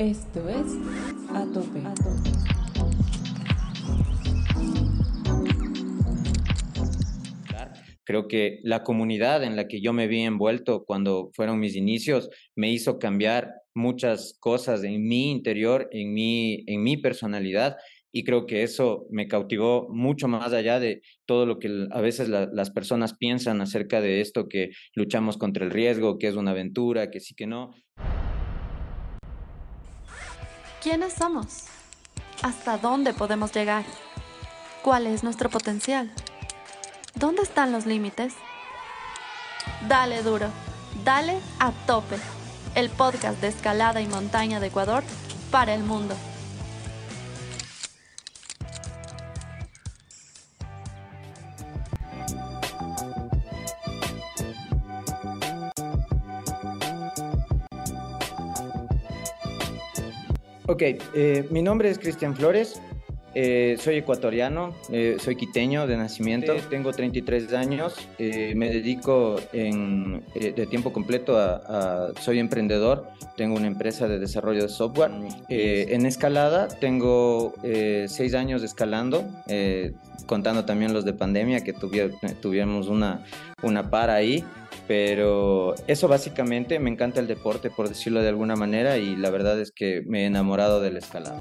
Esto 0.00 0.48
es 0.48 0.78
A 1.28 1.44
Tope. 1.52 1.82
Creo 8.04 8.26
que 8.26 8.60
la 8.62 8.82
comunidad 8.82 9.44
en 9.44 9.56
la 9.56 9.68
que 9.68 9.82
yo 9.82 9.92
me 9.92 10.06
vi 10.06 10.22
envuelto 10.22 10.86
cuando 10.86 11.28
fueron 11.34 11.60
mis 11.60 11.76
inicios 11.76 12.30
me 12.56 12.72
hizo 12.72 12.98
cambiar 12.98 13.52
muchas 13.74 14.38
cosas 14.40 14.84
en 14.84 15.06
mi 15.06 15.30
interior, 15.30 15.90
en 15.92 16.14
mi, 16.14 16.64
en 16.66 16.82
mi 16.82 16.96
personalidad 16.96 17.76
y 18.10 18.24
creo 18.24 18.46
que 18.46 18.62
eso 18.62 19.06
me 19.10 19.28
cautivó 19.28 19.86
mucho 19.90 20.28
más 20.28 20.54
allá 20.54 20.80
de 20.80 21.02
todo 21.26 21.44
lo 21.44 21.58
que 21.58 21.86
a 21.90 22.00
veces 22.00 22.30
las 22.30 22.70
personas 22.70 23.18
piensan 23.18 23.60
acerca 23.60 24.00
de 24.00 24.22
esto, 24.22 24.48
que 24.48 24.70
luchamos 24.94 25.36
contra 25.36 25.66
el 25.66 25.70
riesgo, 25.70 26.16
que 26.16 26.28
es 26.28 26.36
una 26.36 26.52
aventura, 26.52 27.10
que 27.10 27.20
sí 27.20 27.34
que 27.34 27.46
no. 27.46 27.74
¿Quiénes 30.82 31.12
somos? 31.12 31.64
¿Hasta 32.42 32.78
dónde 32.78 33.12
podemos 33.12 33.52
llegar? 33.52 33.84
¿Cuál 34.82 35.06
es 35.06 35.22
nuestro 35.22 35.50
potencial? 35.50 36.10
¿Dónde 37.14 37.42
están 37.42 37.70
los 37.70 37.84
límites? 37.84 38.32
Dale 39.88 40.22
duro, 40.22 40.46
dale 41.04 41.38
a 41.58 41.72
tope. 41.86 42.16
El 42.74 42.88
podcast 42.88 43.42
de 43.42 43.48
escalada 43.48 44.00
y 44.00 44.06
montaña 44.06 44.58
de 44.58 44.68
Ecuador 44.68 45.04
para 45.50 45.74
el 45.74 45.82
mundo. 45.82 46.16
Ok, 60.80 60.98
eh, 61.12 61.46
mi 61.50 61.60
nombre 61.60 61.90
es 61.90 61.98
Cristian 61.98 62.34
Flores, 62.34 62.80
eh, 63.34 63.76
soy 63.78 63.96
ecuatoriano, 63.96 64.74
eh, 64.90 65.16
soy 65.20 65.36
quiteño 65.36 65.86
de 65.86 65.96
nacimiento, 65.96 66.54
tengo 66.68 66.92
33 66.92 67.52
años, 67.52 67.94
me 68.18 68.70
dedico 68.70 69.36
en, 69.52 70.24
de 70.34 70.66
tiempo 70.66 70.92
completo 70.92 71.38
a, 71.38 72.12
soy 72.20 72.38
emprendedor, 72.38 73.06
tengo 73.36 73.56
una 73.56 73.66
empresa 73.66 74.08
de 74.08 74.18
desarrollo 74.18 74.62
de 74.62 74.68
software. 74.68 75.12
en 75.48 76.06
escalada 76.06 76.68
tengo 76.68 77.54
6 77.62 78.34
años 78.34 78.62
escalando, 78.62 79.24
contando 80.26 80.64
también 80.64 80.92
los 80.92 81.04
de 81.04 81.12
pandemia 81.12 81.62
que 81.62 81.72
tuvimos 81.72 82.88
una, 82.88 83.24
una 83.62 83.90
para 83.90 84.14
ahí. 84.14 84.44
Pero 84.86 85.76
eso 85.86 86.08
básicamente, 86.08 86.80
me 86.80 86.90
encanta 86.90 87.20
el 87.20 87.28
deporte, 87.28 87.70
por 87.70 87.88
decirlo 87.88 88.22
de 88.22 88.28
alguna 88.28 88.56
manera, 88.56 88.98
y 88.98 89.14
la 89.14 89.30
verdad 89.30 89.60
es 89.60 89.70
que 89.70 90.02
me 90.04 90.22
he 90.22 90.26
enamorado 90.26 90.80
del 90.80 90.96
escalado. 90.96 91.38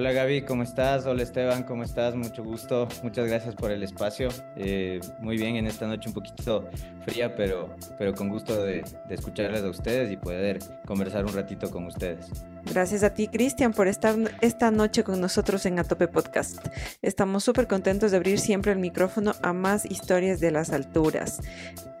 Hola 0.00 0.12
Gaby, 0.12 0.46
¿cómo 0.46 0.62
estás? 0.62 1.04
Hola 1.04 1.22
Esteban, 1.22 1.62
¿cómo 1.62 1.84
estás? 1.84 2.14
Mucho 2.14 2.42
gusto, 2.42 2.88
muchas 3.02 3.28
gracias 3.28 3.54
por 3.54 3.70
el 3.70 3.82
espacio. 3.82 4.30
Eh, 4.56 4.98
muy 5.18 5.36
bien, 5.36 5.56
en 5.56 5.66
esta 5.66 5.86
noche 5.86 6.08
un 6.08 6.14
poquito 6.14 6.70
fría, 7.04 7.36
pero, 7.36 7.76
pero 7.98 8.14
con 8.14 8.30
gusto 8.30 8.64
de, 8.64 8.82
de 9.06 9.14
escucharles 9.14 9.62
a 9.62 9.68
ustedes 9.68 10.10
y 10.10 10.16
poder 10.16 10.58
conversar 10.86 11.26
un 11.26 11.34
ratito 11.34 11.70
con 11.70 11.84
ustedes. 11.84 12.30
Gracias 12.72 13.02
a 13.02 13.12
ti, 13.12 13.28
Cristian, 13.28 13.74
por 13.74 13.88
estar 13.88 14.16
esta 14.40 14.70
noche 14.70 15.04
con 15.04 15.20
nosotros 15.20 15.66
en 15.66 15.78
Atope 15.78 16.08
Podcast. 16.08 16.66
Estamos 17.02 17.44
súper 17.44 17.66
contentos 17.66 18.10
de 18.10 18.16
abrir 18.16 18.38
siempre 18.38 18.72
el 18.72 18.78
micrófono 18.78 19.34
a 19.42 19.52
más 19.52 19.84
historias 19.84 20.40
de 20.40 20.50
las 20.50 20.70
alturas. 20.72 21.42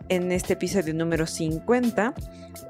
En 0.08 0.32
este 0.32 0.54
episodio 0.54 0.92
número 0.92 1.24
50 1.24 2.14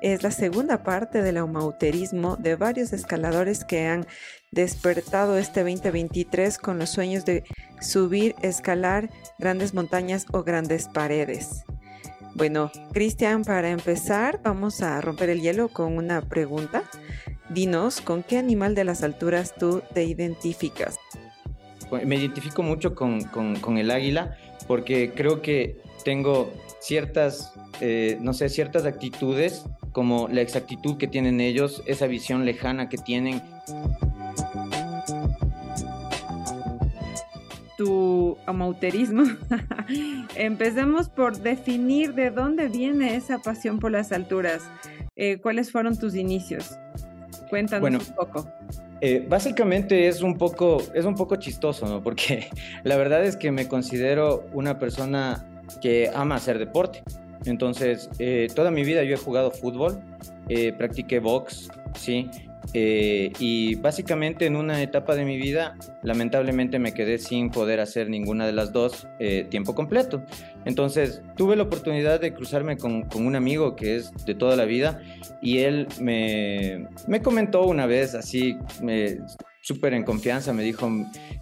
es 0.03 0.22
la 0.22 0.31
segunda 0.31 0.83
parte 0.83 1.22
del 1.22 1.39
aumauterismo 1.39 2.37
de 2.37 2.55
varios 2.55 2.92
escaladores 2.92 3.65
que 3.65 3.87
han 3.87 4.06
despertado 4.53 5.39
este 5.39 5.61
2023 5.62 6.59
con 6.59 6.78
los 6.81 6.91
sueños 6.91 7.25
de 7.25 7.44
subir, 7.81 8.34
escalar 8.43 9.09
grandes 9.38 9.75
montañas 9.75 10.27
o 10.33 10.43
grandes 10.43 10.88
paredes. 10.88 11.65
Bueno, 12.34 12.72
Cristian, 12.93 13.44
para 13.44 13.71
empezar, 13.71 14.41
vamos 14.43 14.83
a 14.83 15.00
romper 15.00 15.31
el 15.31 15.41
hielo 15.41 15.69
con 15.69 15.97
una 15.97 16.22
pregunta. 16.22 16.83
Dinos, 17.49 18.00
¿con 18.00 18.25
qué 18.25 18.38
animal 18.38 18.75
de 18.75 18.84
las 18.84 19.05
alturas 19.05 19.55
tú 19.55 19.83
te 19.94 20.05
identificas? 20.05 20.99
Me 22.05 22.17
identifico 22.17 22.62
mucho 22.62 22.94
con, 22.94 23.78
el 23.78 23.91
águila 23.91 24.37
porque 24.67 25.12
creo 25.15 25.43
que 25.43 25.77
tengo 26.05 26.53
ciertas, 26.81 27.53
eh, 27.81 28.19
no 28.21 28.32
sé, 28.32 28.49
ciertas 28.49 28.84
actitudes 28.84 29.65
como 29.93 30.28
la 30.28 30.41
exactitud 30.41 30.97
que 30.99 31.06
tienen 31.09 31.41
ellos, 31.41 31.82
esa 31.87 32.06
visión 32.06 32.44
lejana 32.44 32.88
que 32.88 32.99
tienen. 32.99 33.43
Tu 37.81 38.37
amauterismo. 38.45 39.23
Empecemos 40.37 41.09
por 41.09 41.39
definir 41.39 42.13
de 42.13 42.31
dónde 42.31 42.69
viene 42.69 43.17
esa 43.17 43.39
pasión 43.39 43.79
por 43.79 43.91
las 43.91 44.13
alturas. 44.13 44.65
Eh, 45.17 45.39
¿Cuáles 45.41 45.73
fueron 45.73 45.99
tus 45.99 46.15
inicios? 46.15 46.77
Cuéntanos 47.49 48.07
un 48.11 48.15
poco. 48.15 48.47
Eh, 49.01 49.25
básicamente 49.27 50.09
es 50.09 50.21
un 50.21 50.37
poco, 50.37 50.83
es 50.93 51.07
un 51.07 51.15
poco 51.15 51.37
chistoso, 51.37 51.87
¿no? 51.87 52.03
Porque 52.03 52.51
la 52.85 52.99
verdad 52.99 53.25
es 53.25 53.35
que 53.35 53.51
me 53.51 53.67
considero 53.67 54.47
una 54.53 54.79
persona 54.79 55.49
que 55.81 56.11
ama 56.15 56.35
hacer 56.35 56.59
deporte. 56.59 57.03
Entonces, 57.47 58.11
eh, 58.19 58.49
toda 58.55 58.71
mi 58.71 58.85
vida 58.85 59.05
yo 59.05 59.15
he 59.15 59.19
jugado 59.19 59.51
fútbol, 59.53 60.03
eh, 60.51 60.75
practiqué 60.75 61.19
box, 61.19 61.71
¿sí? 61.99 62.29
Y 62.72 63.75
básicamente 63.76 64.47
en 64.47 64.56
una 64.56 64.82
etapa 64.82 65.15
de 65.15 65.25
mi 65.25 65.37
vida, 65.37 65.76
lamentablemente 66.03 66.78
me 66.78 66.94
quedé 66.94 67.19
sin 67.19 67.50
poder 67.50 67.81
hacer 67.81 68.09
ninguna 68.09 68.47
de 68.47 68.53
las 68.53 68.72
dos 68.72 69.06
tiempo 69.48 69.75
completo. 69.75 70.22
Entonces 70.65 71.22
tuve 71.37 71.56
la 71.56 71.65
oportunidad 71.65 72.20
de 72.20 72.34
cruzarme 72.34 72.76
con, 72.76 73.03
con, 73.03 73.26
un 73.26 73.34
amigo 73.34 73.76
que 73.76 73.97
es 73.97 74.12
de 74.26 74.34
toda 74.34 74.56
la 74.56 74.65
vida 74.65 75.00
y 75.41 75.59
él 75.59 75.87
me, 76.00 76.87
me 77.06 77.22
comentó 77.22 77.62
una 77.62 77.87
vez 77.87 78.15
así, 78.15 78.56
súper 79.62 79.94
en 79.94 80.04
confianza, 80.04 80.53
me 80.53 80.62
dijo, 80.62 80.88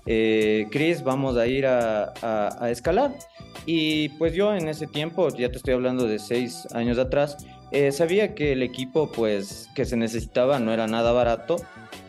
eh, 0.06 0.66
Chris, 0.70 1.02
vamos 1.02 1.36
a 1.36 1.46
ir 1.46 1.66
a, 1.66 2.12
a, 2.22 2.70
escalar. 2.70 3.12
Y 3.66 4.10
pues 4.10 4.34
yo 4.34 4.54
en 4.54 4.68
ese 4.68 4.86
tiempo, 4.86 5.28
ya 5.28 5.50
te 5.50 5.56
estoy 5.56 5.74
hablando 5.74 6.06
de 6.06 6.18
seis 6.18 6.66
años 6.72 6.98
atrás, 6.98 7.36
eh, 7.70 7.92
sabía 7.92 8.34
que 8.34 8.52
el 8.52 8.62
equipo 8.62 9.10
pues 9.12 9.68
que 9.74 9.84
se 9.84 9.96
necesitaba 9.96 10.58
no 10.58 10.72
era 10.72 10.86
nada 10.86 11.12
barato 11.12 11.56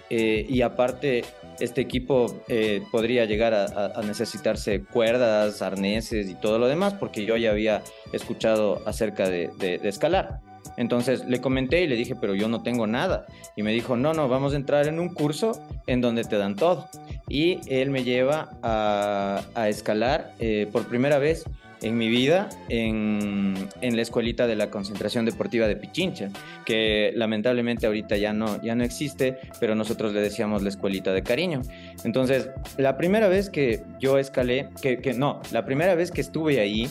eh, 0.09 0.45
y 0.47 0.61
aparte 0.61 1.25
este 1.59 1.81
equipo 1.81 2.41
eh, 2.47 2.81
podría 2.91 3.25
llegar 3.25 3.53
a, 3.53 4.01
necesitarse 4.01 4.81
cuerdas, 4.81 5.61
arneses 5.61 6.29
y 6.29 6.35
todo 6.35 6.57
lo 6.57 6.67
demás, 6.67 6.93
porque 6.93 7.25
yo 7.25 7.35
ya 7.35 7.51
había 7.51 7.83
escuchado 8.13 8.81
acerca 8.85 9.29
de, 9.29 9.51
escalar. 9.83 10.39
Entonces 10.77 11.25
le 11.25 11.41
comenté 11.41 11.83
y 11.83 11.87
le 11.87 11.97
dije, 11.97 12.15
pero 12.15 12.33
yo 12.33 12.47
no 12.47 12.63
tengo 12.63 12.87
nada. 12.87 13.25
Y 13.57 13.63
me 13.63 13.73
dijo, 13.73 13.97
no, 13.97 14.13
no, 14.13 14.29
vamos 14.29 14.53
a 14.53 14.55
entrar 14.55 14.87
en 14.87 14.99
un 14.99 15.09
curso 15.09 15.51
en 15.85 15.99
donde 15.99 16.23
te 16.23 16.37
dan 16.37 16.55
todo. 16.55 16.87
Y 17.27 17.59
él 17.67 17.89
me 17.89 18.05
lleva 18.05 18.51
a, 18.63 19.67
escalar 19.67 20.31
por 20.71 20.87
primera 20.87 21.17
vez 21.17 21.43
en 21.81 21.97
mi 21.97 22.07
vida 22.07 22.49
en, 22.69 23.55
en, 23.81 23.95
la 23.95 24.01
escuelita 24.01 24.47
de 24.47 24.55
la 24.55 24.69
concentración 24.69 25.25
deportiva 25.25 25.67
de 25.67 25.75
Pichincha, 25.75 26.29
que 26.65 27.11
lamentablemente 27.15 27.87
ahorita 27.87 28.17
ya 28.17 28.33
no, 28.33 28.61
ya 28.61 28.75
no 28.75 28.83
existe, 28.83 29.37
pero 29.59 29.75
nosotros 29.75 30.13
le 30.13 30.21
decíamos 30.21 30.63
la 30.63 30.69
escuelita 30.69 31.13
de 31.13 31.23
cariño. 31.23 31.61
Entonces, 32.03 32.49
la 32.77 32.97
primera 32.97 33.27
vez 33.27 33.49
que 33.49 33.83
yo 33.99 34.17
escalé, 34.17 34.69
que, 34.81 35.13
no, 35.15 35.41
la 35.51 35.65
primera 35.65 35.95
vez 35.95 36.11
que 36.11 36.21
estuve 36.21 36.59
ahí, 36.59 36.89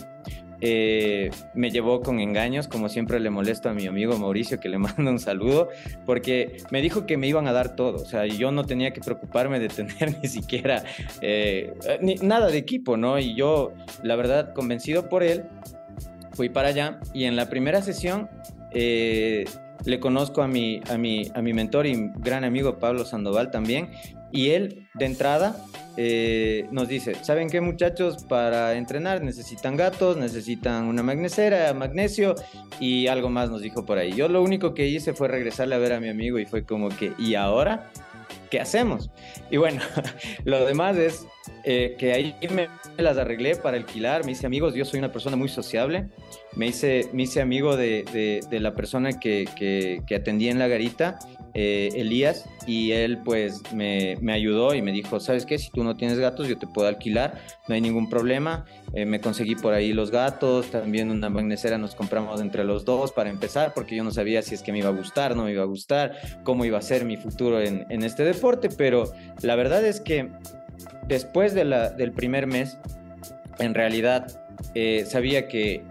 eh, 0.61 1.31
me 1.55 1.71
llevó 1.71 2.01
con 2.01 2.19
engaños, 2.21 2.67
como 2.69 2.89
siempre 2.89 3.21
le 3.21 3.31
molesto 3.31 3.69
a 3.69 3.75
mi 3.75 3.87
amigo 3.87 4.19
Mauricio, 4.19 4.59
que 4.59 4.69
le 4.69 4.79
mando 4.79 5.11
un 5.11 5.19
saludo, 5.19 5.69
porque 6.05 6.59
me 6.71 6.83
dijo 6.83 7.07
que 7.07 7.17
me 7.17 7.29
iban 7.29 7.47
a 7.47 7.53
dar 7.53 7.77
todo, 7.77 8.03
o 8.03 8.07
sea, 8.07 8.27
yo 8.27 8.51
no 8.51 8.65
tenía 8.65 8.93
que 8.93 9.01
preocuparme 9.01 9.61
de 9.61 9.69
tener 9.69 10.17
ni 10.23 10.29
siquiera 10.29 10.85
eh, 11.21 11.75
ni, 12.01 12.17
nada 12.17 12.49
de 12.49 12.59
equipo, 12.59 12.97
¿no? 12.97 13.19
Y 13.19 13.35
yo, 13.35 13.73
la 14.03 14.17
verdad, 14.17 14.53
convencido 14.53 15.09
por 15.09 15.23
él, 15.23 15.45
fui 16.33 16.49
para 16.49 16.69
allá 16.69 17.01
y 17.13 17.25
en 17.25 17.37
la 17.37 17.49
primera 17.49 17.83
sesión... 17.83 18.29
Eh, 18.71 19.45
le 19.85 20.01
conozco 20.01 20.43
a 20.43 20.49
mi, 20.49 20.81
a, 20.91 20.99
mi, 20.99 21.31
a 21.35 21.41
mi 21.41 21.53
mentor 21.53 21.87
y 21.87 22.11
gran 22.17 22.43
amigo 22.45 22.79
Pablo 22.79 23.05
Sandoval 23.05 23.51
también, 23.51 23.91
y 24.33 24.51
él 24.51 24.89
de 24.95 25.07
entrada 25.07 25.65
eh, 25.97 26.67
nos 26.71 26.89
dice, 26.89 27.17
¿saben 27.23 27.51
qué 27.51 27.61
muchachos? 27.61 28.25
Para 28.25 28.75
entrenar 28.75 29.23
necesitan 29.23 29.77
gatos, 29.77 30.17
necesitan 30.17 30.85
una 30.85 31.03
magnesera, 31.03 31.75
magnesio 31.75 32.35
y 32.79 33.09
algo 33.09 33.31
más 33.31 33.51
nos 33.51 33.63
dijo 33.63 33.85
por 33.85 33.99
ahí. 33.99 34.13
Yo 34.13 34.29
lo 34.29 34.43
único 34.43 34.75
que 34.75 34.87
hice 34.87 35.13
fue 35.13 35.29
regresarle 35.29 35.75
a 35.75 35.79
ver 35.79 35.93
a 35.93 36.01
mi 36.01 36.09
amigo 36.09 36.39
y 36.39 36.47
fue 36.47 36.65
como 36.65 36.89
que, 36.89 37.13
¿y 37.19 37.35
ahora? 37.35 37.91
¿qué 38.51 38.61
hacemos? 38.61 39.11
Y 39.51 39.57
bueno, 39.57 39.81
lo 40.45 40.65
demás 40.65 40.97
es 40.97 41.27
eh, 41.65 41.97
que 41.99 42.13
ahí 42.13 42.35
me 42.51 42.69
las 42.97 43.17
arreglé 43.19 43.57
para 43.57 43.77
alquilar, 43.77 44.25
me 44.25 44.33
hice 44.33 44.47
amigos, 44.47 44.75
yo 44.75 44.85
soy 44.85 44.99
una 44.99 45.13
persona 45.13 45.37
muy 45.37 45.49
sociable, 45.49 46.09
me 46.57 46.67
hice, 46.67 47.09
me 47.13 47.25
hice 47.25 47.41
amigo 47.41 47.77
de, 47.77 48.41
de, 48.49 48.61
la 48.61 48.75
persona 48.75 49.19
que, 49.19 49.49
que, 49.57 50.03
que, 50.07 50.15
atendía 50.15 50.51
en 50.51 50.59
la 50.59 50.69
garita, 50.69 51.19
eh, 51.61 51.89
Elías, 51.97 52.49
y 52.69 52.93
él 52.93 53.19
pues 53.25 53.63
me, 53.75 54.17
me, 54.21 54.33
ayudó 54.33 54.77
y 54.77 54.81
me 54.81 54.93
dijo, 54.93 55.19
¿sabes 55.19 55.45
qué? 55.45 55.59
Si 55.59 55.73
tú 55.73 55.83
no 55.83 55.97
tienes 55.97 56.17
gatos, 56.17 56.47
yo 56.47 56.57
te 56.57 56.69
puedo 56.69 56.87
alquilar, 56.87 57.41
no 57.67 57.75
hay 57.75 57.81
ningún 57.81 58.09
problema, 58.09 58.65
eh, 58.95 59.05
me 59.07 59.21
conseguí 59.21 59.57
por 59.57 59.75
ahí 59.75 59.93
los 59.93 60.13
gatos, 60.13 60.71
también 60.71 61.11
una 61.11 61.31
magnesera 61.31 61.77
nos 61.77 61.97
compramos 61.97 62.41
entre 62.41 62.63
los 62.63 62.85
dos 62.85 63.11
para 63.11 63.29
empezar, 63.29 63.75
porque 63.75 63.97
yo 63.97 64.05
no 64.05 64.13
sabía 64.13 64.41
si 64.43 64.55
es 64.55 64.63
que 64.63 64.71
me 64.71 64.79
iba 64.79 64.89
a 64.89 64.93
gustar, 64.93 65.35
no 65.35 65.47
me 65.47 65.51
iba 65.51 65.65
a 65.65 65.67
gustar, 65.67 66.13
cómo 66.45 66.65
iba 66.65 66.79
a 66.79 66.83
ser 66.83 67.05
mi 67.05 67.17
futuro 67.17 67.61
en, 67.61 67.87
en 67.89 68.05
este 68.05 68.23
deporte, 68.23 68.69
pero 68.69 69.13
la 69.43 69.57
verdad 69.57 69.85
es 69.85 70.01
que 70.01 70.31
después 71.09 71.55
del 71.55 72.13
primer 72.13 72.47
mes, 72.47 72.79
en 73.59 73.75
realidad 73.75 74.29
eh, 74.77 75.05
sabía 75.07 75.49
que 75.49 75.83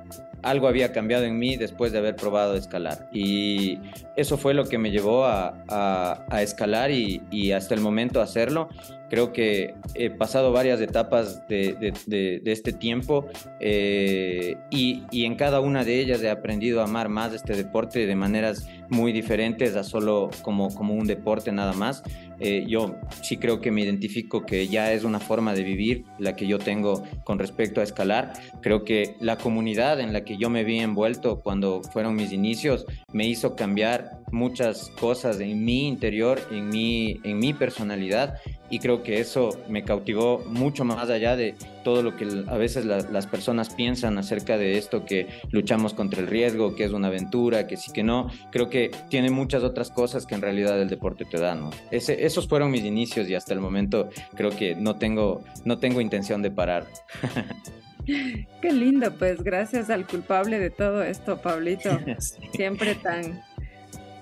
algo 0.49 0.67
había 0.67 0.91
cambiado 0.91 1.25
en 1.25 1.37
mí 1.37 1.57
después 1.57 1.91
de 1.91 1.99
haber 1.99 2.15
probado 2.15 2.55
escalar. 2.55 3.07
Y 3.11 3.79
eso 4.15 4.37
fue 4.37 4.53
lo 4.53 4.65
que 4.65 4.77
me 4.77 4.91
llevó 4.91 5.25
a, 5.25 6.25
escalar 6.41 6.91
y, 6.91 7.51
hasta 7.51 7.75
el 7.75 7.81
momento 7.81 8.21
hacerlo. 8.21 8.69
Creo 9.09 9.31
que 9.31 9.75
he 9.93 10.09
pasado 10.09 10.51
varias 10.51 10.81
etapas 10.81 11.47
de, 11.47 12.41
este 12.45 12.73
tiempo 12.73 13.27
eh, 13.59 14.57
y, 14.69 15.03
en 15.11 15.35
cada 15.35 15.59
una 15.59 15.83
de 15.83 15.99
ellas 15.99 16.21
he 16.21 16.29
aprendido 16.29 16.81
a 16.81 16.85
amar 16.85 17.09
más 17.09 17.33
este 17.33 17.55
deporte 17.55 18.05
de 18.05 18.15
maneras 18.15 18.67
muy 18.89 19.11
diferentes 19.11 19.75
a 19.75 19.83
solo 19.83 20.29
como, 20.41 20.73
como 20.73 20.93
un 20.93 21.07
deporte 21.07 21.51
nada 21.51 21.73
más. 21.73 22.03
Eh, 22.39 22.65
yo 22.67 22.95
sí 23.21 23.37
creo 23.37 23.61
que 23.61 23.71
me 23.71 23.81
identifico 23.81 24.45
que 24.45 24.67
ya 24.67 24.91
es 24.93 25.03
una 25.03 25.19
forma 25.19 25.53
de 25.53 25.63
vivir 25.63 26.05
la 26.19 26.35
que 26.35 26.47
yo 26.47 26.59
tengo 26.59 27.03
con 27.23 27.39
respecto 27.39 27.81
a 27.81 27.83
escalar. 27.83 28.33
Creo 28.61 28.83
que 28.83 29.15
la 29.19 29.37
comunidad 29.37 29.99
en 29.99 30.13
la 30.13 30.23
que 30.23 30.37
yo 30.37 30.49
me 30.49 30.63
vi 30.63 30.79
envuelto 30.79 31.39
cuando 31.39 31.81
fueron 31.81 32.15
mis 32.15 32.31
inicios 32.31 32.85
me 33.11 33.27
hizo 33.27 33.55
cambiar 33.55 34.19
muchas 34.31 34.89
cosas 34.99 35.39
en 35.39 35.63
mi 35.63 35.87
interior, 35.87 36.39
en 36.51 36.69
mi, 36.69 37.19
en 37.23 37.39
mi 37.39 37.53
personalidad 37.53 38.35
y 38.69 38.79
creo 38.79 39.03
que 39.03 39.19
eso 39.19 39.49
me 39.69 39.83
cautivó 39.83 40.43
mucho 40.45 40.83
más 40.83 41.09
allá 41.09 41.35
de 41.35 41.55
todo 41.83 42.03
lo 42.03 42.15
que 42.15 42.43
a 42.47 42.57
veces 42.57 42.85
las 42.85 43.27
personas 43.27 43.73
piensan 43.73 44.17
acerca 44.17 44.57
de 44.57 44.77
esto, 44.77 45.05
que 45.05 45.27
luchamos 45.51 45.93
contra 45.93 46.19
el 46.19 46.27
riesgo, 46.27 46.75
que 46.75 46.83
es 46.83 46.91
una 46.91 47.07
aventura, 47.07 47.67
que 47.67 47.77
sí 47.77 47.91
que 47.93 48.03
no. 48.03 48.29
Creo 48.51 48.69
que 48.69 48.91
tiene 49.09 49.29
muchas 49.29 49.63
otras 49.63 49.89
cosas 49.89 50.25
que 50.25 50.35
en 50.35 50.41
realidad 50.41 50.81
el 50.81 50.89
deporte 50.89 51.25
te 51.25 51.39
da, 51.39 51.55
¿no? 51.55 51.69
Ese, 51.91 52.25
esos 52.25 52.47
fueron 52.47 52.71
mis 52.71 52.83
inicios 52.83 53.29
y 53.29 53.35
hasta 53.35 53.53
el 53.53 53.61
momento 53.61 54.09
creo 54.35 54.51
que 54.51 54.75
no 54.75 54.97
tengo, 54.97 55.43
no 55.63 55.77
tengo 55.77 56.01
intención 56.01 56.41
de 56.41 56.51
parar. 56.51 56.87
Qué 58.05 58.71
lindo, 58.71 59.11
pues 59.17 59.43
gracias 59.43 59.89
al 59.89 60.07
culpable 60.07 60.59
de 60.59 60.69
todo 60.69 61.03
esto, 61.03 61.41
Pablito. 61.41 61.89
Siempre 62.53 62.95
tan, 62.95 63.41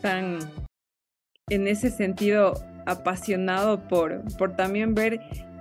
tan, 0.02 0.40
en 1.50 1.68
ese 1.68 1.92
sentido, 1.92 2.56
apasionado 2.86 3.88
por, 3.88 4.24
por 4.38 4.56
también 4.56 4.96
ver 4.96 5.20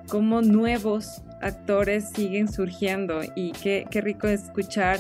cómo 0.08 0.42
nuevos 0.42 1.22
actores 1.40 2.10
siguen 2.10 2.50
surgiendo 2.50 3.20
y 3.34 3.52
qué, 3.52 3.86
qué 3.90 4.00
rico 4.00 4.28
escuchar 4.28 4.98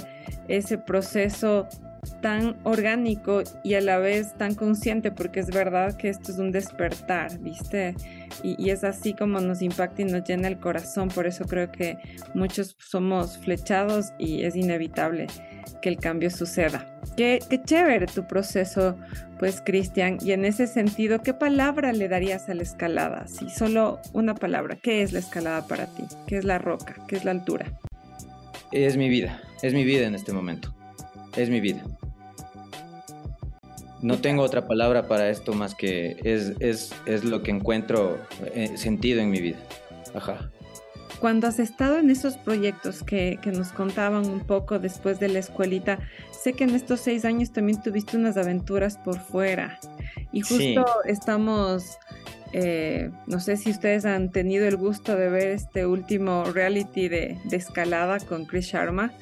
ese 0.48 0.78
proceso 0.78 1.68
tan 2.20 2.56
orgánico 2.64 3.42
y 3.62 3.74
a 3.74 3.80
la 3.80 3.98
vez 3.98 4.36
tan 4.36 4.54
consciente, 4.54 5.10
porque 5.10 5.40
es 5.40 5.50
verdad 5.50 5.96
que 5.96 6.10
esto 6.10 6.32
es 6.32 6.38
un 6.38 6.52
despertar, 6.52 7.38
¿viste? 7.38 7.94
Y, 8.42 8.62
y, 8.62 8.70
es 8.70 8.84
así 8.84 9.14
como 9.14 9.40
nos 9.40 9.62
impacta 9.62 10.02
y 10.02 10.04
nos 10.04 10.24
llena 10.24 10.48
el 10.48 10.58
corazón, 10.58 11.08
por 11.08 11.26
eso 11.26 11.44
creo 11.46 11.70
que 11.72 11.98
muchos 12.34 12.76
somos 12.78 13.38
flechados 13.38 14.12
y 14.18 14.42
es 14.42 14.54
inevitable 14.54 15.28
que 15.82 15.88
el 15.88 15.96
cambio 15.96 16.30
suceda. 16.30 17.00
Qué, 17.16 17.38
qué 17.48 17.62
chévere 17.62 18.06
tu 18.06 18.26
proceso, 18.26 18.96
pues, 19.38 19.62
Cristian, 19.64 20.18
y 20.20 20.32
en 20.32 20.44
ese 20.44 20.66
sentido, 20.66 21.20
¿qué 21.20 21.34
palabra 21.34 21.92
le 21.92 22.08
darías 22.08 22.48
a 22.48 22.54
la 22.54 22.62
escalada? 22.62 23.26
Si 23.28 23.50
solo 23.50 24.00
una 24.12 24.34
palabra, 24.34 24.76
¿qué 24.82 25.02
es 25.02 25.12
la 25.12 25.18
escalada 25.18 25.66
para 25.66 25.86
ti? 25.86 26.04
¿Qué 26.26 26.38
es 26.38 26.44
la 26.44 26.58
roca? 26.58 26.96
¿Qué 27.08 27.16
es 27.16 27.24
la 27.24 27.30
altura? 27.30 27.66
Es 28.72 28.96
mi 28.96 29.08
vida, 29.08 29.40
es 29.62 29.74
mi 29.74 29.84
vida 29.84 30.06
en 30.06 30.14
este 30.14 30.32
momento 30.32 30.74
es 31.36 31.50
mi 31.50 31.60
vida. 31.60 31.82
No 34.02 34.18
tengo 34.18 34.42
otra 34.42 34.66
palabra 34.66 35.08
para 35.08 35.30
esto 35.30 35.54
más 35.54 35.74
que 35.74 36.16
es, 36.24 36.52
es, 36.60 36.92
es 37.06 37.24
lo 37.24 37.42
que 37.42 37.50
encuentro 37.50 38.18
eh, 38.54 38.76
sentido 38.76 39.20
en 39.20 39.30
mi 39.30 39.40
vida. 39.40 39.58
Ajá. 40.14 40.50
Cuando 41.20 41.46
has 41.46 41.58
estado 41.58 41.98
en 41.98 42.10
esos 42.10 42.36
proyectos 42.36 43.02
que, 43.02 43.38
que, 43.40 43.50
nos 43.50 43.72
contaban 43.72 44.26
un 44.26 44.40
poco 44.40 44.78
después 44.78 45.20
de 45.20 45.28
la 45.28 45.38
escuelita, 45.38 45.98
sé 46.30 46.52
que 46.52 46.64
en 46.64 46.74
estos 46.74 47.00
seis 47.00 47.24
años 47.24 47.52
también 47.52 47.80
tuviste 47.82 48.16
unas 48.16 48.36
aventuras 48.36 48.98
por 48.98 49.18
fuera. 49.18 49.78
Y 50.32 50.42
justo 50.42 50.84
estamos, 51.04 51.98
eh, 52.52 53.10
no 53.26 53.40
sé 53.40 53.56
si 53.56 53.70
ustedes 53.70 54.04
han 54.04 54.30
tenido 54.30 54.66
el 54.66 54.76
gusto 54.76 55.16
de 55.16 55.28
ver 55.28 55.48
este 55.48 55.86
último 55.86 56.44
reality 56.44 57.08
de, 57.08 57.38
de 57.44 57.56
escalada 57.56 58.18
con 58.20 58.44
Chris 58.44 58.66
Sharma 58.66 59.12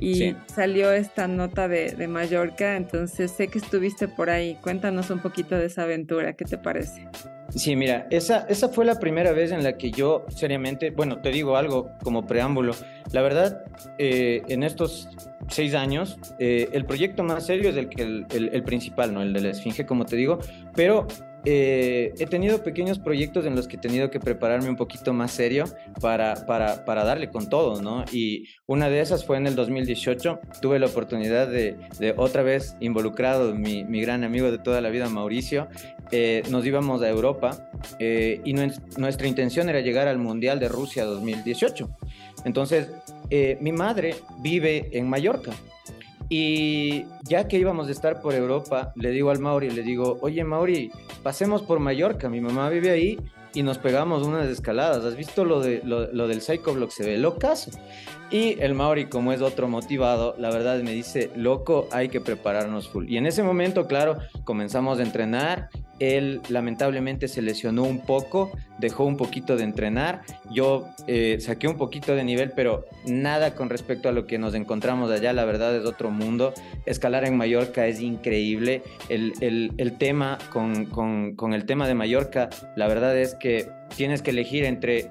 y 0.00 0.34
salió 0.54 0.92
esta 0.92 1.28
nota 1.28 1.68
de, 1.68 2.08
Mallorca, 2.08 2.76
entonces 2.76 3.30
sé 3.30 3.48
que 3.48 3.58
estuviste 3.58 4.08
por 4.08 4.30
ahí. 4.30 4.56
Cuéntanos 4.60 5.10
un 5.10 5.20
poquito 5.20 5.56
de 5.56 5.66
esa 5.66 5.82
aventura, 5.82 6.34
¿qué 6.34 6.44
te 6.44 6.58
parece? 6.58 7.08
Sí, 7.56 7.76
mira, 7.76 8.08
esa, 8.10 8.46
esa 8.48 8.68
fue 8.68 8.84
la 8.84 8.98
primera 8.98 9.30
vez 9.32 9.52
en 9.52 9.62
la 9.62 9.76
que 9.76 9.92
yo 9.92 10.24
seriamente, 10.28 10.90
bueno, 10.90 11.20
te 11.20 11.30
digo 11.30 11.56
algo 11.56 11.92
como 12.02 12.26
preámbulo. 12.26 12.74
La 13.12 13.22
verdad, 13.22 13.64
eh, 13.96 14.42
en 14.48 14.64
estos 14.64 15.08
seis 15.48 15.74
años, 15.74 16.18
eh, 16.40 16.68
el 16.72 16.84
proyecto 16.84 17.22
más 17.22 17.46
serio 17.46 17.70
es 17.70 17.76
el, 17.76 17.88
que 17.88 18.02
el, 18.02 18.62
principal, 18.64 19.14
¿no? 19.14 19.22
El 19.22 19.32
de 19.32 19.40
la 19.40 19.50
Esfinge, 19.50 19.86
como 19.86 20.04
te 20.04 20.16
digo, 20.16 20.40
pero 20.74 21.06
eh, 21.44 22.14
he 22.18 22.26
tenido 22.26 22.62
pequeños 22.62 22.98
proyectos 22.98 23.44
en 23.44 23.54
los 23.54 23.68
que 23.68 23.76
he 23.76 23.78
tenido 23.78 24.10
que 24.10 24.20
prepararme 24.20 24.68
un 24.68 24.76
poquito 24.76 25.12
más 25.12 25.32
serio 25.32 25.64
para, 26.00 26.46
para, 26.46 26.84
para, 26.84 27.04
darle 27.04 27.30
con 27.30 27.48
todo, 27.48 27.82
¿no? 27.82 28.04
Y 28.12 28.48
una 28.66 28.88
de 28.88 29.00
esas 29.00 29.24
fue 29.24 29.36
en 29.36 29.46
el 29.46 29.54
2018. 29.54 30.40
Tuve 30.62 30.78
la 30.78 30.86
oportunidad 30.86 31.48
de, 31.48 31.76
de 31.98 32.14
otra 32.16 32.42
vez 32.42 32.76
involucrado, 32.80 33.54
mi, 33.54 33.84
mi, 33.84 34.00
gran 34.00 34.24
amigo 34.24 34.50
de 34.50 34.58
toda 34.58 34.80
la 34.80 34.90
vida, 34.90 35.08
Mauricio, 35.08 35.68
eh, 36.10 36.42
nos 36.50 36.64
íbamos 36.64 37.02
a 37.02 37.08
Europa 37.08 37.70
eh, 37.98 38.40
y 38.44 38.54
nuestra 38.54 39.26
intención 39.26 39.68
era 39.68 39.80
llegar 39.80 40.08
al 40.08 40.18
Mundial 40.18 40.58
de 40.60 40.68
Rusia 40.68 41.04
2018. 41.04 41.88
Entonces, 42.44 42.88
mi 43.60 43.72
madre 43.72 44.14
vive 44.42 44.90
en 44.92 45.08
Mallorca. 45.08 45.52
Y 46.28 47.04
ya 47.24 47.46
que 47.48 47.58
íbamos 47.58 47.88
a 47.88 47.90
estar 47.90 48.20
por 48.20 48.34
Europa, 48.34 48.92
le 48.96 49.10
digo 49.10 49.30
al 49.30 49.38
Mauri, 49.38 49.70
le 49.70 49.82
digo, 49.82 50.18
oye 50.20 50.42
Mauri, 50.44 50.90
pasemos 51.22 51.62
por 51.62 51.80
Mallorca, 51.80 52.28
mi 52.28 52.40
mamá 52.40 52.68
vive 52.70 52.90
ahí 52.90 53.18
y 53.54 53.62
nos 53.62 53.78
pegamos 53.78 54.26
unas 54.26 54.48
escaladas. 54.48 55.04
¿Has 55.04 55.16
visto 55.16 55.44
lo, 55.44 55.60
de, 55.60 55.80
lo, 55.84 56.12
lo 56.12 56.26
del 56.26 56.40
Psychoblock? 56.40 56.90
Se 56.90 57.04
ve 57.04 57.18
locas. 57.18 57.70
Y 58.30 58.60
el 58.60 58.74
Mauri, 58.74 59.06
como 59.06 59.32
es 59.32 59.40
otro 59.42 59.68
motivado, 59.68 60.34
la 60.38 60.50
verdad 60.50 60.82
me 60.82 60.92
dice, 60.92 61.30
loco, 61.36 61.86
hay 61.92 62.08
que 62.08 62.20
prepararnos 62.20 62.88
full. 62.88 63.08
Y 63.08 63.16
en 63.16 63.26
ese 63.26 63.42
momento, 63.42 63.86
claro, 63.86 64.18
comenzamos 64.44 64.98
a 64.98 65.02
entrenar 65.02 65.68
él 66.04 66.40
lamentablemente 66.48 67.28
se 67.28 67.42
lesionó 67.42 67.84
un 67.84 68.00
poco, 68.00 68.50
dejó 68.78 69.04
un 69.04 69.16
poquito 69.16 69.56
de 69.56 69.64
entrenar. 69.64 70.22
Yo 70.50 70.88
eh, 71.06 71.38
saqué 71.40 71.68
un 71.68 71.76
poquito 71.76 72.14
de 72.14 72.24
nivel, 72.24 72.50
pero 72.50 72.86
nada 73.06 73.54
con 73.54 73.70
respecto 73.70 74.08
a 74.08 74.12
lo 74.12 74.26
que 74.26 74.38
nos 74.38 74.54
encontramos 74.54 75.10
allá. 75.10 75.32
La 75.32 75.44
verdad 75.44 75.74
es 75.76 75.84
otro 75.84 76.10
mundo. 76.10 76.52
Escalar 76.86 77.24
en 77.26 77.36
Mallorca 77.36 77.86
es 77.86 78.00
increíble. 78.00 78.82
El, 79.08 79.32
tema 79.98 80.38
con, 80.52 80.86
con, 80.86 81.54
el 81.54 81.64
tema 81.66 81.86
de 81.86 81.94
Mallorca, 81.94 82.48
la 82.76 82.88
verdad 82.88 83.16
es 83.16 83.34
que 83.34 83.68
tienes 83.96 84.22
que 84.22 84.30
elegir 84.30 84.64
entre 84.64 85.10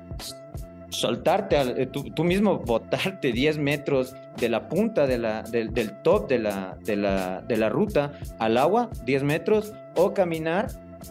soltarte, 0.94 1.58
eh, 1.60 1.88
tú, 1.88 2.24
mismo 2.24 2.60
botarte 2.60 3.32
10 3.32 3.58
metros 3.58 4.16
de 4.40 4.50
la 4.50 4.68
punta 4.68 5.08
de 5.08 5.18
la, 5.18 5.42
del, 5.44 5.74
del 5.74 6.02
top 6.02 6.30
de 6.30 6.40
la, 6.40 6.78
de, 6.84 6.96
la, 6.96 7.42
de 7.42 7.58
la 7.58 7.70
ruta 7.70 8.14
al 8.40 8.58
agua, 8.58 8.90
10 9.06 9.24
metros, 9.24 9.74
o 9.96 10.14
caminar 10.14 10.68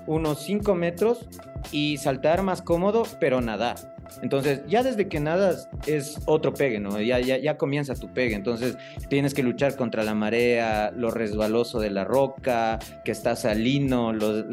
unos 0.07 0.41
5 0.41 0.75
metros 0.75 1.27
y 1.71 1.99
saltar 1.99 2.43
más 2.43 2.63
cómodo, 2.63 3.05
pero 3.21 3.41
nadar. 3.41 3.77
Entonces, 4.23 4.61
ya 4.69 4.83
desde 4.83 5.09
que 5.09 5.21
nadas 5.21 5.69
es 5.87 6.19
otro 6.27 6.53
pegue, 6.53 6.81
¿no? 6.81 7.01
Ya, 7.01 7.21
ya, 7.21 7.39
ya 7.39 7.57
comienza 7.57 7.95
tu 7.95 8.13
pegue. 8.13 8.35
Entonces, 8.35 8.77
tienes 9.09 9.35
que 9.35 9.43
luchar 9.43 9.77
contra 9.77 10.05
la 10.05 10.15
marea, 10.15 10.93
lo 10.95 11.11
resbaloso 11.11 11.81
de 11.81 11.91
la 11.91 12.05
roca, 12.05 12.79
que 13.05 13.13
está 13.13 13.37
salino, 13.37 14.13
los, 14.13 14.45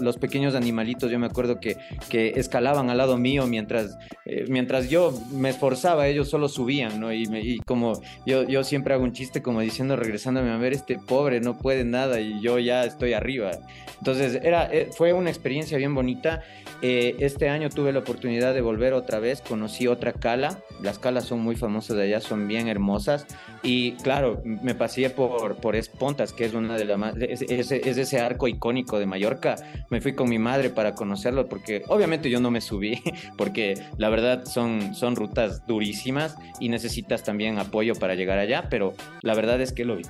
los 0.00 0.16
pequeños 0.18 0.54
animalitos. 0.54 1.10
Yo 1.10 1.18
me 1.18 1.26
acuerdo 1.26 1.60
que, 1.60 1.76
que 2.08 2.34
escalaban 2.36 2.90
al 2.90 2.98
lado 2.98 3.16
mío 3.18 3.46
mientras, 3.46 3.98
eh, 4.24 4.46
mientras 4.48 4.88
yo 4.88 5.12
me 5.32 5.50
esforzaba, 5.50 6.06
ellos 6.06 6.28
solo 6.28 6.48
subían, 6.48 6.98
¿no? 6.98 7.12
Y, 7.12 7.24
y 7.24 7.58
como 7.58 8.00
yo, 8.26 8.44
yo 8.44 8.64
siempre 8.64 8.94
hago 8.94 9.04
un 9.04 9.12
chiste 9.12 9.42
como 9.42 9.60
diciendo, 9.60 9.96
regresándome 9.96 10.50
a 10.50 10.56
ver, 10.56 10.72
este 10.72 10.98
pobre 10.98 11.40
no 11.40 11.58
puede 11.58 11.84
nada 11.84 12.20
y 12.20 12.40
yo 12.40 12.58
ya 12.58 12.84
estoy 12.84 13.12
arriba. 13.12 13.50
Entonces, 13.98 14.40
era, 14.42 14.66
eh, 14.72 14.88
fue 14.96 15.12
una 15.12 15.30
experiencia 15.30 15.78
bien 15.78 15.94
bonita. 15.94 16.42
Eh, 16.82 17.16
este 17.20 17.48
año 17.48 17.70
tuve 17.70 17.92
la 17.92 18.00
oportunidad 18.00 18.52
de 18.52 18.60
volver 18.60 18.92
otra 18.92 19.03
vez, 19.20 19.40
conocí 19.40 19.86
otra 19.86 20.12
cala, 20.12 20.58
las 20.82 20.98
calas 20.98 21.24
son 21.24 21.40
muy 21.40 21.56
famosas 21.56 21.96
de 21.96 22.04
allá, 22.04 22.20
son 22.20 22.48
bien 22.48 22.68
hermosas 22.68 23.26
y 23.62 23.92
claro, 23.92 24.42
me 24.44 24.74
pasé 24.74 25.10
por, 25.10 25.56
por 25.56 25.76
Espontas, 25.76 26.32
que 26.32 26.44
es 26.44 26.54
una 26.54 26.76
de 26.76 26.84
las 26.84 26.98
más, 26.98 27.14
es, 27.16 27.42
es, 27.42 27.70
ese 27.70 28.20
arco 28.20 28.48
icónico 28.48 28.98
de 28.98 29.06
Mallorca, 29.06 29.56
me 29.90 30.00
fui 30.00 30.14
con 30.14 30.28
mi 30.28 30.38
madre 30.38 30.70
para 30.70 30.94
conocerlo 30.94 31.48
porque 31.48 31.82
obviamente 31.88 32.30
yo 32.30 32.40
no 32.40 32.50
me 32.50 32.60
subí 32.60 33.02
porque 33.36 33.74
la 33.98 34.08
verdad 34.08 34.44
son, 34.44 34.94
son 34.94 35.16
rutas 35.16 35.66
durísimas 35.66 36.36
y 36.60 36.68
necesitas 36.68 37.22
también 37.22 37.58
apoyo 37.58 37.94
para 37.94 38.14
llegar 38.14 38.38
allá, 38.38 38.68
pero 38.68 38.94
la 39.22 39.34
verdad 39.34 39.60
es 39.60 39.72
que 39.72 39.84
lo 39.84 39.96
vi 39.96 40.04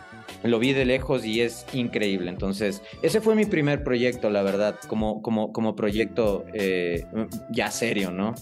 lo 0.44 0.58
vi 0.58 0.72
de 0.72 0.84
lejos 0.84 1.24
y 1.24 1.40
es 1.40 1.66
increíble. 1.72 2.30
Entonces, 2.30 2.82
ese 3.02 3.20
fue 3.20 3.34
mi 3.34 3.46
primer 3.46 3.82
proyecto, 3.82 4.30
la 4.30 4.42
verdad, 4.42 4.76
como, 4.88 5.22
como, 5.22 5.52
como 5.52 5.74
proyecto 5.74 6.44
eh, 6.52 7.06
ya 7.50 7.70
serio, 7.70 8.10
¿no? 8.10 8.34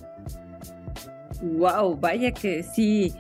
Wow, 1.43 1.97
vaya 1.97 2.33
que 2.33 2.63
sí, 2.63 3.13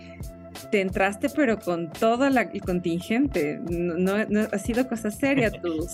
te 0.70 0.80
entraste 0.80 1.28
pero 1.28 1.58
con 1.58 1.90
todo 1.90 2.26
el 2.26 2.60
contingente. 2.60 3.60
No, 3.68 4.14
ha 4.14 4.58
sido 4.58 4.88
cosa 4.88 5.10
seria 5.10 5.50
tu, 5.62 5.86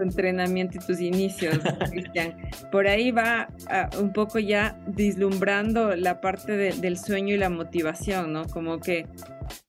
entrenamiento 0.00 0.78
y 0.78 0.86
tus 0.86 1.00
inicios, 1.00 1.58
Cristian. 1.90 2.36
Por 2.70 2.86
ahí 2.86 3.10
va 3.10 3.48
ah, 3.68 3.90
un 4.00 4.12
poco 4.12 4.38
ya 4.38 4.78
dislumbrando 4.86 5.96
la 5.96 6.20
parte 6.20 6.56
del 6.56 6.98
sueño 6.98 7.34
y 7.34 7.38
la 7.38 7.50
motivación, 7.50 8.32
¿no? 8.32 8.46
Como 8.46 8.78
que 8.78 9.06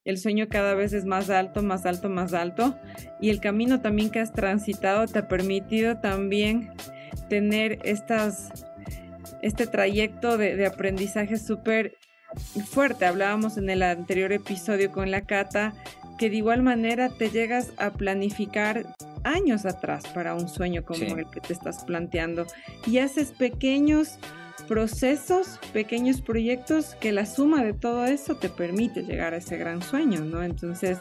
el 0.05 0.17
sueño 0.17 0.47
cada 0.49 0.75
vez 0.75 0.93
es 0.93 1.05
más 1.05 1.29
alto, 1.29 1.63
más 1.63 1.85
alto, 1.85 2.09
más 2.09 2.33
alto. 2.33 2.77
Y 3.19 3.29
el 3.29 3.39
camino 3.39 3.81
también 3.81 4.09
que 4.09 4.19
has 4.19 4.33
transitado 4.33 5.07
te 5.07 5.19
ha 5.19 5.27
permitido 5.27 5.97
también 5.97 6.71
tener 7.29 7.79
estas, 7.83 8.65
este 9.43 9.67
trayecto 9.67 10.37
de, 10.37 10.55
de 10.55 10.65
aprendizaje 10.65 11.37
súper 11.37 11.97
fuerte. 12.65 13.05
Hablábamos 13.05 13.57
en 13.57 13.69
el 13.69 13.83
anterior 13.83 14.31
episodio 14.31 14.91
con 14.91 15.11
la 15.11 15.21
Cata 15.21 15.73
que 16.17 16.29
de 16.29 16.37
igual 16.37 16.63
manera 16.63 17.09
te 17.09 17.29
llegas 17.29 17.71
a 17.77 17.91
planificar 17.91 18.85
años 19.23 19.65
atrás 19.65 20.05
para 20.13 20.35
un 20.35 20.47
sueño 20.47 20.83
como 20.83 21.17
el 21.17 21.29
que 21.29 21.41
te 21.41 21.53
estás 21.53 21.83
planteando 21.83 22.45
y 22.85 22.99
haces 22.99 23.31
pequeños 23.31 24.19
procesos, 24.67 25.59
pequeños 25.73 26.21
proyectos 26.21 26.95
que 26.95 27.11
la 27.11 27.25
suma 27.25 27.63
de 27.63 27.73
todo 27.73 28.05
eso 28.05 28.35
te 28.35 28.49
permite 28.49 29.03
llegar 29.03 29.33
a 29.33 29.37
ese 29.37 29.57
gran 29.57 29.81
sueño, 29.81 30.21
¿no? 30.21 30.43
Entonces, 30.43 30.99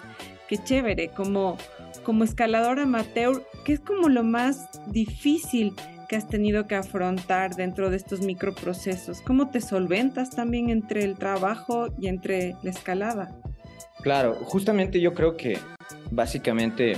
qué 0.49 0.58
chévere, 0.58 1.08
como, 1.08 1.58
como 2.02 2.25
escalador 2.25 2.80
amateur, 2.80 3.46
¿qué 3.64 3.75
es 3.75 3.80
como 3.80 4.08
lo 4.08 4.25
más 4.25 4.68
difícil 4.90 5.75
que 6.12 6.16
has 6.16 6.28
tenido 6.28 6.66
que 6.66 6.75
afrontar 6.75 7.57
dentro 7.57 7.88
de 7.88 7.97
estos 7.97 8.21
microprocesos? 8.21 9.23
¿Cómo 9.23 9.49
te 9.49 9.62
solventas 9.62 10.28
también 10.28 10.69
entre 10.69 11.04
el 11.04 11.14
trabajo 11.16 11.87
y 11.99 12.09
entre 12.09 12.54
la 12.62 12.69
escalada? 12.69 13.35
Claro, 14.02 14.35
justamente 14.45 15.00
yo 15.00 15.14
creo 15.14 15.38
que 15.38 15.59
básicamente 16.11 16.97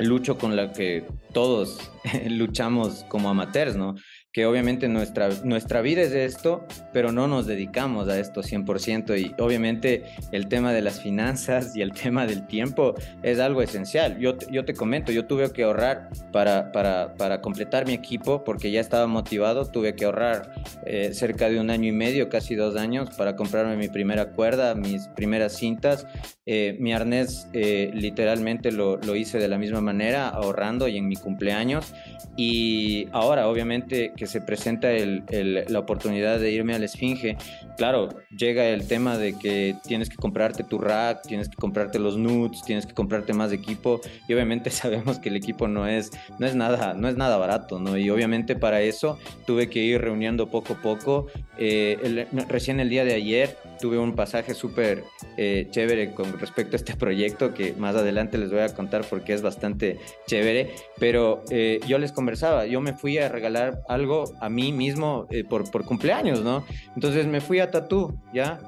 lucho 0.00 0.36
con 0.36 0.56
la 0.56 0.72
que 0.72 1.04
todos 1.32 1.92
luchamos 2.28 3.04
como 3.04 3.28
amateurs, 3.28 3.76
¿no? 3.76 3.94
Que 4.38 4.46
obviamente 4.46 4.86
nuestra, 4.86 5.30
nuestra 5.42 5.80
vida 5.80 6.02
es 6.02 6.12
esto, 6.12 6.64
pero 6.92 7.10
no 7.10 7.26
nos 7.26 7.46
dedicamos 7.48 8.06
a 8.06 8.20
esto 8.20 8.42
100% 8.42 9.18
y 9.18 9.34
obviamente 9.42 10.04
el 10.30 10.46
tema 10.46 10.72
de 10.72 10.80
las 10.80 11.00
finanzas 11.00 11.74
y 11.74 11.82
el 11.82 11.90
tema 12.04 12.24
del 12.24 12.46
tiempo 12.46 12.94
es 13.24 13.40
algo 13.40 13.62
esencial. 13.62 14.16
Yo, 14.20 14.38
yo 14.48 14.64
te 14.64 14.74
comento, 14.74 15.10
yo 15.10 15.26
tuve 15.26 15.50
que 15.50 15.64
ahorrar 15.64 16.10
para, 16.30 16.70
para, 16.70 17.16
para 17.16 17.40
completar 17.40 17.84
mi 17.84 17.94
equipo 17.94 18.44
porque 18.44 18.70
ya 18.70 18.80
estaba 18.80 19.08
motivado, 19.08 19.68
tuve 19.68 19.96
que 19.96 20.04
ahorrar 20.04 20.52
eh, 20.86 21.10
cerca 21.14 21.48
de 21.48 21.58
un 21.58 21.70
año 21.70 21.88
y 21.88 21.92
medio, 21.92 22.28
casi 22.28 22.54
dos 22.54 22.76
años, 22.76 23.10
para 23.16 23.34
comprarme 23.34 23.76
mi 23.76 23.88
primera 23.88 24.30
cuerda, 24.30 24.76
mis 24.76 25.08
primeras 25.08 25.56
cintas. 25.56 26.06
Eh, 26.50 26.78
mi 26.80 26.94
arnés 26.94 27.46
eh, 27.52 27.90
literalmente 27.92 28.72
lo, 28.72 28.96
lo 28.98 29.16
hice 29.16 29.38
de 29.38 29.48
la 29.48 29.58
misma 29.58 29.82
manera, 29.82 30.28
ahorrando 30.28 30.86
y 30.88 30.96
en 30.96 31.08
mi 31.08 31.16
cumpleaños. 31.16 31.92
Y 32.36 33.08
ahora, 33.10 33.48
obviamente, 33.48 34.12
que 34.16 34.27
se 34.28 34.40
presenta 34.40 34.92
el, 34.92 35.24
la 35.68 35.78
oportunidad 35.78 36.38
de 36.38 36.50
irme 36.50 36.74
a 36.74 36.78
la 36.78 36.84
Esfinge, 36.84 37.36
claro, 37.76 38.08
llega 38.36 38.66
el 38.68 38.86
tema 38.86 39.18
de 39.18 39.38
que 39.38 39.76
tienes 39.84 40.08
que 40.08 40.16
comprarte 40.16 40.64
tu 40.64 40.78
rack, 40.78 41.22
tienes 41.26 41.48
que 41.48 41.56
comprarte 41.56 41.98
los 41.98 42.16
nudes, 42.16 42.62
tienes 42.62 42.86
que 42.86 42.94
comprarte 42.94 43.32
más 43.32 43.52
equipo 43.52 44.00
y 44.28 44.34
obviamente 44.34 44.70
sabemos 44.70 45.18
que 45.18 45.28
el 45.28 45.36
equipo 45.36 45.68
no 45.68 45.86
es, 45.86 46.10
no 46.38 46.46
es, 46.46 46.54
nada, 46.54 46.94
no 46.94 47.08
es 47.08 47.16
nada 47.16 47.36
barato, 47.36 47.78
¿no? 47.78 47.96
Y 47.96 48.10
obviamente 48.10 48.56
para 48.56 48.80
eso 48.82 49.18
tuve 49.46 49.68
que 49.68 49.80
ir 49.80 50.00
reuniendo 50.00 50.50
poco 50.50 50.74
a 50.74 50.82
poco. 50.82 51.26
Eh, 51.60 52.26
recién 52.48 52.78
el 52.78 52.88
día 52.88 53.04
de 53.04 53.14
ayer 53.14 53.56
tuve 53.80 53.98
un 53.98 54.14
pasaje 54.14 54.54
súper 54.54 55.02
eh, 55.36 55.66
chévere 55.70 56.12
con 56.14 56.38
respecto 56.38 56.76
a 56.76 56.78
este 56.78 56.94
proyecto 56.94 57.52
que 57.52 57.72
más 57.74 57.96
adelante 57.96 58.38
les 58.38 58.50
voy 58.50 58.60
a 58.60 58.72
contar 58.74 59.04
porque 59.08 59.32
es 59.32 59.42
bastante 59.42 59.98
chévere, 60.26 60.70
pero 60.98 61.42
eh, 61.50 61.80
yo 61.88 61.98
les 61.98 62.12
conversaba, 62.12 62.66
yo 62.66 62.80
me 62.80 62.92
fui 62.92 63.18
a 63.18 63.28
regalar 63.28 63.80
algo 63.88 64.24
a 64.40 64.48
mí 64.48 64.72
mismo 64.72 65.26
por, 65.48 65.68
cumpleaños, 65.84 66.42
¿no? 66.42 66.64
Entonces 66.94 67.26
me 67.26 67.40
fui 67.40 67.60
a 67.60 67.70
Tatú, 67.70 68.18
¿ya? 68.32 68.60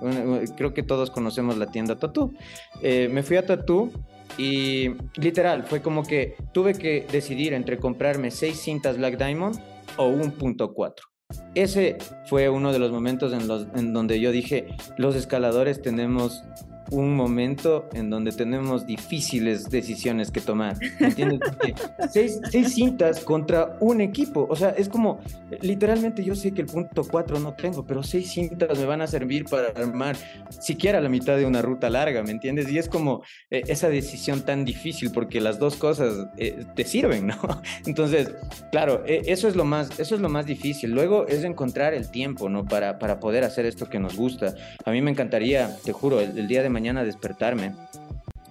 Creo 0.56 0.75
que 0.75 0.82
todos 0.82 1.11
conocemos 1.11 1.56
la 1.59 1.70
tienda 1.70 1.97
Tatú. 1.97 2.35
Me 2.82 3.23
fui 3.23 3.37
a 3.37 3.47
Tatú 3.47 3.92
y 4.38 4.90
literal, 5.16 5.64
fue 5.64 5.82
como 5.82 6.02
que 6.02 6.37
tuve 6.52 6.75
que 6.75 7.06
decidir 7.11 7.52
entre 7.52 7.78
comprarme 7.78 8.30
seis 8.30 8.61
cintas 8.61 8.97
Black 8.97 9.16
Diamond 9.16 9.61
o 9.97 10.06
un 10.06 10.32
punto 10.32 10.73
cuatro. 10.73 11.10
Ese 11.54 11.99
fue 12.26 12.49
uno 12.49 12.72
de 12.72 12.78
los 12.78 12.90
momentos 12.90 13.32
en, 13.32 13.49
los, 13.49 13.66
en 13.75 13.92
donde 13.92 14.20
yo 14.20 14.30
dije, 14.30 14.68
los 14.96 15.16
escaladores 15.16 15.82
tenemos 15.82 16.44
un 16.90 17.14
momento 17.14 17.88
en 17.92 18.11
donde 18.11 18.32
tenemos 18.32 18.87
difíciles 18.87 19.70
decisiones 19.70 20.30
que 20.30 20.40
tomar. 20.40 20.76
¿Entiendes? 20.99 21.40
seis, 22.12 22.40
seis, 22.50 22.75
cintas 22.75 23.20
contra 23.20 23.76
un 23.80 24.00
equipo. 24.00 24.47
O 24.50 24.56
sea, 24.56 24.70
es 24.70 24.88
como, 24.88 25.20
literalmente 25.61 26.25
yo 26.25 26.35
sé 26.35 26.52
que 26.52 26.62
el 26.62 26.66
punto 26.66 27.04
4 27.04 27.38
no 27.38 27.54
tengo, 27.54 27.85
pero 27.85 28.02
seis 28.02 28.30
cintas 28.30 28.78
me 28.78 28.85
van 28.85 29.02
a 29.02 29.06
servir 29.06 29.44
para 29.44 29.68
armar 29.68 30.16
siquiera 30.49 31.00
la 31.00 31.09
mitad 31.09 31.37
de 31.37 31.47
una 31.47 31.62
ruta 31.62 31.90
larga, 31.90 32.23
¿me 32.23 32.32
entiendes? 32.32 32.70
Y 32.70 32.78
es 32.78 32.88
como 32.88 33.23
eh, 33.50 33.62
esa 33.68 33.88
decisión 33.88 34.42
tan 34.42 34.64
difícil 34.64 35.11
porque 35.12 35.40
las 35.40 35.59
dos 35.59 35.76
cosas 35.76 36.28
eh, 36.37 36.64
te 36.75 36.85
sirven, 36.85 37.28
¿no? 37.28 37.37
Entonces, 37.87 38.35
claro, 38.73 39.04
eh, 39.06 39.23
eso, 39.26 39.49
es 39.49 39.56
lo 39.56 39.64
más, 39.64 39.99
eso 39.99 40.14
es 40.14 40.20
lo 40.20 40.28
más 40.28 40.47
difícil. 40.47 40.90
Luego 40.90 41.26
es 41.28 41.44
encontrar 41.44 41.94
el 41.94 42.11
tiempo, 42.11 42.49
¿no? 42.49 42.64
Para, 42.64 42.99
para 42.99 43.20
poder 43.20 43.44
hacer 43.44 43.66
esto 43.66 43.88
que 43.88 44.00
nos 44.00 44.16
gusta. 44.16 44.54
A 44.85 44.90
mí 44.90 45.00
me 45.00 45.11
encantaría, 45.11 45.76
te 45.85 45.92
juro, 45.92 46.20
el, 46.20 46.37
el 46.37 46.49
día 46.49 46.62
de 46.62 46.68
mañana 46.68 46.79
mañana 46.80 47.04
despertarme 47.04 47.75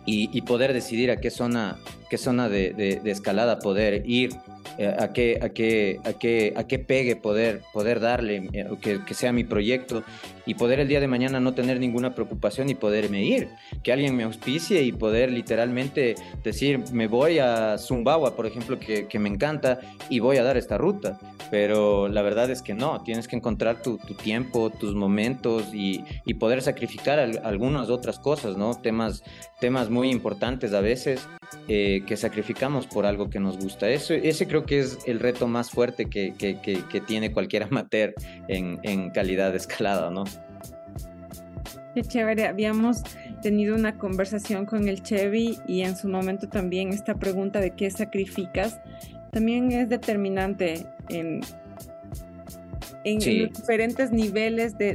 y, 0.06 0.42
poder 0.42 0.74
decidir 0.74 1.10
a 1.10 1.18
qué 1.18 1.32
zona, 1.32 1.78
qué 2.10 2.18
zona 2.20 2.48
de, 2.48 2.74
de 2.74 3.12
escalada 3.12 3.60
poder 3.60 4.04
ir 4.08 4.32
eh, 4.82 4.96
a, 4.98 5.12
qué, 5.12 5.38
a, 5.42 5.50
qué, 5.50 6.00
a, 6.06 6.14
qué, 6.14 6.54
a 6.56 6.64
qué 6.64 6.80
pegue 6.80 7.18
poder, 7.18 7.64
poder 7.74 8.00
darle, 8.00 8.48
eh, 8.54 8.66
que, 8.80 9.04
que, 9.04 9.14
sea 9.14 9.34
mi 9.34 9.44
proyecto 9.44 10.04
y 10.46 10.54
poder 10.54 10.80
el 10.80 10.88
día 10.88 11.02
de 11.02 11.08
mañana 11.10 11.42
no 11.42 11.54
tener 11.54 11.82
ninguna 11.82 12.16
preocupación 12.16 12.70
y 12.70 12.76
poderme 12.76 13.26
ir, 13.26 13.50
que 13.84 13.92
alguien 13.92 14.16
me 14.16 14.24
auspicie 14.24 14.84
y 14.84 14.94
poder 14.94 15.34
literalmente 15.34 16.16
decir, 16.46 16.82
me 16.94 17.08
voy 17.08 17.40
a 17.40 17.78
Zumbawa, 17.78 18.38
por 18.38 18.46
ejemplo, 18.46 18.80
que, 18.80 19.06
que 19.08 19.20
me 19.20 19.28
encanta 19.28 19.82
y 20.10 20.20
voy 20.20 20.38
a 20.38 20.44
dar 20.44 20.56
esta 20.56 20.78
ruta. 20.78 21.20
Pero 21.52 22.08
la 22.08 22.22
verdad 22.22 22.50
es 22.50 22.62
que 22.62 22.74
no, 22.74 23.02
tienes 23.04 23.28
que 23.28 23.36
encontrar 23.36 23.82
tu, 23.82 23.98
tu 23.98 24.14
tiempo, 24.14 24.70
tus 24.70 24.96
momentos 24.96 25.74
y, 25.74 26.06
y 26.26 26.36
poder 26.36 26.62
sacrificar 26.62 27.20
algunas 27.20 27.90
otras 27.90 28.18
cosas, 28.18 28.56
¿no? 28.56 28.76
Temas, 28.76 29.24
temas 29.60 29.90
muy 29.90 30.10
importantes 30.10 30.72
a 30.74 30.80
veces 30.80 31.28
eh, 31.68 32.04
que 32.06 32.18
sacrificamos 32.18 32.88
por 32.88 33.06
algo 33.06 33.30
que 33.30 33.40
nos 33.40 33.58
gusta. 33.58 33.90
Eso, 33.90 34.14
ese 34.14 34.48
creo 34.48 34.66
que 34.66 34.80
es 34.80 35.00
el 35.06 35.20
reto 35.20 35.48
más 35.48 35.70
fuerte 35.72 36.06
que, 36.06 36.34
que, 36.34 36.60
que, 36.60 37.02
tiene 37.02 37.32
cualquier 37.32 37.64
amateur 37.72 38.14
en, 38.48 38.80
en, 38.84 39.10
calidad 39.12 39.52
de 39.52 39.58
escalada, 39.58 40.10
¿no? 40.10 40.24
Qué 41.96 42.02
chévere, 42.04 42.46
habíamos 42.46 43.02
tenido 43.42 43.76
una 43.76 43.98
conversación 43.98 44.66
con 44.66 44.88
el 44.88 45.02
Chevy 45.02 45.58
y 45.68 45.82
en 45.82 45.96
su 45.96 46.08
momento 46.08 46.48
también 46.48 46.90
esta 46.90 47.16
pregunta 47.16 47.60
de 47.60 47.72
qué 47.72 47.90
sacrificas 47.90 48.80
también 49.32 49.72
es 49.72 49.90
determinante 49.90 50.86
en 51.10 51.42
en, 53.04 53.20
diferentes 53.20 54.12
niveles 54.12 54.78
de, 54.78 54.94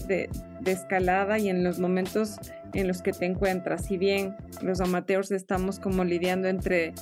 de, 0.60 0.70
escalada 0.70 1.38
y 1.38 1.48
en 1.48 1.64
los 1.64 1.78
momentos 1.78 2.36
en 2.74 2.88
los 2.88 3.02
que 3.02 3.12
te 3.12 3.24
encuentras. 3.24 3.86
Si 3.86 3.96
bien 3.96 4.36
los 4.62 4.80
amateurs 4.80 5.30
estamos 5.30 5.78
como 5.78 6.04
lidiando 6.04 6.48
entre 6.48 6.94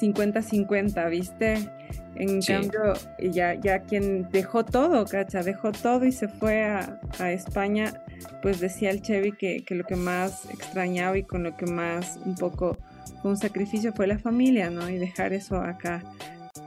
50-50, 0.00 1.10
¿viste? 1.10 1.68
En 2.14 2.40
cambio, 2.40 2.94
ya, 3.18 3.54
ya 3.54 3.80
quien 3.80 4.28
dejó 4.30 4.64
todo, 4.64 5.04
cacha, 5.04 5.42
dejó 5.42 5.72
todo 5.72 6.06
y 6.06 6.12
se 6.12 6.28
fue 6.28 6.64
a, 6.64 6.98
a 7.18 7.30
España, 7.30 8.02
pues 8.40 8.58
decía 8.60 8.90
el 8.90 9.02
Chevy 9.02 9.32
que, 9.32 9.64
que, 9.64 9.74
lo 9.74 9.84
que 9.84 9.96
más 9.96 10.48
extrañaba 10.50 11.18
y 11.18 11.24
con 11.24 11.42
lo 11.42 11.56
que 11.56 11.66
más 11.66 12.18
un 12.24 12.34
poco 12.34 12.78
fue 13.20 13.32
un 13.32 13.36
sacrificio 13.36 13.92
fue 13.92 14.06
la 14.06 14.18
familia, 14.18 14.70
¿no? 14.70 14.88
Y 14.88 14.96
dejar 14.96 15.34
eso 15.34 15.56
acá. 15.56 16.02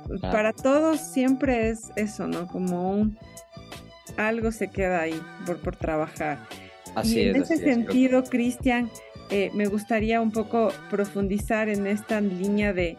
Pues, 0.08 0.22
para 0.22 0.54
todos 0.54 1.00
siempre 1.00 1.70
es 1.70 1.92
eso, 1.96 2.28
¿no? 2.28 2.48
Como 2.48 2.92
un 2.92 3.18
algo 4.18 4.52
se 4.52 4.68
queda 4.68 5.02
ahí 5.02 5.20
por, 5.46 5.60
por 5.60 5.76
trabajar. 5.76 6.38
Así 6.96 7.20
y 7.20 7.30
en 7.30 7.36
ese 7.36 7.58
sentido, 7.58 8.24
Cristian, 8.24 8.90
eh, 9.30 9.52
me 9.54 9.68
gustaría 9.68 10.22
un 10.22 10.32
poco 10.32 10.72
profundizar 10.90 11.70
en 11.70 11.86
esta 11.88 12.20
línea 12.22 12.74
de 12.74 12.98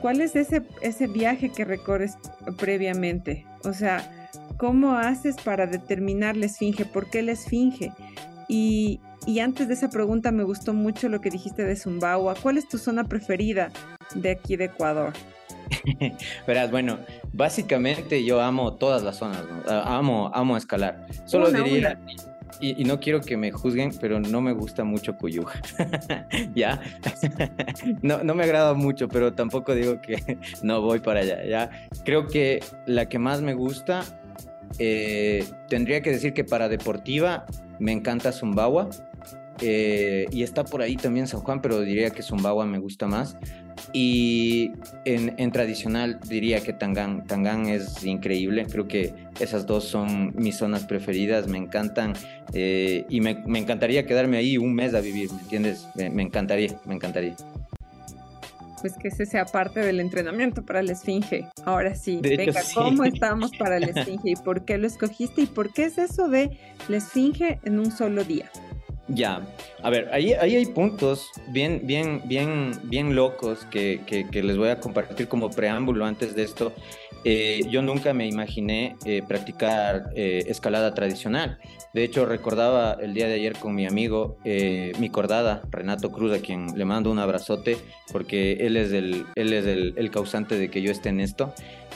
cuál 0.00 0.20
es 0.20 0.36
ese, 0.36 0.62
ese 0.80 1.06
viaje 1.06 1.50
que 1.50 1.64
recorres 1.64 2.16
previamente. 2.58 3.46
O 3.64 3.72
sea, 3.72 4.28
¿cómo 4.56 4.94
haces 4.94 5.36
para 5.36 5.66
determinar 5.66 6.36
la 6.36 6.46
esfinge? 6.46 6.84
¿Por 6.84 7.10
qué 7.10 7.22
la 7.22 7.32
esfinge? 7.32 7.92
Y, 8.48 9.00
y 9.26 9.40
antes 9.40 9.68
de 9.68 9.74
esa 9.74 9.90
pregunta 9.90 10.32
me 10.32 10.44
gustó 10.44 10.72
mucho 10.72 11.08
lo 11.08 11.20
que 11.20 11.30
dijiste 11.30 11.64
de 11.64 11.76
Zumbawa. 11.76 12.34
¿Cuál 12.42 12.56
es 12.56 12.68
tu 12.68 12.78
zona 12.78 13.04
preferida 13.04 13.70
de 14.14 14.30
aquí 14.30 14.56
de 14.56 14.64
Ecuador? 14.64 15.12
Verás, 16.46 16.70
bueno, 16.70 16.98
básicamente 17.32 18.24
yo 18.24 18.40
amo 18.40 18.74
todas 18.74 19.02
las 19.02 19.16
zonas, 19.16 19.44
ah, 19.68 19.98
amo, 19.98 20.30
amo 20.34 20.56
escalar. 20.56 21.06
Solo 21.26 21.50
diría, 21.50 21.98
Y, 22.58 22.84
no 22.84 23.00
quiero 23.00 23.20
que 23.20 23.36
me 23.36 23.52
juzguen, 23.52 23.92
pero 24.00 24.20
no 24.20 24.40
me 24.40 24.52
gusta 24.52 24.84
mucho 24.84 25.16
Cuyuja. 25.16 25.60
¿Ya? 26.54 26.80
no, 28.02 28.34
me 28.34 28.44
agrada 28.44 28.74
mucho, 28.74 29.08
pero 29.08 29.32
tampoco 29.32 29.74
digo 29.74 30.00
que 30.00 30.38
no 30.62 30.80
voy 30.80 31.00
para 31.00 31.20
allá. 31.20 31.70
Creo 32.04 32.26
que 32.26 32.62
la 32.86 33.08
que 33.08 33.18
más 33.18 33.40
me 33.42 33.54
gusta, 33.54 34.02
eh, 34.78 35.44
tendría 35.68 36.02
que 36.02 36.10
decir 36.10 36.32
que 36.32 36.44
para 36.44 36.68
deportiva 36.68 37.46
me 37.78 37.92
encanta 37.92 38.32
Zumbawa. 38.32 38.88
Eh, 39.62 40.26
y 40.30 40.42
está 40.42 40.64
por 40.64 40.80
ahí 40.80 40.96
también 40.96 41.26
San 41.26 41.40
Juan, 41.40 41.60
pero 41.60 41.80
diría 41.80 42.10
que 42.10 42.22
Zumbawa 42.22 42.64
me 42.64 42.78
gusta 42.78 43.06
más. 43.06 43.36
Y 43.92 44.72
en, 45.04 45.50
tradicional 45.52 46.20
diría 46.28 46.60
que 46.60 46.72
Tangán. 46.72 47.26
Tangán 47.26 47.66
es 47.66 48.04
increíble. 48.04 48.66
Creo 48.70 48.86
que 48.86 49.14
esas 49.38 49.66
dos 49.66 49.84
son 49.84 50.32
mis 50.36 50.56
zonas 50.56 50.84
preferidas. 50.84 51.46
Me 51.48 51.58
encantan. 51.58 52.14
Eh, 52.52 53.04
y 53.08 53.20
me, 53.20 53.42
encantaría 53.58 54.06
quedarme 54.06 54.36
ahí 54.36 54.58
un 54.58 54.74
mes 54.74 54.94
a 54.94 55.00
vivir, 55.00 55.32
¿me 55.32 55.40
entiendes? 55.40 55.86
Me, 55.94 56.22
encantaría, 56.22 56.78
me 56.84 56.94
encantaría. 56.94 57.36
Pues 58.80 58.94
que 58.96 59.08
ese 59.08 59.26
sea 59.26 59.44
parte 59.44 59.80
del 59.80 60.00
entrenamiento 60.00 60.64
para 60.64 60.82
la 60.82 60.92
esfinge. 60.92 61.46
Ahora 61.64 61.94
sí, 61.94 62.20
venga, 62.22 62.62
¿cómo 62.74 63.04
estamos 63.04 63.50
para 63.58 63.78
la 63.78 63.86
esfinge? 63.86 64.30
¿Y 64.30 64.36
por 64.36 64.64
qué 64.64 64.78
lo 64.78 64.86
escogiste? 64.86 65.42
¿Y 65.42 65.46
por 65.46 65.72
qué 65.72 65.84
es 65.84 65.98
eso 65.98 66.28
de 66.28 66.56
la 66.88 66.96
esfinge 66.96 67.60
en 67.64 67.78
un 67.78 67.92
solo 67.92 68.24
día? 68.24 68.50
Ya, 69.12 69.42
a 69.82 69.90
ver, 69.90 70.08
ahí, 70.12 70.34
ahí 70.34 70.54
hay 70.54 70.66
puntos 70.66 71.30
bien, 71.48 71.82
bien, 71.84 72.22
bien, 72.26 72.70
bien 72.84 73.16
locos 73.16 73.66
que, 73.70 74.00
que, 74.06 74.42
les 74.42 74.56
voy 74.56 74.68
a 74.68 74.78
compartir 74.78 75.26
como 75.26 75.50
preámbulo 75.50 76.04
antes 76.04 76.36
de 76.36 76.44
esto. 76.44 76.72
Eh, 77.24 77.62
yo 77.68 77.82
nunca 77.82 78.14
me 78.14 78.26
imaginé 78.28 78.96
eh, 79.04 79.22
practicar 79.26 80.10
eh, 80.14 80.44
escalada 80.46 80.94
tradicional. 80.94 81.58
De 81.92 82.04
hecho, 82.04 82.24
recordaba 82.24 82.98
el 83.00 83.12
día 83.12 83.26
de 83.26 83.34
ayer 83.34 83.58
con 83.58 83.74
mi 83.74 83.84
amigo, 83.84 84.38
mi 84.44 85.10
cordada, 85.10 85.62
Renato 85.70 86.12
Cruz, 86.12 86.32
a 86.32 86.40
quien 86.40 86.78
le 86.78 86.84
mando 86.84 87.10
un 87.10 87.18
abrazote, 87.18 87.78
porque 88.12 88.52
él 88.60 88.76
es 88.76 88.92
el, 88.92 89.26
él 89.34 89.52
es 89.52 89.66
el 89.66 90.10
causante 90.12 90.56
de 90.56 90.70
que 90.70 90.82
yo 90.82 90.92
esté 90.92 91.08
en 91.08 91.18
esto. 91.18 91.52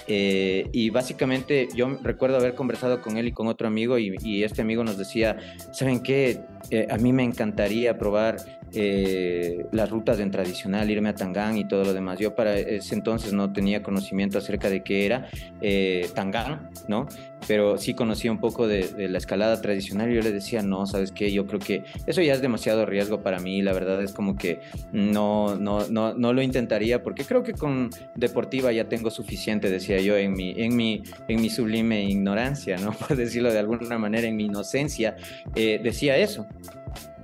Eh, 0.07 0.69
y 0.73 0.91
básicamente 0.91 1.69
yo 1.75 1.89
recuerdo 2.03 2.37
haber 2.37 2.55
conversado 2.55 3.01
con 3.01 3.17
él 3.17 3.29
y 3.29 3.33
con 3.33 3.47
otro 3.47 3.67
amigo 3.67 3.99
y, 3.99 4.45
este 4.45 4.63
amigo 4.63 4.85
nos 4.85 4.99
decía, 4.99 5.39
¿saben 5.73 6.03
qué? 6.03 6.41
Eh, 6.71 6.87
a 6.91 6.97
mí 6.99 7.13
me 7.13 7.23
encantaría 7.23 7.99
probar 7.99 8.37
eh, 8.75 9.67
las 9.73 9.91
rutas 9.91 10.19
en 10.21 10.31
tradicional, 10.31 10.91
irme 10.91 11.11
a 11.11 11.15
Tangán 11.15 11.57
y 11.57 11.67
todo 11.67 11.85
lo 11.85 11.93
demás. 11.93 12.19
Yo 12.19 12.35
para 12.35 12.59
ese 12.59 12.95
entonces 12.95 13.33
no 13.33 13.53
tenía 13.53 13.83
conocimiento 13.83 14.39
acerca 14.39 14.69
de 14.71 14.83
qué 14.83 15.07
era 15.07 15.29
eh, 15.61 16.09
Tangán, 16.15 16.71
¿no? 16.89 17.07
Pero 17.47 17.79
sí 17.79 17.95
conocía 17.95 18.33
un 18.33 18.41
poco 18.41 18.67
de, 18.67 19.09
la 19.09 19.19
escalada 19.19 19.61
tradicional 19.61 20.11
y 20.11 20.15
yo 20.15 20.23
le 20.23 20.33
decía, 20.33 20.63
no, 20.63 20.87
¿sabes 20.87 21.13
qué? 21.13 21.31
Yo 21.31 21.47
creo 21.47 21.61
que 21.61 21.85
eso 22.07 22.23
ya 22.23 22.33
es 22.33 22.41
demasiado 22.41 22.87
riesgo 22.87 23.23
para 23.23 23.39
mí. 23.39 23.63
La 23.63 23.73
verdad 23.73 24.03
es 24.03 24.13
como 24.13 24.37
que 24.37 24.61
no, 24.93 25.57
no, 25.57 25.87
no, 25.89 26.15
no 26.15 26.33
lo 26.33 26.43
intentaría 26.43 27.03
porque 27.03 27.25
creo 27.25 27.43
que 27.43 27.53
con 27.53 27.91
deportiva 28.15 28.73
ya 28.73 28.89
tengo 28.89 29.11
suficiente, 29.11 29.71
decía 29.71 30.01
yo, 30.01 30.17
en 30.17 30.33
mi, 30.33 30.55
en 30.57 30.75
mi, 30.75 31.03
en 31.29 31.41
mi 31.41 31.51
sublime 31.51 32.05
ignorancia, 32.05 32.77
¿no? 32.79 32.93
Por 33.09 33.17
decirlo 33.17 33.53
de 33.53 33.59
alguna 33.59 33.99
manera, 33.99 34.27
en 34.27 34.37
mi 34.37 34.45
inocencia, 34.45 35.17
eh, 35.55 35.81
decía 35.83 36.17
eso. 36.17 36.47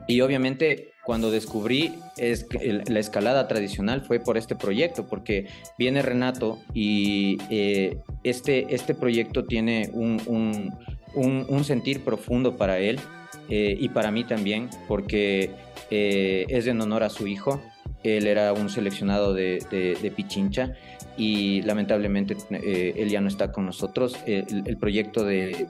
Y 0.07 0.21
obviamente 0.23 0.93
cuando 1.11 1.33
descubrí 1.33 1.95
la 2.17 3.01
escalada 3.01 3.49
tradicional 3.49 4.01
fue 4.01 4.21
por 4.21 4.39
este 4.39 4.55
proyecto, 4.55 5.09
porque 5.09 5.49
viene 5.77 6.03
Renato 6.03 6.61
y 6.73 7.37
eh, 7.51 7.99
este, 8.23 8.73
este 8.73 8.95
proyecto 8.95 9.45
tiene 9.45 9.91
un, 9.93 10.73
un, 11.17 11.65
sentir 11.65 12.05
profundo 12.05 12.57
para 12.57 12.79
él 12.79 13.01
eh, 13.49 13.77
y 13.77 13.89
para 13.89 14.13
mí 14.13 14.23
también, 14.23 14.71
porque 14.87 15.51
eh, 15.91 16.47
es 16.49 16.69
en 16.69 16.81
honor 16.81 17.03
a 17.03 17.11
su 17.11 17.27
hijo. 17.27 17.61
Él 18.05 18.29
era 18.29 18.53
un 18.53 18.71
seleccionado 18.71 19.35
de, 19.35 20.13
Pichincha 20.15 20.77
y 21.21 21.61
lamentablemente 21.63 22.35
él 22.51 23.11
ya 23.11 23.21
no 23.21 23.29
está 23.29 23.53
con 23.53 23.67
nosotros. 23.67 24.17
El, 24.25 24.79
proyecto 24.79 25.23
de, 25.23 25.67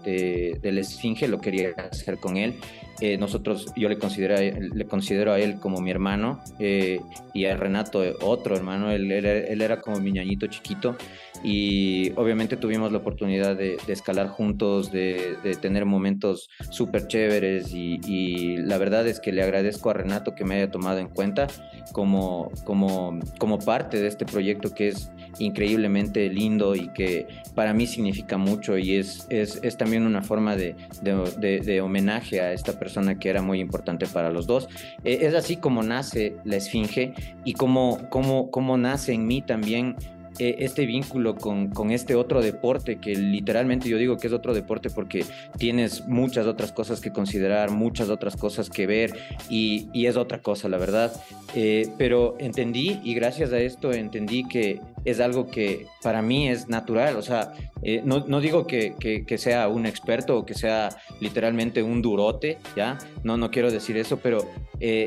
de, 0.63 0.73
la 0.73 0.81
Esfinge 0.81 1.27
lo 1.27 1.41
quería 1.41 1.71
hacer 1.91 2.19
con 2.19 2.37
él 2.37 2.55
eh, 3.01 3.17
nosotros, 3.17 3.73
yo 3.77 3.89
le 3.89 3.99
considero, 3.99 4.37
le 4.37 4.85
considero 4.85 5.33
a 5.33 5.39
él 5.39 5.59
como 5.59 5.81
mi 5.81 5.91
hermano 5.91 6.39
eh, 6.59 7.01
y 7.33 7.47
a 7.47 7.57
Renato 7.57 8.03
otro 8.21 8.55
hermano, 8.55 8.91
él, 8.91 9.11
él, 9.11 9.63
era 9.63 9.81
como 9.81 9.99
mi 10.01 10.13
ñañito 10.13 10.47
chiquito 10.49 10.97
y 11.43 12.13
obviamente 12.17 12.59
tuvimos 12.59 12.93
la 12.93 12.99
oportunidad 12.99 13.57
de, 13.57 13.79
escalar 13.89 14.29
juntos, 14.29 14.93
de, 14.93 15.39
tener 15.63 15.87
momentos 15.87 16.51
súper 16.69 17.07
chéveres 17.07 17.73
y, 17.73 18.59
la 18.59 18.77
verdad 18.77 19.09
es 19.09 19.19
que 19.19 19.33
le 19.33 19.43
agradezco 19.43 19.89
a 19.89 19.95
Renato 19.95 20.35
que 20.35 20.45
me 20.45 20.57
haya 20.57 20.71
tomado 20.71 20.99
en 20.99 21.09
cuenta 21.09 21.47
como, 21.93 22.53
como, 22.65 23.19
como 23.39 23.59
parte 23.59 23.99
de 23.99 24.09
este 24.09 24.27
proyecto 24.27 24.75
que 24.75 24.89
es 24.89 25.11
increíblemente 25.41 26.29
lindo 26.29 26.77
y 26.77 26.89
que 26.89 27.27
para 27.55 27.75
mí 27.75 27.87
significa 27.87 28.39
mucho 28.39 28.79
y 28.79 28.95
es, 28.95 29.27
es, 29.31 29.59
es 29.63 29.77
también 29.77 30.05
una 30.07 30.23
forma 30.23 30.57
de, 30.57 31.81
homenaje 31.83 32.41
a 32.41 32.53
esta 32.53 32.79
persona 32.79 33.19
que 33.19 33.29
era 33.29 33.43
muy 33.43 33.61
importante 33.61 34.07
para 34.07 34.31
los 34.31 34.47
dos. 34.47 34.69
Eh, 35.05 35.19
es 35.23 35.35
así 35.35 35.57
como 35.57 35.83
nace 35.83 36.37
la 36.45 36.57
Esfinge 36.57 37.15
y 37.45 37.55
como 37.55 38.77
nace 38.79 39.13
en 39.13 39.27
mí 39.27 39.43
también 39.43 39.97
eh, 40.41 40.65
este 40.65 40.87
vínculo 40.87 41.37
con, 41.37 41.69
con, 41.69 41.91
este 41.91 42.15
otro 42.15 42.41
deporte, 42.41 42.97
que 42.97 43.15
literalmente 43.15 43.91
yo 43.91 43.99
digo 43.99 44.17
que 44.17 44.27
es 44.27 44.33
otro 44.33 44.55
deporte 44.55 44.89
porque 44.89 45.23
tienes 45.59 46.09
muchas 46.09 46.47
otras 46.47 46.73
cosas 46.73 47.03
que 47.03 47.13
considerar, 47.13 47.71
muchas 47.71 48.09
otras 48.09 48.37
cosas 48.37 48.71
que 48.71 48.87
ver 48.87 49.13
y, 49.51 49.91
y 49.93 50.07
es 50.07 50.17
otra 50.17 50.41
cosa, 50.41 50.71
la 50.71 50.79
verdad. 50.79 51.13
Eh, 51.55 51.91
pero 51.99 52.37
entendí 52.39 53.01
y 53.05 53.13
gracias 53.13 53.53
a 53.53 53.59
esto 53.59 53.93
entendí 53.93 54.45
que 54.45 54.81
es 55.05 55.21
algo 55.21 55.49
que 55.49 55.85
para 56.03 56.23
mí 56.23 56.49
es 56.49 56.71
natural, 56.71 57.17
o 57.17 57.23
sea, 57.23 57.53
eh, 57.83 58.01
no, 58.03 58.25
no, 58.27 58.41
digo 58.41 58.67
que, 58.67 58.95
que, 58.99 59.37
sea 59.37 59.69
un 59.69 59.85
experto 59.85 60.39
o 60.39 60.47
que 60.47 60.55
sea 60.55 60.89
literalmente 61.21 61.83
un 61.83 62.01
durote, 62.01 62.57
¿ya? 62.75 62.97
No, 63.25 63.37
no 63.37 63.51
quiero 63.51 63.71
decir 63.71 63.99
eso, 63.99 64.19
pero 64.21 64.47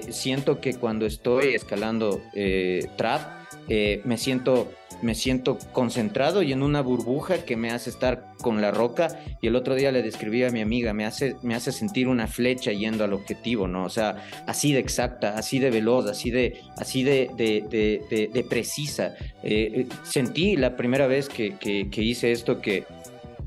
siento 0.10 0.62
que 0.62 0.76
cuando 0.76 1.08
estoy 1.08 1.56
escalando 1.56 2.22
trap, 2.96 3.22
me 4.04 4.17
siento 4.17 4.72
me 5.04 5.16
siento 5.16 5.58
concentrado 5.72 6.42
y 6.42 6.52
en 6.52 6.63
una 6.63 6.82
burbuja 6.82 7.46
que 7.46 7.56
me 7.56 7.72
hace 7.72 7.89
estar 7.89 8.34
con 8.42 8.62
la 8.62 8.72
roca 8.72 9.20
y 9.42 9.48
el 9.48 9.56
otro 9.56 9.76
día 9.76 9.92
le 9.92 10.02
describí 10.02 10.44
a 10.44 10.50
mi 10.50 10.62
amiga, 10.62 10.94
me 10.94 11.06
hace, 11.06 11.36
me 11.42 11.56
hace 11.56 11.72
sentir 11.72 12.08
una 12.08 12.28
flecha 12.28 12.72
yendo 12.72 13.04
al 13.04 13.13
objetivo, 13.13 13.68
¿no? 13.68 13.86
O 13.86 13.89
sea, 13.89 14.26
así 14.48 14.74
de 14.74 14.80
exacta, 14.80 15.38
así 15.38 15.60
de 15.60 15.70
veloz, 15.70 16.08
así 16.08 16.32
de, 16.32 16.62
así 16.78 17.04
de, 17.04 17.30
de, 17.38 18.46
precisa. 18.50 19.16
Eh, 19.44 19.72
eh, 19.76 19.88
sentí 20.04 20.56
la 20.56 20.76
primera 20.76 21.08
vez 21.08 21.30
que, 21.30 21.56
que 21.58 22.02
hice 22.02 22.32
esto 22.32 22.62
que 22.62 22.86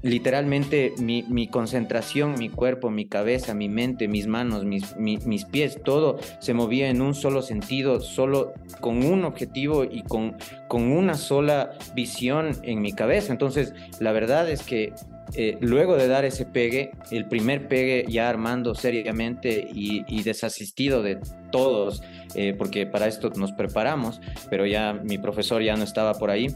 literalmente 0.02 0.94
mi, 0.98 1.48
concentración, 1.48 2.34
mi 2.38 2.48
cuerpo, 2.48 2.90
mi 2.90 3.06
cabeza, 3.06 3.54
mi 3.54 3.68
mente, 3.68 4.08
mis 4.08 4.26
manos, 4.26 4.64
mis, 4.64 4.96
mis, 4.96 5.44
pies, 5.44 5.78
todo 5.84 6.18
se 6.40 6.54
movía 6.54 6.88
en 6.88 7.00
un 7.00 7.14
solo 7.14 7.42
sentido, 7.42 8.00
solo 8.00 8.52
con 8.80 9.04
un 9.04 9.24
objetivo 9.24 9.84
y 9.84 10.02
con, 10.02 10.36
con 10.68 10.90
una 10.90 11.14
sola 11.14 11.70
visión 11.94 12.52
en 12.62 12.80
mi 12.80 12.92
cabeza. 12.92 13.32
Entonces, 13.32 13.74
la 14.00 14.12
verdad 14.12 14.50
es 14.50 14.62
que 14.62 14.92
eh, 15.34 15.58
luego 15.60 15.96
de 15.96 16.08
dar 16.08 16.24
ese 16.24 16.46
pegue, 16.46 16.92
el 17.10 17.26
primer 17.26 17.68
pegue 17.68 18.04
ya 18.08 18.28
armando 18.28 18.74
seriamente 18.74 19.66
y, 19.72 20.22
desasistido 20.22 21.02
de 21.02 21.18
todos, 21.50 22.02
eh, 22.34 22.54
porque 22.56 22.86
para 22.86 23.06
esto 23.06 23.30
nos 23.36 23.52
preparamos, 23.52 24.20
pero 24.50 24.66
ya 24.66 24.92
mi 24.92 25.18
profesor 25.18 25.62
ya 25.62 25.76
no 25.76 25.84
estaba 25.84 26.14
por 26.14 26.30
ahí. 26.30 26.48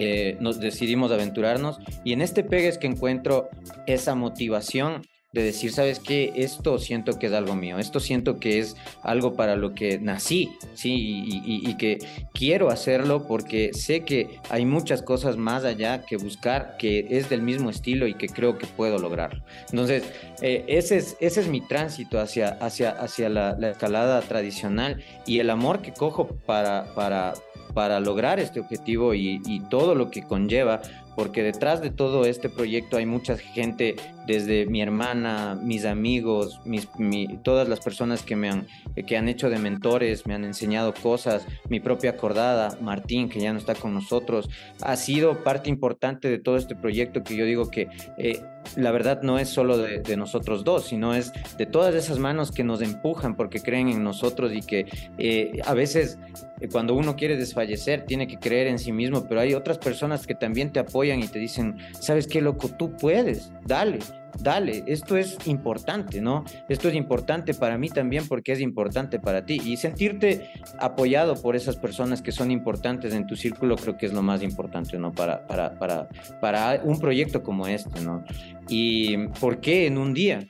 Eh, 0.00 0.36
nos 0.40 0.60
decidimos 0.60 1.12
aventurarnos 1.12 1.78
y 2.04 2.12
en 2.12 2.22
este 2.22 2.42
pegue 2.42 2.68
es 2.68 2.78
que 2.78 2.86
encuentro 2.86 3.50
esa 3.86 4.14
motivación 4.14 5.02
de 5.32 5.44
decir, 5.44 5.72
¿sabes 5.72 6.00
qué? 6.00 6.32
Esto 6.34 6.78
siento 6.78 7.18
que 7.18 7.26
es 7.26 7.32
algo 7.32 7.54
mío, 7.54 7.78
esto 7.78 8.00
siento 8.00 8.40
que 8.40 8.58
es 8.58 8.76
algo 9.02 9.34
para 9.34 9.54
lo 9.54 9.74
que 9.74 9.98
nací, 9.98 10.50
¿sí? 10.74 11.22
Y, 11.44 11.74
que 11.74 11.98
quiero 12.34 12.68
hacerlo 12.68 13.26
porque 13.28 13.72
sé 13.72 14.04
que 14.04 14.40
hay 14.50 14.66
muchas 14.66 15.02
cosas 15.02 15.36
más 15.36 15.64
allá 15.64 16.04
que 16.04 16.16
buscar, 16.16 16.76
que 16.78 17.06
es 17.10 17.30
del 17.30 17.42
mismo 17.42 17.70
estilo 17.70 18.08
y 18.08 18.14
que 18.14 18.28
creo 18.28 18.58
que 18.58 18.66
puedo 18.66 18.98
lograrlo. 18.98 19.44
Entonces, 19.70 20.02
eh, 20.42 20.64
ese, 20.66 20.96
es, 20.96 21.16
ese 21.20 21.40
es 21.40 21.48
mi 21.48 21.60
tránsito 21.60 22.18
hacia, 22.18 22.48
hacia, 22.60 22.90
hacia 22.90 23.28
la, 23.28 23.56
escalada 23.70 24.20
tradicional 24.22 25.02
y 25.26 25.38
el 25.38 25.48
amor 25.48 25.80
que 25.80 25.92
cojo 25.92 26.26
para, 26.44 26.92
para, 26.94 27.34
para 27.72 28.00
lograr 28.00 28.40
este 28.40 28.60
objetivo 28.60 29.14
y, 29.14 29.40
y 29.46 29.60
todo 29.60 29.94
lo 29.94 30.10
que 30.10 30.22
conlleva 30.22 30.80
porque 31.20 31.42
detrás 31.42 31.82
de 31.82 31.90
todo 31.90 32.24
este 32.24 32.48
proyecto 32.48 32.96
hay 32.96 33.04
mucha 33.04 33.36
gente, 33.36 33.96
desde 34.26 34.66
mi 34.66 34.82
hermana, 34.82 35.58
mis 35.60 35.84
amigos, 35.84 36.60
mis, 36.64 36.88
todas 37.42 37.68
las 37.68 37.80
personas 37.80 38.22
que 38.22 38.36
me 38.36 38.50
han, 38.50 38.66
que 39.06 39.16
han 39.16 39.28
hecho 39.28 39.50
de 39.50 39.58
mentores, 39.58 40.26
me 40.26 40.34
han 40.34 40.44
enseñado 40.44 40.94
cosas, 40.94 41.46
mi 41.68 41.80
propia 41.80 42.10
acordada, 42.10 42.76
Martín, 42.80 43.28
que 43.28 43.40
ya 43.40 43.52
no 43.52 43.58
está 43.58 43.74
con 43.74 43.94
nosotros, 43.94 44.48
ha 44.82 44.96
sido 44.96 45.42
parte 45.42 45.70
importante 45.70 46.28
de 46.28 46.38
todo 46.38 46.56
este 46.56 46.74
proyecto 46.74 47.22
que 47.22 47.36
yo 47.36 47.44
digo 47.44 47.70
que 47.70 47.88
eh, 48.18 48.42
la 48.76 48.90
verdad 48.90 49.22
no 49.22 49.38
es 49.38 49.48
solo 49.48 49.78
de, 49.78 50.16
nosotros 50.16 50.64
dos, 50.64 50.84
sino 50.84 51.14
es 51.14 51.32
de 51.56 51.66
todas 51.66 51.94
esas 51.94 52.18
manos 52.18 52.52
que 52.52 52.64
nos 52.64 52.82
empujan 52.82 53.34
porque 53.34 53.60
creen 53.60 53.88
en 53.88 54.04
nosotros 54.04 54.52
y 54.52 54.60
que 54.60 54.86
eh, 55.18 55.60
a 55.64 55.74
veces 55.74 56.18
eh, 56.60 56.68
cuando 56.70 56.94
uno 56.94 57.16
quiere 57.16 57.36
desfallecer 57.36 58.04
tiene 58.04 58.26
que 58.26 58.38
creer 58.38 58.66
en 58.66 58.78
sí 58.78 58.92
mismo, 58.92 59.26
pero 59.26 59.40
hay 59.40 59.54
otras 59.54 59.78
personas 59.78 60.26
que 60.26 60.34
también 60.34 60.72
te 60.72 60.80
apoyan 60.80 61.20
y 61.20 61.28
te 61.28 61.38
dicen, 61.38 61.78
¿sabes 61.98 62.26
qué, 62.26 62.40
loco? 62.40 62.68
Tú 62.68 62.96
puedes, 62.96 63.52
dale, 63.66 63.98
dale, 64.42 64.84
esto 64.86 65.16
es 65.16 65.36
importante, 65.46 66.20
¿no? 66.20 66.44
Esto 66.68 66.88
es 66.88 66.94
importante 66.94 67.54
para 67.54 67.78
mí 67.78 67.88
también 67.88 68.26
porque 68.28 68.52
es 68.52 68.60
importante 68.60 69.18
para 69.18 69.44
ti. 69.44 69.60
Y 69.64 69.76
sentirte 69.76 70.50
apoyado 70.78 71.40
por 71.40 71.56
esas 71.56 71.76
personas 71.76 72.22
que 72.22 72.32
son 72.32 72.50
importantes 72.50 73.14
en 73.14 73.26
tu 73.26 73.36
círculo 73.36 73.76
creo 73.76 73.96
que 73.96 74.06
es 74.06 74.12
lo 74.12 74.22
más 74.22 74.42
importante, 74.42 74.98
¿no? 74.98 75.12
Para, 75.12 75.46
para, 75.46 75.78
para, 75.78 76.08
para 76.40 76.80
un 76.84 76.98
proyecto 76.98 77.42
como 77.42 77.66
este, 77.66 78.00
¿no? 78.00 78.24
¿Y 78.68 79.28
por 79.40 79.60
qué 79.60 79.86
en 79.86 79.98
un 79.98 80.14
día? 80.14 80.46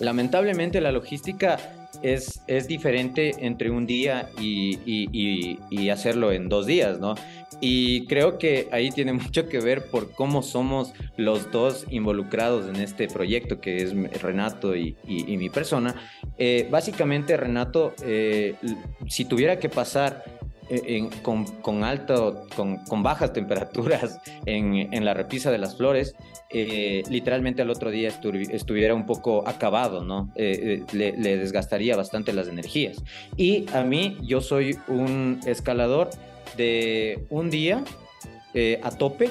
Lamentablemente 0.00 0.80
la 0.80 0.90
logística 0.92 1.58
es, 2.02 2.42
es 2.46 2.68
diferente 2.68 3.34
entre 3.46 3.70
un 3.70 3.86
día 3.86 4.28
y, 4.38 4.78
y, 4.84 5.58
y, 5.70 5.88
hacerlo 5.88 6.32
en 6.32 6.48
dos 6.48 6.66
días, 6.66 7.00
¿no? 7.00 7.14
Y 7.60 8.06
creo 8.06 8.38
que 8.38 8.68
ahí 8.72 8.90
tiene 8.90 9.12
mucho 9.14 9.48
que 9.48 9.60
ver 9.60 9.86
por 9.86 10.12
cómo 10.12 10.42
somos 10.42 10.92
los 11.16 11.50
dos 11.50 11.86
involucrados 11.90 12.68
en 12.68 12.76
este 12.76 13.08
proyecto, 13.08 13.60
que 13.60 13.82
es 13.82 13.94
Renato 14.22 14.76
y, 14.76 14.96
mi 15.06 15.50
persona. 15.50 15.94
Eh, 16.38 16.68
básicamente, 16.70 17.36
Renato, 17.36 17.94
eh, 18.02 18.54
si 19.08 19.24
tuviera 19.24 19.58
que 19.58 19.68
pasar 19.68 20.24
eh, 20.70 21.08
con, 21.22 21.44
con, 21.60 21.84
alto, 21.84 22.46
con, 22.56 22.78
con, 22.84 23.02
bajas 23.02 23.32
temperaturas 23.34 24.20
en, 24.46 25.04
la 25.04 25.14
repisa 25.14 25.50
de 25.50 25.58
las 25.58 25.76
flores, 25.76 26.14
literalmente 26.50 27.62
al 27.62 27.70
otro 27.70 27.90
día 27.90 28.08
estuviera 28.08 28.94
un 28.94 29.06
poco 29.06 29.46
acabado, 29.46 30.04
¿no? 30.04 30.32
Le, 30.36 31.16
desgastaría 31.18 31.96
bastante 31.96 32.32
las 32.32 32.48
energías. 32.48 33.02
Y 33.36 33.66
a 33.72 33.82
mí, 33.82 34.18
yo 34.22 34.40
soy 34.40 34.78
un 34.86 35.40
escalador 35.46 36.10
de 36.56 37.24
un 37.30 37.50
día 37.50 37.84
a 38.82 38.90
tope 38.90 39.30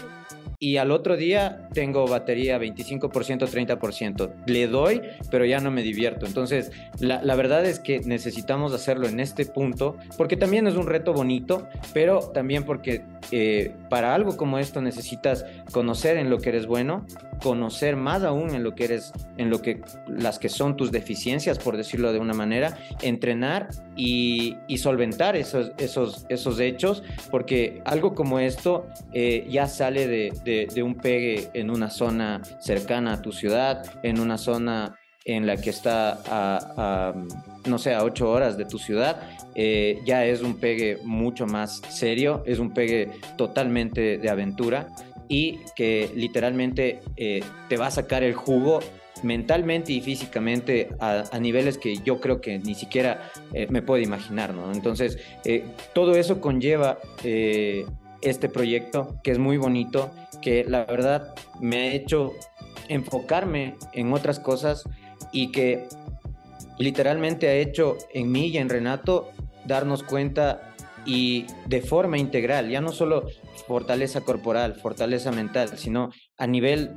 y 0.64 0.78
al 0.78 0.92
otro 0.92 1.18
día 1.18 1.68
tengo 1.74 2.08
batería 2.08 2.58
25%, 2.58 3.10
30%. 3.10 4.32
Le 4.46 4.68
doy, 4.68 5.02
pero 5.30 5.44
ya 5.44 5.60
no 5.60 5.72
me 5.72 5.82
divierto. 5.82 6.26
Entonces, 6.26 6.72
la, 7.00 7.22
la, 7.22 7.36
verdad 7.36 7.66
es 7.66 7.80
que 7.80 8.00
necesitamos 8.00 8.72
hacerlo 8.72 9.10
en 9.10 9.20
este 9.20 9.46
punto, 9.46 9.98
porque 10.18 10.38
también 10.38 10.66
es 10.66 10.76
un 10.76 10.88
reto 10.88 11.12
bonito, 11.12 11.68
pero 11.94 12.20
también 12.34 12.64
porque 12.64 13.04
eh, 13.32 13.74
para 13.90 14.16
algo 14.16 14.38
como 14.38 14.58
esto 14.58 14.82
necesitas 14.82 15.46
conocer 15.74 16.16
en 16.16 16.30
lo 16.30 16.38
que 16.38 16.48
eres 16.48 16.66
bueno, 16.66 17.06
conocer 17.44 17.98
más 17.98 18.24
aún 18.24 18.56
en 18.56 18.64
lo 18.64 18.74
que 18.74 18.86
eres, 18.86 19.12
en 19.38 19.50
lo 19.50 19.62
que 19.62 19.82
las 20.08 20.40
que 20.40 20.48
son 20.48 20.78
tus 20.78 20.92
deficiencias, 20.92 21.60
por 21.60 21.76
decirlo 21.76 22.14
de 22.14 22.20
una 22.20 22.34
manera, 22.34 22.78
entrenar 23.02 23.68
y, 23.98 24.58
solventar 24.78 25.38
esos, 25.38 25.72
esos, 25.78 26.26
esos 26.30 26.60
hechos, 26.60 27.04
porque 27.32 27.82
algo 27.86 28.16
como 28.16 28.40
esto 28.40 28.88
eh, 29.14 29.46
ya 29.50 29.68
sale 29.68 30.08
de 30.08 30.34
de, 30.44 30.84
un 30.84 30.96
pegue 30.96 31.50
en 31.54 31.70
una 31.70 31.90
zona 31.90 32.42
cercana 32.60 33.14
a 33.14 33.22
tu 33.22 33.32
ciudad, 33.32 33.84
en 34.04 34.20
una 34.20 34.38
zona 34.38 34.96
en 35.26 35.48
la 35.48 35.56
que 35.56 35.70
está 35.70 36.22
a, 36.28 37.14
no 37.66 37.78
sé, 37.78 37.94
a 37.94 38.04
ocho 38.04 38.30
horas 38.30 38.58
de 38.58 38.66
tu 38.66 38.78
ciudad, 38.78 39.22
eh, 39.56 40.02
ya 40.06 40.26
es 40.26 40.42
un 40.42 40.60
pegue 40.60 40.98
mucho 41.04 41.46
más 41.46 41.82
serio, 41.90 42.44
es 42.46 42.60
un 42.60 42.74
pegue 42.74 43.10
totalmente 43.38 44.18
de 44.18 44.30
aventura 44.30 44.88
y 45.34 45.60
que 45.76 46.12
literalmente 46.16 47.00
eh, 47.18 47.42
te 47.70 47.78
va 47.78 47.88
a 47.88 47.92
sacar 47.92 48.22
el 48.24 48.36
jugo 48.36 48.82
mentalmente 49.24 49.92
y 49.92 50.02
físicamente 50.02 50.90
a, 51.00 51.40
niveles 51.40 51.78
que 51.78 51.98
yo 51.98 52.20
creo 52.20 52.40
que 52.40 52.60
ni 52.60 52.76
siquiera 52.76 53.32
eh, 53.54 53.68
me 53.70 53.82
puedo 53.82 54.02
imaginar, 54.02 54.54
¿no? 54.54 54.72
Entonces, 54.72 55.18
todo 55.94 56.16
eso 56.16 56.40
conlleva 56.42 57.00
este 58.22 58.50
proyecto 58.50 59.20
que 59.24 59.32
es 59.32 59.40
muy 59.40 59.58
bonito 59.58 60.12
que 60.42 60.66
la 60.66 60.86
verdad 60.86 61.34
me 61.60 61.78
ha 61.78 61.94
hecho 61.94 62.34
enfocarme 62.90 63.76
en 63.94 64.14
otras 64.14 64.40
cosas 64.40 64.84
y 65.32 65.52
que 65.52 65.88
literalmente 66.78 67.48
ha 67.48 67.54
hecho 67.54 67.98
en 68.14 68.32
mí 68.32 68.48
y 68.48 68.58
en 68.58 68.70
Renato 68.70 69.32
darnos 69.66 70.04
cuenta 70.04 70.73
y 71.06 71.46
de 71.68 71.82
forma 71.82 72.18
integral, 72.18 72.70
ya 72.70 72.82
no 72.82 72.92
solo 72.92 73.28
fortaleza 73.68 74.22
corporal, 74.22 74.76
fortaleza 74.76 75.32
mental, 75.32 75.78
sino 75.78 76.12
a 76.38 76.48
nivel 76.48 76.92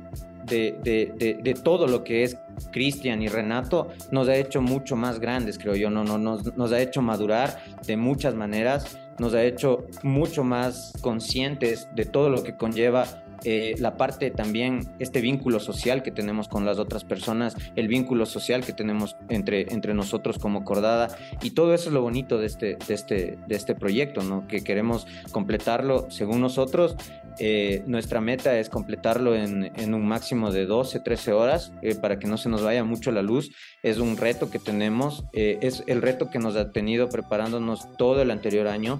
de, 0.45 1.59
todo 1.63 1.87
lo 1.87 2.03
que 2.03 2.23
es 2.23 2.37
Cristian 2.71 3.21
y 3.21 3.27
Renato, 3.27 3.89
nos 4.11 4.27
ha 4.29 4.35
hecho 4.35 4.61
mucho 4.61 4.95
más 4.95 5.19
grandes, 5.19 5.57
creo 5.57 5.75
yo, 5.75 5.89
no, 5.89 6.03
no, 6.03 6.17
nos 6.17 6.71
ha 6.71 6.79
hecho 6.79 7.01
madurar 7.01 7.61
de 7.85 7.97
muchas 7.97 8.33
maneras, 8.33 8.97
nos 9.19 9.33
ha 9.33 9.43
hecho 9.43 9.85
mucho 10.03 10.43
más 10.43 10.93
conscientes 11.01 11.87
de 11.95 12.05
todo 12.05 12.29
lo 12.29 12.43
que 12.43 12.55
conlleva 12.55 13.23
eh, 13.43 13.75
la 13.79 13.97
parte 13.97 14.31
también, 14.31 14.87
este 14.99 15.21
vínculo 15.21 15.59
social 15.59 16.03
que 16.03 16.11
tenemos 16.11 16.47
con 16.47 16.65
las 16.65 16.79
otras 16.79 17.03
personas, 17.03 17.55
el 17.75 17.87
vínculo 17.87 18.25
social 18.25 18.63
que 18.63 18.73
tenemos 18.73 19.15
entre, 19.29 19.73
entre 19.73 19.93
nosotros 19.93 20.37
como 20.39 20.63
Cordada, 20.63 21.15
y 21.41 21.51
todo 21.51 21.73
eso 21.73 21.89
es 21.89 21.93
lo 21.93 22.01
bonito 22.01 22.37
de 22.37 22.47
este, 22.47 22.77
de 22.87 22.93
este, 22.93 23.37
de 23.47 23.55
este 23.55 23.75
proyecto, 23.75 24.23
¿no? 24.23 24.47
que 24.47 24.63
queremos 24.63 25.07
completarlo 25.31 26.09
según 26.09 26.41
nosotros. 26.41 26.95
Eh, 27.39 27.83
nuestra 27.85 28.19
meta 28.19 28.57
es 28.57 28.67
completarlo 28.67 29.35
en, 29.35 29.93
un 29.93 30.07
máximo 30.07 30.51
de 30.51 30.65
12, 30.65 31.01
13 31.01 31.33
horas 31.33 31.71
eh, 31.83 31.93
para 31.93 32.17
que 32.17 32.25
no 32.25 32.37
se 32.37 32.49
nos 32.49 32.63
vaya 32.63 32.83
mucho 32.83 33.11
la 33.11 33.21
luz. 33.21 33.51
Es 33.83 33.99
un 33.99 34.17
reto 34.17 34.49
que 34.49 34.57
tenemos, 34.57 35.23
es 35.33 35.83
el 35.85 36.01
reto 36.01 36.31
que 36.31 36.39
nos 36.39 36.55
ha 36.55 36.71
tenido 36.71 37.09
preparándonos 37.09 37.95
todo 37.95 38.23
el 38.23 38.31
anterior 38.31 38.67
año. 38.67 38.99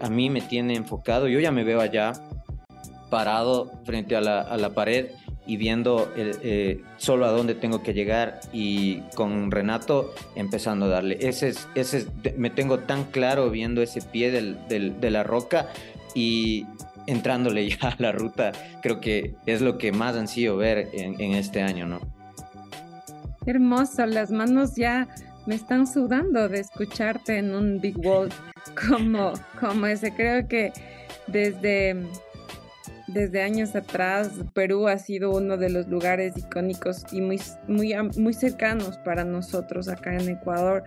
a 0.00 0.08
mí 0.08 0.30
me 0.30 0.40
tiene 0.40 0.76
enfocado, 0.76 1.28
yo 1.28 1.40
ya 1.40 1.52
me 1.52 1.62
veo 1.62 1.80
allá 1.80 2.12
parado 3.12 3.70
frente 3.84 4.16
a 4.16 4.22
la, 4.22 4.40
a 4.40 4.56
la 4.56 4.70
pared 4.70 5.10
y 5.46 5.58
viendo 5.58 6.10
eh, 6.16 6.80
solo 6.96 7.26
a 7.26 7.30
dónde 7.30 7.54
tengo 7.54 7.82
que 7.82 7.92
llegar 7.92 8.40
y 8.54 9.00
con 9.14 9.50
Renato 9.50 10.14
empezando 10.34 10.86
a 10.86 10.88
darle. 10.88 11.18
Ese 11.20 11.48
es, 11.48 11.68
ese 11.74 12.06
me 12.38 12.48
tengo 12.48 12.78
tan 12.78 13.04
claro 13.04 13.50
viendo 13.50 13.82
ese 13.82 14.00
pie 14.00 14.30
del, 14.30 14.66
del, 14.66 14.98
de 14.98 15.10
la 15.10 15.24
roca 15.24 15.68
y 16.14 16.64
entrándole 17.06 17.68
ya 17.68 17.88
a 17.88 17.96
la 17.98 18.12
ruta, 18.12 18.52
creo 18.80 18.98
que 18.98 19.34
es 19.44 19.60
lo 19.60 19.76
que 19.76 19.92
más 19.92 20.16
han 20.16 20.26
sido 20.26 20.56
ver 20.56 20.88
en, 20.94 21.20
en 21.20 21.32
este 21.32 21.60
año, 21.60 21.86
¿no? 21.86 22.00
Hermoso, 23.44 24.06
las 24.06 24.30
manos 24.30 24.74
ya 24.74 25.06
me 25.44 25.54
están 25.54 25.86
sudando 25.86 26.48
de 26.48 26.60
escucharte 26.60 27.36
en 27.36 27.54
un 27.54 27.78
big 27.78 27.98
wall 27.98 28.30
como, 28.88 29.34
como 29.60 29.86
ese. 29.86 30.14
Creo 30.14 30.48
que 30.48 30.72
desde 31.26 32.08
desde 33.12 33.42
años 33.42 33.74
atrás 33.74 34.30
Perú 34.54 34.88
ha 34.88 34.98
sido 34.98 35.30
uno 35.30 35.56
de 35.56 35.70
los 35.70 35.88
lugares 35.88 36.36
icónicos 36.36 37.04
y 37.12 37.20
muy, 37.20 37.40
muy, 37.68 37.94
muy 38.16 38.34
cercanos 38.34 38.98
para 38.98 39.24
nosotros 39.24 39.88
acá 39.88 40.14
en 40.14 40.28
Ecuador. 40.28 40.84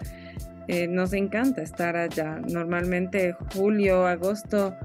Eh, 0.67 0.87
nos 0.87 1.13
encanta 1.13 1.61
estar 1.61 1.95
allá. 1.95 2.39
Normalmente 2.47 3.35
julio, 3.53 4.07
agosto 4.07 4.75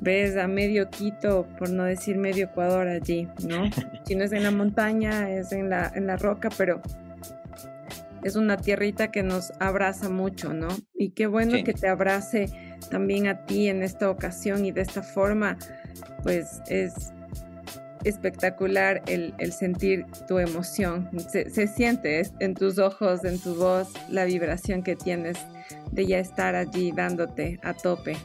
ves 0.00 0.36
a 0.36 0.46
medio 0.46 0.88
Quito, 0.90 1.46
por 1.58 1.70
no 1.70 1.84
decir 1.84 2.16
medio 2.16 2.46
Ecuador 2.46 2.88
allí, 2.88 3.28
¿no? 3.46 3.70
si 4.04 4.14
no 4.14 4.24
es 4.24 4.32
en 4.32 4.42
la 4.42 4.50
montaña, 4.50 5.30
es 5.30 5.52
en 5.52 5.70
la, 5.70 5.90
en 5.94 6.06
la 6.06 6.16
roca, 6.16 6.48
pero 6.56 6.80
es 8.22 8.36
una 8.36 8.56
tierrita 8.56 9.10
que 9.10 9.22
nos 9.22 9.52
abraza 9.60 10.08
mucho, 10.08 10.52
¿no? 10.52 10.68
Y 10.94 11.10
qué 11.10 11.26
bueno 11.26 11.62
que 11.64 11.72
te 11.72 11.88
abrace 11.88 12.46
también 12.90 13.26
a 13.26 13.44
ti 13.44 13.68
en 13.68 13.82
esta 13.82 14.10
ocasión 14.10 14.64
y 14.64 14.72
de 14.72 14.82
esta 14.82 15.02
forma, 15.02 15.56
pues 16.22 16.60
es 16.68 17.12
espectacular 18.04 19.02
el, 19.06 19.34
sentir 19.52 20.06
tu 20.26 20.38
emoción. 20.38 21.08
Se, 21.28 21.66
siente 21.66 22.22
en 22.40 22.54
tus 22.54 22.78
ojos, 22.78 23.24
en 23.24 23.38
tu 23.38 23.54
voz, 23.54 23.92
la 24.08 24.24
vibración 24.24 24.82
que 24.82 24.96
tienes 24.96 25.38
de 25.92 26.06
ya 26.06 26.18
estar 26.18 26.54
allí 26.54 26.92
dándote 26.92 27.58
a 27.62 27.74
tope. 27.74 28.16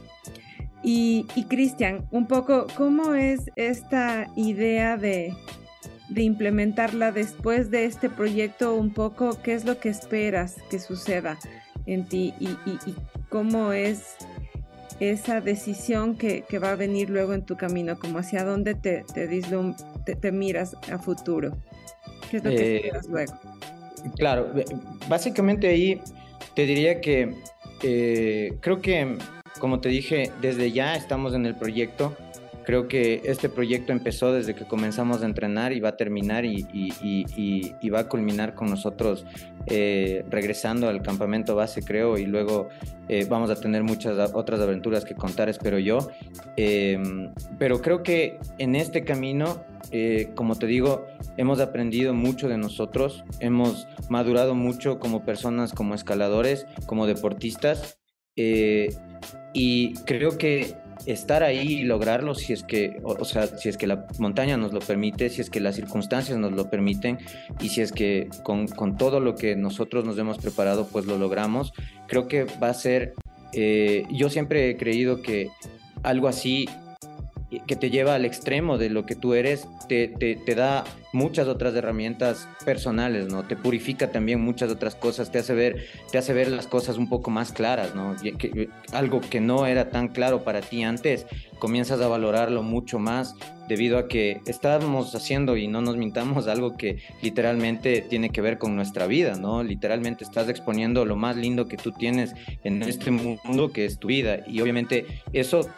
Y, 0.82 1.26
Cristian, 1.48 2.06
un 2.10 2.26
poco, 2.26 2.66
¿cómo 2.76 3.14
es 3.14 3.50
esta 3.56 4.28
idea 4.36 4.96
de, 4.96 5.34
implementarla 6.14 7.10
después 7.10 7.70
de 7.70 7.86
este 7.86 8.10
proyecto? 8.10 8.74
Un 8.74 8.92
poco, 8.92 9.40
¿qué 9.42 9.54
es 9.54 9.64
lo 9.64 9.78
que 9.78 9.88
esperas 9.88 10.56
que 10.70 10.78
suceda 10.78 11.38
en 11.86 12.04
ti 12.04 12.34
y 12.38 12.56
cómo 13.30 13.72
es 13.72 14.16
esa 15.00 15.40
decisión 15.40 16.16
que, 16.16 16.44
va 16.58 16.72
a 16.72 16.76
venir 16.76 17.10
luego 17.10 17.34
en 17.34 17.42
tu 17.42 17.56
camino, 17.56 17.98
como 17.98 18.18
hacia 18.18 18.44
dónde 18.44 18.74
te, 18.74 19.04
te, 19.14 20.14
te, 20.14 20.32
miras 20.32 20.76
a 20.92 20.98
futuro. 20.98 21.56
¿Qué 22.30 22.38
es 22.38 22.44
lo 22.44 22.50
que 22.50 22.56
eh, 22.56 22.76
esperas 22.76 23.06
luego? 23.08 23.34
Claro, 24.16 24.52
básicamente 25.08 25.68
ahí 25.68 26.00
te 26.54 26.66
diría 26.66 27.00
que 27.00 27.34
eh, 27.82 28.56
creo 28.60 28.80
que, 28.80 29.16
como 29.58 29.80
te 29.80 29.88
dije, 29.88 30.30
desde 30.40 30.72
ya 30.72 30.94
estamos 30.94 31.34
en 31.34 31.46
el 31.46 31.54
proyecto. 31.54 32.16
Creo 32.64 32.88
que 32.88 33.22
este 33.24 33.48
proyecto 33.48 33.92
empezó 33.92 34.32
desde 34.32 34.54
que 34.54 34.64
comenzamos 34.64 35.22
a 35.22 35.26
entrenar 35.26 35.72
y 35.72 35.80
va 35.80 35.90
a 35.90 35.96
terminar 35.96 36.44
y, 36.44 36.64
va 37.90 38.00
a 38.00 38.08
culminar 38.08 38.54
con 38.54 38.68
nosotros 38.68 39.26
eh, 39.66 40.24
regresando 40.30 40.88
al 40.88 41.02
campamento 41.02 41.54
base, 41.54 41.82
creo, 41.82 42.18
y 42.18 42.26
luego 42.26 42.68
eh, 43.08 43.26
vamos 43.28 43.50
a 43.50 43.56
tener 43.56 43.82
muchas 43.82 44.32
otras 44.34 44.60
aventuras 44.60 45.04
que 45.04 45.14
contar, 45.14 45.48
espero 45.48 45.78
yo. 45.78 46.08
Em, 46.56 47.32
pero 47.58 47.80
creo 47.80 48.02
que 48.02 48.38
en 48.58 48.74
este 48.76 49.04
camino, 49.04 49.64
eh, 49.90 50.30
como 50.34 50.56
te 50.56 50.66
digo, 50.66 51.06
hemos 51.36 51.60
aprendido 51.60 52.14
mucho 52.14 52.48
de 52.48 52.56
nosotros, 52.56 53.24
hemos 53.40 53.86
madurado 54.08 54.54
mucho 54.54 54.98
como 54.98 55.24
personas, 55.24 55.72
como 55.72 55.94
escaladores, 55.94 56.66
como 56.86 57.06
deportistas. 57.06 57.98
y 59.56 59.94
creo 60.06 60.36
que 60.36 60.74
estar 61.06 61.42
ahí 61.42 61.80
y 61.80 61.82
lograrlo 61.82 62.34
si 62.34 62.52
es 62.52 62.62
que, 62.62 63.00
o, 63.02 63.24
sea, 63.24 63.46
si 63.46 63.68
es 63.68 63.76
que 63.76 63.86
la 63.86 64.06
montaña 64.18 64.56
nos 64.56 64.72
lo 64.72 64.80
permite, 64.80 65.30
si 65.30 65.40
es 65.40 65.50
que 65.50 65.60
las 65.60 65.76
circunstancias 65.76 66.38
nos 66.38 66.52
lo 66.52 66.70
permiten 66.70 67.18
y 67.60 67.68
si 67.68 67.80
es 67.80 67.92
que 67.92 68.28
con, 68.42 68.68
con 68.68 68.96
todo 68.96 69.20
lo 69.20 69.34
que 69.34 69.56
nosotros 69.56 70.04
nos 70.04 70.18
hemos 70.18 70.38
preparado, 70.38 70.86
pues 70.86 71.06
lo 71.06 71.18
logramos. 71.18 71.72
Creo 72.06 72.28
que 72.28 72.44
va 72.44 72.68
a 72.68 72.74
ser, 72.74 73.14
eh, 73.52 74.04
yo 74.10 74.30
siempre 74.30 74.70
he 74.70 74.76
creído 74.76 75.22
que 75.22 75.48
algo 76.02 76.28
así 76.28 76.68
que 77.66 77.76
te 77.76 77.90
lleva 77.90 78.14
al 78.14 78.24
extremo 78.24 78.78
de 78.78 78.90
lo 78.90 79.06
que 79.06 79.14
tú 79.14 79.34
eres, 79.34 79.66
te, 79.88 80.08
te, 80.08 80.36
te, 80.36 80.54
da 80.54 80.84
muchas 81.12 81.48
otras 81.48 81.74
herramientas 81.74 82.48
personales, 82.64 83.26
¿no? 83.28 83.44
Te 83.44 83.56
purifica 83.56 84.10
también 84.10 84.40
muchas 84.40 84.70
otras 84.70 84.94
cosas, 84.94 85.30
te 85.30 85.38
hace 85.38 85.54
ver, 85.54 85.86
te 86.10 86.18
hace 86.18 86.32
ver 86.32 86.50
las 86.50 86.66
cosas 86.66 86.96
un 86.96 87.08
poco 87.08 87.30
más 87.30 87.52
claras, 87.52 87.94
¿no? 87.94 88.16
Que, 88.16 88.68
algo 88.92 89.20
que 89.20 89.40
no 89.40 89.66
era 89.66 89.90
tan 89.90 90.08
claro 90.08 90.44
para 90.44 90.60
ti 90.60 90.82
antes, 90.82 91.26
comienzas 91.58 92.00
a 92.00 92.08
valorarlo 92.08 92.62
mucho 92.62 92.98
más 92.98 93.34
debido 93.68 93.96
a 93.98 94.08
que 94.08 94.40
estábamos 94.46 95.14
haciendo, 95.14 95.56
y 95.56 95.68
no 95.68 95.80
nos 95.80 95.96
mintamos, 95.96 96.48
algo 96.48 96.76
que 96.76 96.98
literalmente 97.22 98.02
tiene 98.02 98.30
que 98.30 98.40
ver 98.40 98.58
con 98.58 98.76
nuestra 98.76 99.06
vida, 99.06 99.36
¿no? 99.36 99.62
Literalmente 99.62 100.24
estás 100.24 100.48
exponiendo 100.48 101.04
lo 101.04 101.16
más 101.16 101.36
lindo 101.36 101.66
que 101.66 101.76
tú 101.76 101.92
tienes 101.92 102.34
en 102.62 102.82
este 102.82 103.10
mundo 103.10 103.72
que 103.72 103.86
es 103.86 103.98
tu 103.98 104.08
vida. 104.08 104.40
Y 104.46 104.60
obviamente 104.60 105.06
eso 105.32 105.68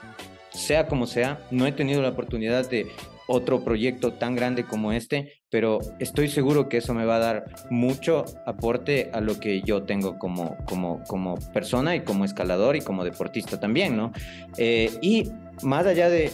sea 0.57 0.89
como 0.89 1.07
sea, 1.07 1.39
no 1.51 1.67
he 1.67 1.73
tenido 1.73 2.03
la 2.03 2.11
oportunidad 2.11 2.69
de 2.69 2.87
otro 3.29 3.65
proyecto 3.65 4.13
tan 4.13 4.37
grande 4.37 4.65
como 4.65 4.93
este, 4.93 5.33
pero 5.51 5.79
estoy 5.99 6.29
seguro 6.29 6.69
que 6.69 6.79
eso 6.79 6.95
me 6.95 7.05
va 7.05 7.17
a 7.17 7.21
dar 7.21 7.45
mucho 7.71 8.25
aporte 8.47 9.11
a 9.13 9.21
lo 9.21 9.39
que 9.41 9.63
yo 9.63 9.83
tengo 9.83 10.19
como, 10.19 10.57
como, 10.65 11.03
como 11.05 11.37
persona 11.53 11.97
y 11.97 12.01
como 12.01 12.25
escalador 12.25 12.77
y 12.77 12.81
como 12.81 13.05
deportista 13.05 13.59
también, 13.59 13.97
¿no? 13.97 14.13
Eh, 14.59 14.91
y 15.03 15.31
más 15.63 15.87
allá 15.87 16.09
de, 16.09 16.31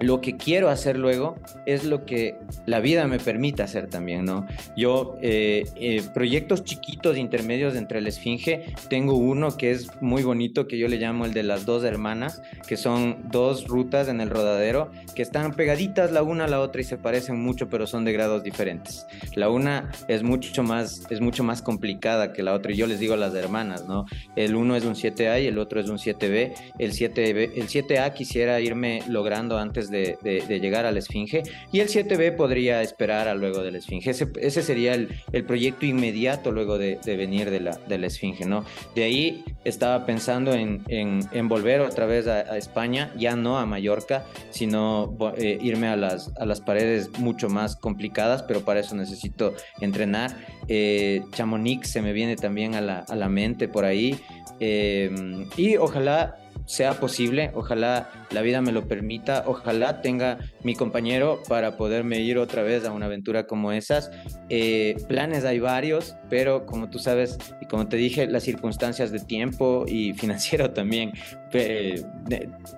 lo 0.00 0.20
que 0.22 0.36
quiero 0.36 0.70
hacer 0.70 0.96
luego 0.96 1.36
es 1.66 1.84
lo 1.84 2.06
que 2.06 2.36
la 2.66 2.80
vida 2.80 3.06
me 3.06 3.18
permite 3.18 3.62
hacer 3.62 3.88
también, 3.88 4.24
¿no? 4.24 4.46
Yo, 4.76 5.16
eh, 5.20 5.64
eh, 5.76 6.02
proyectos 6.14 6.64
chiquitos, 6.64 7.18
intermedios 7.18 7.76
entre 7.76 8.00
la 8.00 8.08
Esfinge, 8.08 8.74
tengo 8.88 9.14
uno 9.14 9.56
que 9.56 9.70
es 9.70 9.90
muy 10.00 10.22
bonito, 10.22 10.66
que 10.66 10.78
yo 10.78 10.88
le 10.88 10.96
llamo 10.96 11.26
el 11.26 11.34
de 11.34 11.42
las 11.42 11.66
dos 11.66 11.84
hermanas, 11.84 12.40
que 12.66 12.78
son 12.78 13.28
dos 13.30 13.68
rutas 13.68 14.08
en 14.08 14.22
el 14.22 14.30
rodadero, 14.30 14.90
que 15.14 15.22
están 15.22 15.52
pegaditas 15.52 16.12
la 16.12 16.22
una 16.22 16.46
a 16.46 16.48
la 16.48 16.60
otra 16.60 16.80
y 16.80 16.84
se 16.84 16.96
parecen 16.96 17.38
mucho, 17.38 17.68
pero 17.68 17.86
son 17.86 18.04
de 18.04 18.12
grados 18.12 18.42
diferentes. 18.42 19.06
La 19.34 19.50
una 19.50 19.90
es 20.08 20.22
mucho 20.22 20.62
más, 20.62 21.06
es 21.10 21.20
mucho 21.20 21.44
más 21.44 21.60
complicada 21.60 22.32
que 22.32 22.42
la 22.42 22.54
otra, 22.54 22.72
y 22.72 22.76
yo 22.76 22.86
les 22.86 23.00
digo 23.00 23.14
a 23.14 23.18
las 23.18 23.34
hermanas, 23.34 23.86
¿no? 23.86 24.06
El 24.34 24.54
uno 24.54 24.76
es 24.76 24.84
un 24.84 24.94
7A 24.94 25.42
y 25.42 25.46
el 25.46 25.58
otro 25.58 25.78
es 25.78 25.90
un 25.90 25.98
7B. 25.98 26.54
El, 26.78 26.92
7B, 26.92 27.52
el 27.56 27.68
7A 27.68 28.14
quisiera 28.14 28.60
irme 28.60 29.02
logrando 29.06 29.58
antes 29.58 29.89
de, 29.90 30.60
llegar 30.60 30.86
a 30.86 30.92
la 30.92 30.98
Esfinge 30.98 31.42
y 31.72 31.80
el 31.80 31.88
7B 31.88 32.36
podría 32.36 32.82
esperar 32.82 33.28
a 33.28 33.34
luego 33.34 33.62
de 33.62 33.72
la 33.72 33.78
Esfinge. 33.78 34.10
Ese, 34.10 34.62
sería 34.62 34.94
el, 34.94 35.08
proyecto 35.44 35.86
inmediato 35.86 36.52
luego 36.52 36.78
de, 36.78 36.98
venir 37.04 37.50
de 37.50 37.60
la, 37.60 37.76
de 37.88 37.98
la 37.98 38.06
Esfinge, 38.06 38.44
¿no? 38.44 38.64
De 38.94 39.04
ahí 39.04 39.44
estaba 39.64 40.06
pensando 40.06 40.52
en, 40.54 41.48
volver 41.48 41.80
otra 41.80 42.06
vez 42.06 42.26
a, 42.26 42.56
España, 42.56 43.12
ya 43.16 43.36
no 43.36 43.58
a 43.58 43.66
Mallorca, 43.66 44.24
sino 44.50 45.16
eh, 45.36 45.58
irme 45.60 45.88
a 45.88 45.96
las, 45.96 46.32
a 46.38 46.46
las 46.46 46.60
paredes 46.60 47.10
mucho 47.18 47.48
más 47.48 47.76
complicadas, 47.76 48.42
pero 48.42 48.60
para 48.60 48.80
eso 48.80 48.94
necesito 48.94 49.54
entrenar. 49.80 50.36
Eh, 50.68 51.22
Chamonix 51.32 51.88
se 51.88 52.02
me 52.02 52.12
viene 52.12 52.36
también 52.36 52.74
a 52.74 52.80
la, 52.80 52.98
a 53.00 53.16
la 53.16 53.28
mente 53.28 53.68
por 53.68 53.84
ahí. 53.84 54.20
Eh, 54.60 55.46
y 55.56 55.76
ojalá 55.76 56.36
sea 56.70 56.94
posible, 56.94 57.50
ojalá 57.54 58.08
la 58.30 58.42
vida 58.42 58.60
me 58.60 58.70
lo 58.70 58.86
permita, 58.86 59.42
ojalá 59.46 60.02
tenga 60.02 60.38
mi 60.62 60.76
compañero 60.76 61.42
para 61.48 61.76
poderme 61.76 62.20
ir 62.20 62.38
otra 62.38 62.62
vez 62.62 62.84
a 62.84 62.92
una 62.92 63.06
aventura 63.06 63.48
como 63.48 63.72
esas. 63.72 64.12
Eh, 64.50 64.94
planes 65.08 65.44
hay 65.44 65.58
varios, 65.58 66.14
pero 66.28 66.66
como 66.66 66.88
tú 66.88 67.00
sabes 67.00 67.38
y 67.60 67.66
como 67.66 67.88
te 67.88 67.96
dije, 67.96 68.28
las 68.28 68.44
circunstancias 68.44 69.10
de 69.10 69.18
tiempo 69.18 69.84
y 69.88 70.12
financiero 70.14 70.70
también 70.70 71.10
eh, 71.52 72.04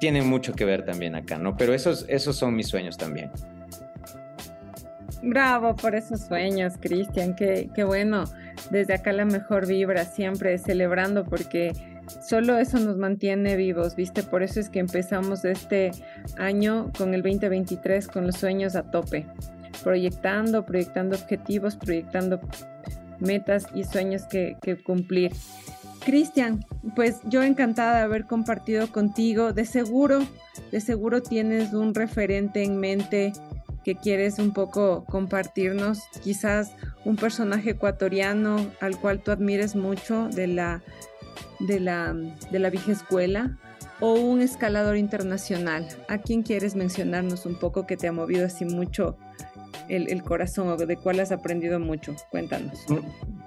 tienen 0.00 0.26
mucho 0.26 0.54
que 0.54 0.64
ver 0.64 0.86
también 0.86 1.14
acá, 1.14 1.36
¿no? 1.36 1.54
Pero 1.58 1.74
esos, 1.74 2.06
esos 2.08 2.34
son 2.34 2.56
mis 2.56 2.68
sueños 2.68 2.96
también. 2.96 3.30
Bravo 5.22 5.76
por 5.76 5.94
esos 5.94 6.22
sueños, 6.22 6.74
Cristian, 6.80 7.36
qué, 7.36 7.68
qué 7.74 7.84
bueno. 7.84 8.24
Desde 8.70 8.94
acá 8.94 9.12
la 9.12 9.26
mejor 9.26 9.66
vibra, 9.66 10.06
siempre 10.06 10.56
celebrando 10.56 11.24
porque 11.24 11.72
Solo 12.06 12.58
eso 12.58 12.78
nos 12.78 12.96
mantiene 12.96 13.56
vivos, 13.56 13.96
¿viste? 13.96 14.22
Por 14.22 14.42
eso 14.42 14.60
es 14.60 14.68
que 14.68 14.80
empezamos 14.80 15.44
este 15.44 15.92
año 16.36 16.90
con 16.96 17.14
el 17.14 17.22
2023 17.22 18.08
con 18.08 18.26
los 18.26 18.36
sueños 18.36 18.74
a 18.76 18.82
tope, 18.90 19.26
proyectando, 19.82 20.64
proyectando 20.64 21.16
objetivos, 21.16 21.76
proyectando 21.76 22.40
metas 23.20 23.66
y 23.74 23.84
sueños 23.84 24.24
que, 24.24 24.56
cumplir. 24.84 25.32
Cristian, 26.04 26.64
pues 26.96 27.20
yo 27.24 27.42
encantada 27.44 27.98
de 27.98 28.02
haber 28.02 28.26
compartido 28.26 28.88
contigo. 28.88 29.52
De 29.52 29.64
seguro, 29.64 30.20
de 30.72 30.80
seguro 30.80 31.22
tienes 31.22 31.72
un 31.72 31.94
referente 31.94 32.64
en 32.64 32.78
mente 32.78 33.32
que 33.84 33.94
quieres 33.94 34.38
un 34.38 34.52
poco 34.52 35.04
compartirnos, 35.04 36.00
quizás 36.22 36.72
un 37.04 37.16
personaje 37.16 37.70
ecuatoriano 37.70 38.56
al 38.80 38.98
cual 38.98 39.20
tú 39.20 39.30
admires 39.30 39.74
mucho 39.76 40.28
de 40.28 40.46
la 40.48 40.82
de 41.60 41.80
la, 41.80 42.14
de 42.50 42.58
la 42.58 42.70
vieja 42.70 42.92
escuela 42.92 43.58
o 44.00 44.14
un 44.14 44.42
escalador 44.42 44.96
internacional? 44.96 45.86
¿A 46.08 46.18
quién 46.18 46.42
quieres 46.42 46.74
mencionarnos 46.74 47.46
un 47.46 47.54
poco 47.54 47.86
que 47.86 47.96
te 47.96 48.08
ha 48.08 48.12
movido 48.12 48.46
así 48.46 48.64
mucho 48.64 49.16
el, 49.88 50.22
corazón 50.22 50.68
o 50.68 50.76
de 50.76 50.96
cuál 50.96 51.20
has 51.20 51.32
aprendido 51.32 51.78
mucho? 51.78 52.14
Cuéntanos. 52.30 52.84
Mm, 52.88 52.98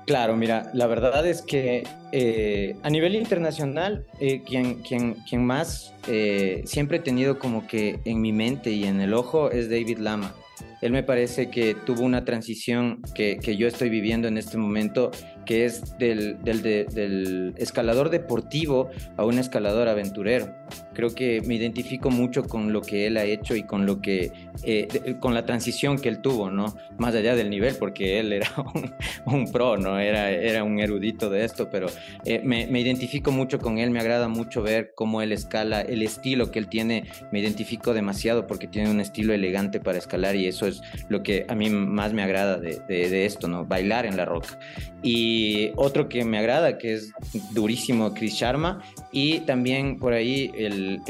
claro, 0.05 0.35
mira, 0.37 0.69
la 0.73 0.87
verdad 0.87 1.25
es 1.27 1.41
que 1.41 1.83
eh, 2.11 2.77
a 2.83 2.89
nivel 2.89 3.15
internacional, 3.15 4.05
eh, 4.19 4.43
quien, 4.43 4.75
quien, 4.75 5.15
quien, 5.27 5.43
más 5.43 5.93
eh, 6.07 6.63
siempre 6.65 6.97
he 6.97 7.01
tenido 7.01 7.37
como 7.39 7.67
que 7.67 7.99
en 8.05 8.21
mi 8.21 8.31
mente 8.31 8.71
y 8.71 8.85
en 8.85 9.01
el 9.01 9.13
ojo 9.13 9.51
es 9.51 9.69
David 9.69 9.99
Lama. 9.99 10.33
Él 10.81 10.91
me 10.91 11.03
parece 11.03 11.49
que 11.49 11.73
tuvo 11.73 12.03
una 12.03 12.25
transición 12.25 13.01
que, 13.15 13.37
que 13.37 13.57
yo 13.57 13.67
estoy 13.67 13.89
viviendo 13.89 14.27
en 14.27 14.37
este 14.37 14.57
momento 14.57 15.11
que 15.45 15.65
es 15.65 15.97
del, 15.97 16.41
del, 16.43 16.61
del 16.61 17.53
escalador 17.57 18.09
deportivo 18.09 18.89
a 19.17 19.25
un 19.25 19.39
escalador 19.39 19.87
aventurero. 19.87 20.53
Creo 20.93 21.13
que 21.13 21.41
me 21.41 21.55
identifico 21.55 22.09
mucho 22.09 22.43
con 22.43 22.73
lo 22.73 22.81
que 22.81 23.07
él 23.07 23.17
ha 23.17 23.25
hecho 23.25 23.55
y 23.55 23.63
con 23.63 23.85
lo 23.85 24.01
que, 24.01 24.31
eh, 24.63 25.15
con 25.19 25.33
la 25.33 25.45
transición 25.45 25.97
que 25.97 26.09
él 26.09 26.21
tuvo, 26.21 26.49
¿no? 26.49 26.75
Más 26.97 27.13
allá 27.15 27.35
del 27.35 27.49
nivel, 27.49 27.75
porque 27.75 28.19
él 28.19 28.33
era 28.33 28.49
un, 29.25 29.51
pro, 29.51 29.77
¿no? 29.77 29.99
Era, 29.99 30.31
era 30.31 30.63
un 30.63 30.79
erudito 30.79 31.29
de 31.29 31.45
esto, 31.45 31.69
pero 31.69 31.87
eh, 32.23 32.41
me, 32.43 32.67
me, 32.67 32.79
identifico 32.81 33.31
mucho 33.31 33.59
con 33.59 33.77
él, 33.77 33.91
me 33.91 33.99
agrada 33.99 34.27
mucho 34.27 34.61
ver 34.63 34.93
cómo 34.95 35.21
él 35.21 35.31
escala, 35.31 35.81
el 35.81 36.01
estilo 36.01 36.51
que 36.51 36.59
él 36.59 36.67
tiene, 36.67 37.05
me 37.31 37.39
identifico 37.39 37.93
demasiado 37.93 38.47
porque 38.47 38.67
tiene 38.67 38.89
un 38.89 38.99
estilo 38.99 39.33
elegante 39.33 39.79
para 39.79 39.97
escalar 39.97 40.35
y 40.35 40.47
eso 40.47 40.65
es 40.65 40.81
lo 41.09 41.23
que 41.23 41.45
a 41.47 41.55
mí 41.55 41.69
más 41.69 42.13
me 42.13 42.23
agrada 42.23 42.57
de, 42.57 42.79
de, 42.87 43.09
de 43.09 43.25
esto, 43.25 43.47
¿no? 43.47 43.65
Bailar 43.65 44.05
en 44.05 44.17
la 44.17 44.25
roca. 44.25 44.57
Y 45.01 45.34
otro 45.75 46.07
que 46.09 46.23
me 46.25 46.37
agrada, 46.37 46.77
que 46.77 46.93
es 46.93 47.11
durísimo, 47.51 48.13
Chris 48.13 48.33
Sharma, 48.33 48.81
y 49.11 49.39
también 49.41 49.97
por 49.97 50.13
ahí 50.13 50.51
el, 50.55 51.01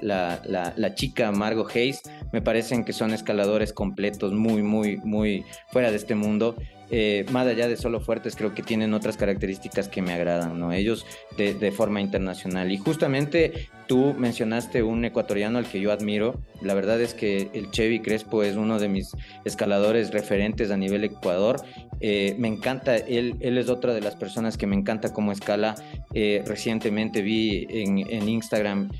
la, 0.00 0.40
la, 0.76 0.94
chica 0.94 1.32
Margot 1.32 1.70
Hayes, 1.74 2.02
me 2.32 2.40
parecen 2.40 2.84
que 2.84 2.92
son 2.92 3.12
escaladores 3.12 3.72
completos, 3.72 4.32
muy, 4.32 4.62
muy, 4.62 4.98
muy 4.98 5.44
fuera 5.70 5.90
de 5.90 5.96
este 5.96 6.14
mundo. 6.14 6.56
Eh, 6.90 7.24
más 7.30 7.46
allá 7.46 7.68
de 7.68 7.76
solo 7.76 8.00
fuertes, 8.00 8.36
creo 8.36 8.54
que 8.54 8.62
tienen 8.62 8.94
otras 8.94 9.16
características 9.16 9.88
que 9.88 10.02
me 10.02 10.12
agradan, 10.12 10.58
¿no? 10.58 10.72
Ellos 10.72 11.06
de, 11.36 11.72
forma 11.72 12.00
internacional. 12.00 12.70
Y 12.70 12.76
justamente 12.76 13.68
tú 13.86 14.14
mencionaste 14.16 14.82
un 14.82 15.04
ecuatoriano 15.04 15.58
al 15.58 15.66
que 15.66 15.80
yo 15.80 15.92
admiro. 15.92 16.40
La 16.62 16.74
verdad 16.74 17.00
es 17.00 17.14
que 17.14 17.50
el 17.52 17.70
Chevy 17.70 18.00
Crespo 18.00 18.42
es 18.42 18.56
uno 18.56 18.78
de 18.78 18.88
mis 18.88 19.12
escaladores 19.44 20.12
referentes 20.12 20.70
a 20.70 20.76
nivel 20.76 21.04
Ecuador. 21.04 21.56
Eh, 22.00 22.34
me 22.38 22.48
encanta, 22.48 22.96
él, 22.96 23.36
él 23.40 23.58
es 23.58 23.68
otra 23.68 23.94
de 23.94 24.00
las 24.00 24.14
personas 24.14 24.56
que 24.56 24.66
me 24.66 24.76
encanta 24.76 25.12
cómo 25.12 25.32
escala. 25.32 25.74
Eh, 26.12 26.42
recientemente 26.46 27.22
vi 27.22 27.66
en, 27.70 27.98
en 27.98 28.28
Instagram 28.28 28.90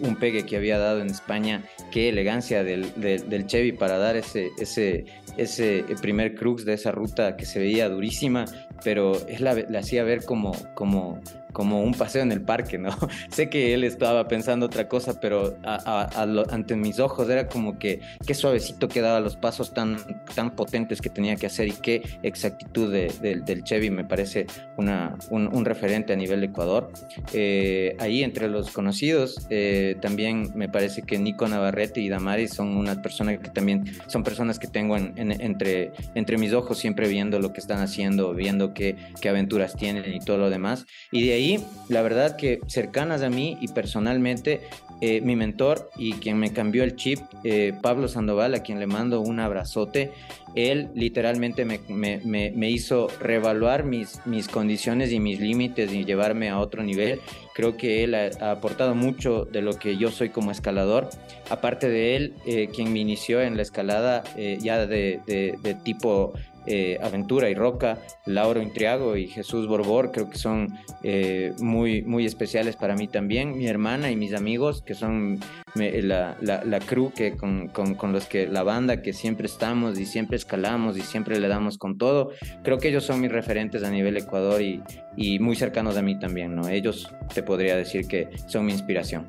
un 0.00 0.16
pegue 0.16 0.46
que 0.46 0.56
había 0.56 0.78
dado 0.78 1.00
en 1.00 1.08
España. 1.08 1.62
Qué 1.90 2.08
elegancia 2.08 2.64
del, 2.64 2.92
del, 2.96 3.46
Chevy 3.46 3.72
para 3.72 3.98
dar 3.98 4.16
ese, 4.16 5.04
ese 5.38 5.84
primer 6.02 6.34
crux 6.34 6.64
de 6.64 6.74
esa 6.74 6.90
ruta 6.90 7.36
que 7.36 7.46
se 7.46 7.58
veía 7.58 7.88
durísima, 7.88 8.44
pero 8.84 9.12
él 9.26 9.44
la, 9.44 9.54
la 9.68 9.78
hacía 9.80 10.04
ver 10.04 10.24
como, 10.24 10.52
como, 10.74 11.20
como 11.52 11.82
un 11.82 11.94
paseo 11.94 12.22
en 12.22 12.32
el 12.32 12.42
parque, 12.42 12.78
¿no? 12.78 12.90
sé 13.30 13.48
que 13.50 13.74
él 13.74 13.84
estaba 13.84 14.28
pensando 14.28 14.66
otra 14.66 14.88
cosa, 14.88 15.20
pero 15.20 15.56
a, 15.64 15.74
a, 15.74 16.22
a 16.22 16.26
lo, 16.26 16.48
ante 16.52 16.76
mis 16.76 16.98
ojos 16.98 17.28
era 17.28 17.48
como 17.48 17.78
que 17.78 18.00
qué 18.26 18.34
suavecito 18.34 18.88
quedaba 18.88 19.20
los 19.20 19.36
pasos 19.36 19.72
tan, 19.74 19.96
tan 20.34 20.54
potentes 20.54 21.00
que 21.00 21.10
tenía 21.10 21.36
que 21.36 21.46
hacer 21.46 21.68
y 21.68 21.72
qué 21.72 22.02
exactitud 22.22 22.92
de, 22.92 23.12
de, 23.20 23.40
del 23.40 23.64
Chevy 23.64 23.90
me 23.90 24.04
parece 24.04 24.46
una, 24.76 25.16
un, 25.30 25.48
un, 25.48 25.64
referente 25.64 26.12
a 26.12 26.16
nivel 26.16 26.40
de 26.40 26.46
Ecuador. 26.46 26.92
Eh, 27.32 27.96
ahí 27.98 28.22
entre 28.22 28.48
los 28.48 28.70
conocidos 28.70 29.46
eh, 29.50 29.96
también 30.00 30.52
me 30.54 30.68
parece 30.68 31.02
que 31.02 31.18
Nico 31.18 31.48
Navarrete 31.48 32.00
y 32.00 32.08
Damari 32.08 32.48
son 32.48 32.76
unas 32.76 32.98
personas 32.98 33.38
que 33.38 33.50
también 33.50 33.84
son 34.06 34.22
personas 34.22 34.58
que 34.58 34.68
tengo 34.68 34.96
en, 34.96 35.12
en, 35.16 35.40
entre, 35.40 35.92
entre 36.14 36.38
mis 36.38 36.52
ojos 36.52 36.78
siempre 36.78 37.08
viendo 37.08 37.38
lo 37.38 37.52
que 37.52 37.60
están 37.60 37.80
haciendo, 37.80 38.34
viendo 38.34 38.67
qué, 38.74 38.96
aventuras 39.28 39.76
tienen 39.76 40.12
y 40.12 40.20
todo 40.20 40.38
lo 40.38 40.50
demás. 40.50 40.86
Y 41.10 41.26
de 41.26 41.34
ahí 41.34 41.64
la 41.88 42.02
verdad 42.02 42.36
que 42.36 42.60
cercanas 42.66 43.22
a 43.22 43.30
mí 43.30 43.58
y 43.60 43.68
personalmente, 43.68 44.62
eh, 45.00 45.20
mi 45.20 45.36
mentor 45.36 45.90
y 45.96 46.14
quien 46.14 46.38
me 46.38 46.52
cambió 46.52 46.82
el 46.82 46.96
chip, 46.96 47.20
eh, 47.44 47.72
Pablo 47.82 48.08
Sandoval, 48.08 48.54
a 48.54 48.62
quien 48.62 48.80
le 48.80 48.88
mando 48.88 49.20
un 49.20 49.38
abrazote, 49.38 50.10
él 50.56 50.88
literalmente 50.94 51.64
me, 51.64 51.78
me, 51.88 52.20
me, 52.24 52.70
hizo 52.70 53.06
reevaluar 53.20 53.84
mis, 53.84 54.20
mis 54.26 54.48
condiciones 54.48 55.12
y 55.12 55.20
mis 55.20 55.38
límites 55.38 55.92
y 55.92 56.04
llevarme 56.04 56.48
a 56.48 56.58
otro 56.58 56.82
nivel. 56.82 57.20
Creo 57.54 57.76
que 57.76 58.02
él 58.02 58.14
ha, 58.14 58.50
aportado 58.50 58.96
mucho 58.96 59.44
de 59.44 59.62
lo 59.62 59.78
que 59.78 59.96
yo 59.96 60.10
soy 60.10 60.30
como 60.30 60.50
escalador. 60.50 61.10
Aparte 61.48 61.88
de 61.88 62.16
él, 62.16 62.34
eh, 62.44 62.68
quien 62.74 62.92
me 62.92 62.98
inició 62.98 63.40
en 63.40 63.56
la 63.56 63.62
escalada 63.62 64.24
ya 64.36 64.84
de, 64.84 65.20
de 65.26 65.74
tipo 65.74 66.34
eh, 66.68 66.98
Aventura 67.02 67.48
y 67.48 67.54
Roca, 67.54 67.98
Lauro 68.26 68.60
Intriago 68.60 69.16
y 69.16 69.26
Jesús 69.26 69.66
Borbor, 69.66 70.12
creo 70.12 70.28
que 70.28 70.36
son 70.36 70.78
eh, 71.02 71.54
muy, 71.60 72.02
muy 72.02 72.26
especiales 72.26 72.76
para 72.76 72.94
mí 72.94 73.08
también. 73.08 73.56
Mi 73.56 73.66
hermana 73.66 74.10
y 74.10 74.16
mis 74.16 74.34
amigos, 74.34 74.82
que 74.82 74.94
son 74.94 75.40
la, 75.74 76.36
la, 76.40 76.64
la, 76.64 76.80
crew 76.80 77.12
que 77.14 77.36
con, 77.36 77.68
con, 77.68 77.94
con, 77.94 78.12
los 78.12 78.26
que 78.26 78.46
la 78.46 78.62
banda 78.62 79.00
que 79.00 79.12
siempre 79.12 79.46
estamos 79.46 79.98
y 79.98 80.04
siempre 80.06 80.36
escalamos 80.36 80.96
y 80.96 81.00
siempre 81.00 81.40
le 81.40 81.48
damos 81.48 81.78
con 81.78 81.96
todo. 81.96 82.32
Creo 82.62 82.78
que 82.78 82.88
ellos 82.88 83.04
son 83.04 83.20
mis 83.20 83.32
referentes 83.32 83.82
a 83.82 83.90
nivel 83.90 84.16
Ecuador 84.16 84.60
y, 84.60 84.82
y 85.16 85.38
muy 85.38 85.56
cercanos 85.56 85.96
a 85.96 86.02
mí 86.02 86.18
también, 86.18 86.54
¿no? 86.54 86.68
Ellos 86.68 87.10
te 87.32 87.42
podría 87.42 87.76
decir 87.76 88.06
que 88.06 88.28
son 88.46 88.66
mi 88.66 88.72
inspiración. 88.72 89.26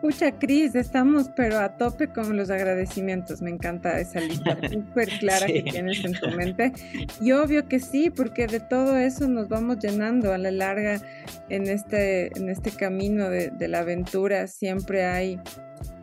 Pucha, 0.00 0.32
Cris, 0.32 0.74
estamos 0.74 1.30
pero 1.34 1.58
a 1.58 1.76
tope 1.76 2.08
con 2.08 2.36
los 2.36 2.50
agradecimientos. 2.50 3.42
Me 3.42 3.50
encanta 3.50 4.00
esa 4.00 4.20
lista 4.20 4.56
súper 4.70 5.08
clara 5.18 5.46
sí. 5.46 5.54
que 5.54 5.62
tienes 5.62 6.04
en 6.04 6.12
tu 6.12 6.30
mente. 6.30 6.72
Y 7.20 7.32
obvio 7.32 7.68
que 7.68 7.80
sí, 7.80 8.10
porque 8.10 8.46
de 8.46 8.60
todo 8.60 8.96
eso 8.96 9.28
nos 9.28 9.48
vamos 9.48 9.78
llenando 9.78 10.32
a 10.32 10.38
la 10.38 10.50
larga 10.50 11.00
en 11.48 11.68
este, 11.68 12.36
en 12.38 12.48
este 12.48 12.70
camino 12.70 13.28
de, 13.28 13.50
de 13.50 13.68
la 13.68 13.80
aventura. 13.80 14.46
Siempre 14.46 15.04
hay 15.04 15.40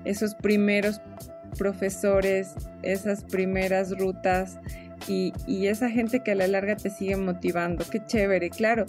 esos 0.06 0.36
primeros 0.36 1.02
profesores, 1.58 2.56
esas 2.84 3.24
primeras 3.24 3.98
rutas 3.98 4.60
y, 5.08 5.34
y, 5.46 5.68
esa 5.68 5.90
gente 5.90 6.22
que 6.22 6.32
a 6.32 6.36
la 6.36 6.48
larga 6.48 6.76
te 6.76 6.90
sigue 6.90 7.16
motivando. 7.16 7.86
Qué 7.90 8.06
chévere, 8.06 8.50
claro. 8.50 8.86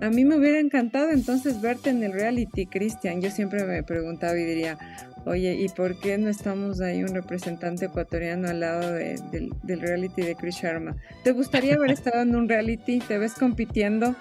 A 0.00 0.10
mí 0.10 0.24
me 0.24 0.36
hubiera 0.36 0.58
encantado 0.58 1.10
entonces 1.10 1.60
verte 1.60 1.90
en 1.90 2.02
el 2.02 2.12
reality, 2.12 2.66
Cristian. 2.66 3.20
Yo 3.20 3.30
siempre 3.30 3.64
me 3.64 3.82
preguntaba 3.82 4.38
y 4.38 4.44
diría, 4.44 4.78
oye, 5.24 5.54
¿y 5.54 5.68
por 5.68 5.98
qué 5.98 6.18
no 6.18 6.28
estamos 6.28 6.80
ahí 6.80 7.02
un 7.02 7.14
representante 7.14 7.86
ecuatoriano 7.86 8.48
al 8.48 8.60
lado 8.60 8.92
de, 8.92 9.20
de, 9.30 9.50
del 9.62 9.80
reality 9.80 10.22
de 10.22 10.34
Chris 10.34 10.56
Sharma? 10.56 10.96
¿Te 11.24 11.32
gustaría 11.32 11.74
haber 11.74 11.90
estado 11.92 12.22
en 12.22 12.34
un 12.34 12.48
reality? 12.48 12.98
¿Te 13.00 13.18
ves 13.18 13.34
compitiendo? 13.34 14.16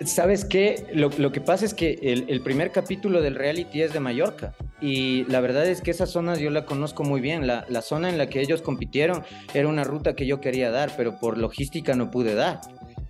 ¿Sabes 0.00 0.44
qué? 0.44 0.86
Lo, 0.92 1.10
que 1.10 1.40
pasa 1.40 1.64
es 1.64 1.72
que 1.72 1.98
el, 2.02 2.40
primer 2.42 2.72
capítulo 2.72 3.22
del 3.22 3.36
reality 3.36 3.82
es 3.82 3.92
de 3.92 4.00
Mallorca 4.00 4.54
y 4.80 5.24
la 5.24 5.40
verdad 5.40 5.66
es 5.66 5.80
que 5.82 5.92
esa 5.92 6.06
zona 6.06 6.34
yo 6.36 6.50
la 6.50 6.66
conozco 6.66 7.04
muy 7.04 7.20
bien. 7.20 7.46
La, 7.46 7.64
la 7.68 7.80
zona 7.80 8.08
en 8.08 8.18
la 8.18 8.28
que 8.28 8.40
ellos 8.40 8.60
compitieron 8.60 9.22
era 9.54 9.68
una 9.68 9.84
ruta 9.84 10.16
que 10.16 10.26
yo 10.26 10.40
quería 10.40 10.70
dar, 10.70 10.92
pero 10.96 11.20
por 11.20 11.38
logística 11.38 11.94
no 11.94 12.10
pude 12.10 12.34
dar. 12.34 12.60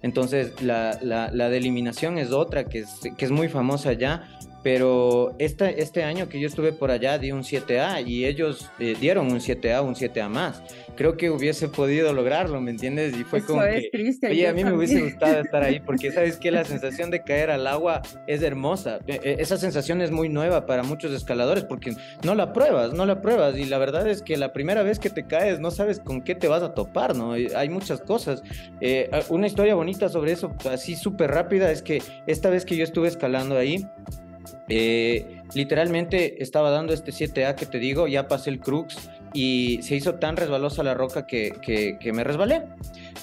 Entonces 0.02 0.62
la, 0.62 0.98
la, 1.00 1.30
la 1.32 1.48
de 1.48 1.56
eliminación 1.56 2.18
es 2.18 2.30
otra 2.30 2.64
que 2.64 2.80
es, 2.80 3.00
que 3.16 3.24
es 3.24 3.30
muy 3.30 3.48
famosa 3.48 3.88
allá, 3.88 4.28
pero 4.64 5.36
esta, 5.38 5.68
este 5.68 6.02
año 6.04 6.30
que 6.30 6.40
yo 6.40 6.48
estuve 6.48 6.72
por 6.72 6.90
allá 6.90 7.18
di 7.18 7.32
un 7.32 7.42
7A 7.42 8.04
y 8.06 8.24
ellos 8.24 8.70
eh, 8.78 8.96
dieron 8.98 9.30
un 9.30 9.38
7A, 9.38 9.84
un 9.84 9.94
7A 9.94 10.30
más. 10.30 10.62
Creo 10.96 11.18
que 11.18 11.28
hubiese 11.28 11.68
podido 11.68 12.14
lograrlo, 12.14 12.62
¿me 12.62 12.70
entiendes? 12.70 13.14
Y 13.14 13.24
fue 13.24 13.40
Eso 13.40 13.48
como 13.48 13.62
es 13.62 13.82
que, 13.82 13.90
triste, 13.90 14.28
oye, 14.28 14.48
a 14.48 14.54
mí 14.54 14.62
también. 14.62 14.68
me 14.68 14.78
hubiese 14.78 15.02
gustado 15.02 15.40
estar 15.40 15.62
ahí 15.62 15.80
porque 15.86 16.10
sabes 16.12 16.38
que 16.38 16.50
la 16.50 16.64
sensación 16.64 17.10
de 17.10 17.22
caer 17.22 17.50
al 17.50 17.66
agua 17.66 18.00
es 18.26 18.42
hermosa. 18.42 19.00
E, 19.06 19.20
e, 19.22 19.36
esa 19.42 19.58
sensación 19.58 20.00
es 20.00 20.10
muy 20.10 20.30
nueva 20.30 20.64
para 20.64 20.82
muchos 20.82 21.12
escaladores 21.12 21.64
porque 21.64 21.94
no 22.22 22.34
la 22.34 22.54
pruebas, 22.54 22.94
no 22.94 23.04
la 23.04 23.20
pruebas 23.20 23.58
y 23.58 23.66
la 23.66 23.76
verdad 23.76 24.08
es 24.08 24.22
que 24.22 24.38
la 24.38 24.54
primera 24.54 24.82
vez 24.82 24.98
que 24.98 25.10
te 25.10 25.26
caes 25.26 25.60
no 25.60 25.72
sabes 25.72 26.00
con 26.00 26.22
qué 26.22 26.34
te 26.34 26.48
vas 26.48 26.62
a 26.62 26.72
topar, 26.72 27.14
¿no? 27.14 27.32
Hay 27.32 27.68
muchas 27.68 28.00
cosas. 28.00 28.42
Eh, 28.80 29.10
una 29.28 29.46
historia 29.46 29.74
bonita 29.74 30.08
sobre 30.08 30.32
eso, 30.32 30.54
así 30.70 30.96
súper 30.96 31.32
rápida, 31.32 31.70
es 31.70 31.82
que 31.82 32.02
esta 32.26 32.48
vez 32.48 32.64
que 32.64 32.78
yo 32.78 32.84
estuve 32.84 33.08
escalando 33.08 33.58
ahí, 33.58 33.86
eh, 34.68 35.42
literalmente 35.54 36.42
estaba 36.42 36.70
dando 36.70 36.92
este 36.92 37.12
7A 37.12 37.54
que 37.54 37.66
te 37.66 37.78
digo, 37.78 38.06
ya 38.06 38.28
pasé 38.28 38.50
el 38.50 38.60
crux 38.60 39.10
y 39.32 39.80
se 39.82 39.96
hizo 39.96 40.14
tan 40.14 40.36
resbalosa 40.36 40.82
la 40.82 40.94
roca 40.94 41.26
que, 41.26 41.52
que, 41.60 41.98
que, 41.98 42.12
me 42.12 42.24
resbalé. 42.24 42.62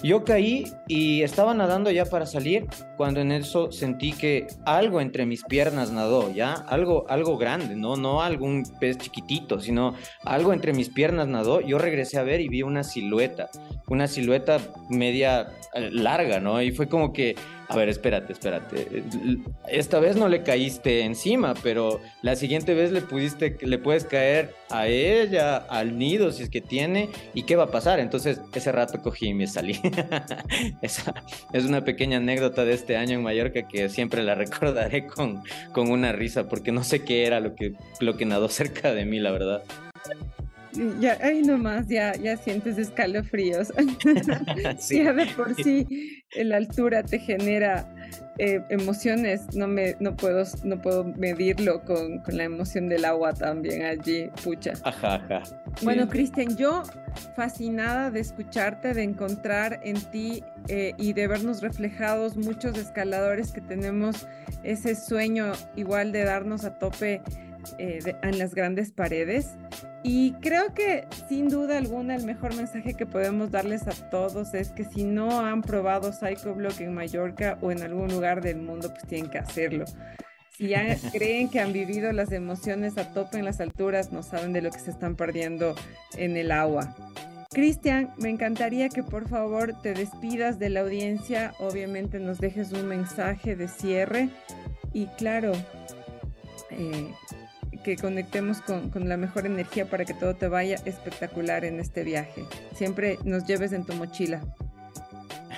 Yo 0.04 0.23
caí 0.23 0.65
y 0.88 1.21
estaba 1.21 1.54
nadando 1.54 1.91
ya 1.91 2.06
para 2.06 2.25
salir 2.25 2.65
cuando 2.97 3.21
en 3.21 3.32
eso 3.32 3.71
sentí 3.71 4.13
que 4.13 4.47
algo 4.65 5.01
entre 5.01 5.25
mis 5.25 5.43
piernas 5.43 5.91
nadó, 5.91 6.32
ya 6.32 6.54
algo, 6.54 7.06
algo 7.10 7.38
grande, 7.38 7.75
no, 7.75 7.95
no 7.95 8.21
algún 8.21 8.63
pez 8.80 8.97
chiquitito, 8.97 9.60
sino 9.60 9.95
algo 10.23 10.54
entre 10.54 10.73
mis 10.73 10.89
piernas 10.89 11.27
nadó. 11.27 11.62
Yo 11.62 11.77
regresé 11.77 12.17
a 12.17 12.23
ver 12.23 12.41
y 12.41 12.47
vi 12.47 12.63
una 12.63 12.84
silueta, 12.84 13.49
una 13.88 14.08
silueta 14.08 14.60
media 14.89 15.49
eh, 15.73 15.89
larga, 15.91 16.39
¿no? 16.39 16.62
Y 16.62 16.71
fue 16.71 16.88
como 16.88 17.13
que 17.13 17.36
a 17.71 17.75
ver, 17.77 17.88
espérate, 17.88 18.34
espérate. 18.34 19.04
Esta 19.69 20.01
vez 20.01 20.17
no 20.17 20.27
le 20.27 20.43
caíste 20.43 21.06
encima, 21.06 21.54
pero 21.63 22.01
la 22.21 22.36
siguiente 22.36 22.73
vez 22.73 22.91
le 22.91 22.99
pudiste, 22.99 23.58
le 23.62 23.77
puedes 23.77 24.04
caer 24.04 24.54
a 24.69 24.88
ella, 24.88 25.56
al 25.56 25.97
nido, 25.97 26.34
si 26.34 26.43
es 26.43 26.49
que 26.49 26.60
tiene, 26.60 27.10
y 27.34 27.43
qué 27.43 27.56
va 27.56 27.63
a 27.63 27.71
pasar. 27.71 28.01
Entonces, 28.01 28.41
ese 28.54 28.73
rato 28.73 29.01
cogí 29.01 29.27
y 29.27 29.34
me 29.34 29.47
salí. 29.47 29.80
Es 30.82 31.65
una 31.65 31.84
pequeña 31.84 32.17
anécdota 32.17 32.65
de 32.65 32.74
este 32.74 32.98
año 32.98 33.15
en 33.15 33.24
Mallorca 33.24 33.67
que 33.67 33.89
siempre 33.89 34.24
la 34.24 34.36
recordaré 34.41 35.08
con, 35.08 35.44
con 35.72 35.91
una 35.91 36.12
risa, 36.12 36.48
porque 36.48 36.72
no 36.72 36.84
sé 36.84 37.04
qué 37.04 37.26
era 37.26 37.39
lo 37.39 37.56
que, 37.56 37.74
lo 38.00 38.17
que 38.17 38.26
nadó 38.26 38.50
cerca 38.50 38.94
de 38.94 39.06
mí, 39.06 39.20
la 39.20 39.32
verdad. 39.32 39.63
Ya 41.00 41.18
ahí 41.22 41.42
nomás 41.42 41.88
ya, 41.88 42.16
ya 42.16 42.38
sientes 42.38 42.78
escalofríos. 42.78 43.74
Ya 44.90 45.14
de 45.14 45.26
por 45.36 45.56
sí 45.56 46.24
la 46.36 46.58
altura 46.58 47.04
te 47.04 47.20
genera 47.20 47.86
eh, 48.38 48.62
emociones, 48.69 49.56
no 49.56 49.67
me 49.67 49.96
no 50.00 50.15
puedo 50.15 50.44
no 50.63 50.82
puedo 50.82 51.04
medirlo 51.04 51.84
con, 51.84 52.19
con, 52.19 52.38
la 52.38 52.46
emoción 52.46 52.90
del 52.90 53.06
agua 53.06 53.34
también 53.34 53.84
allí, 53.84 54.30
pucha. 54.44 54.74
Ajá, 54.84 55.15
ajá. 55.15 55.44
Bueno, 55.84 56.08
Cristian, 56.08 56.56
yo 56.58 56.84
fascinada 57.36 58.10
de 58.10 58.22
escucharte, 58.22 58.94
de 58.94 59.04
encontrar 59.04 59.80
en 59.84 59.96
ti 60.12 60.44
eh, 60.67 60.94
y 60.98 61.13
de 61.13 61.28
vernos 61.28 61.62
reflejados 61.62 62.38
muchos 62.38 62.78
escaladores 62.78 63.52
que 63.52 63.62
tenemos 63.62 64.28
ese 64.63 64.96
sueño 64.96 65.52
igual 65.76 66.12
de 66.12 66.24
darnos 66.24 66.65
a 66.65 66.78
tope 66.78 67.22
eh, 67.78 68.16
en 68.22 68.38
las 68.38 68.56
grandes 68.56 68.92
paredes. 68.92 69.50
Y 70.04 70.34
creo 70.42 70.74
que 70.74 71.06
sin 71.30 71.50
duda 71.50 71.78
alguna 71.78 72.16
el 72.16 72.26
mejor 72.26 72.56
mensaje 72.56 72.96
que 72.96 73.06
podemos 73.06 73.52
darles 73.52 73.88
a 73.88 74.10
todos 74.10 74.54
es 74.54 74.70
que 74.70 74.84
si 74.86 75.04
no 75.04 75.42
han 75.42 75.62
probado 75.62 76.12
Psychoblock 76.12 76.82
en 76.82 76.94
Mallorca 76.94 77.58
o 77.62 77.72
en 77.72 77.84
algún 77.84 78.10
lugar 78.10 78.42
del 78.42 78.58
mundo, 78.58 78.90
pues 78.90 79.06
tienen 79.08 79.30
que 79.30 79.38
hacerlo. 79.38 79.86
Si 80.58 80.70
ya 80.70 80.96
creen 81.12 81.50
que 81.50 81.60
han 81.60 81.74
vivido 81.74 82.12
las 82.12 82.32
emociones 82.32 82.98
a 82.98 83.14
tope 83.14 83.38
en 83.38 83.46
las 83.46 83.62
alturas, 83.62 84.12
no 84.12 84.24
saben 84.24 84.54
de 84.54 84.62
lo 84.62 84.72
que 84.72 84.80
se 84.80 84.92
están 84.92 85.16
perdiendo 85.16 85.76
en 86.18 86.38
el 86.38 86.52
agua. 86.52 86.96
Cristian, 87.54 88.14
me 88.18 88.30
encantaría 88.30 88.88
que 88.88 89.04
por 89.04 89.28
favor 89.28 89.74
te 89.82 89.94
despidas 89.94 90.58
de 90.58 90.70
la 90.70 90.80
audiencia, 90.80 91.54
obviamente 91.60 92.18
nos 92.18 92.40
dejes 92.40 92.72
un 92.72 92.88
mensaje 92.88 93.58
de 93.58 93.68
cierre 93.68 94.30
y 94.94 95.08
claro, 95.18 95.52
eh, 96.70 97.12
que 97.84 97.98
conectemos 97.98 98.62
con, 98.62 98.90
con, 98.90 99.10
la 99.10 99.17
mejor 99.17 99.46
energía 99.46 99.90
para 99.90 100.06
que 100.06 100.13
todo 100.13 100.36
te 100.36 100.48
vaya 100.48 100.77
espectacular 100.86 101.65
en 101.65 101.79
este 101.79 102.04
viaje. 102.04 102.46
Siempre 102.75 103.17
nos 103.23 103.46
lleves 103.46 103.73
en 103.73 103.86
tu 103.86 103.94
mochila. 103.94 104.42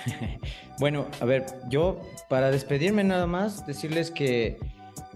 bueno, 0.78 1.06
a 1.20 1.24
ver, 1.24 1.46
yo 1.68 2.00
para 2.28 2.50
despedirme 2.50 3.04
nada 3.04 3.26
más, 3.26 3.66
decirles 3.66 4.10
que 4.10 4.58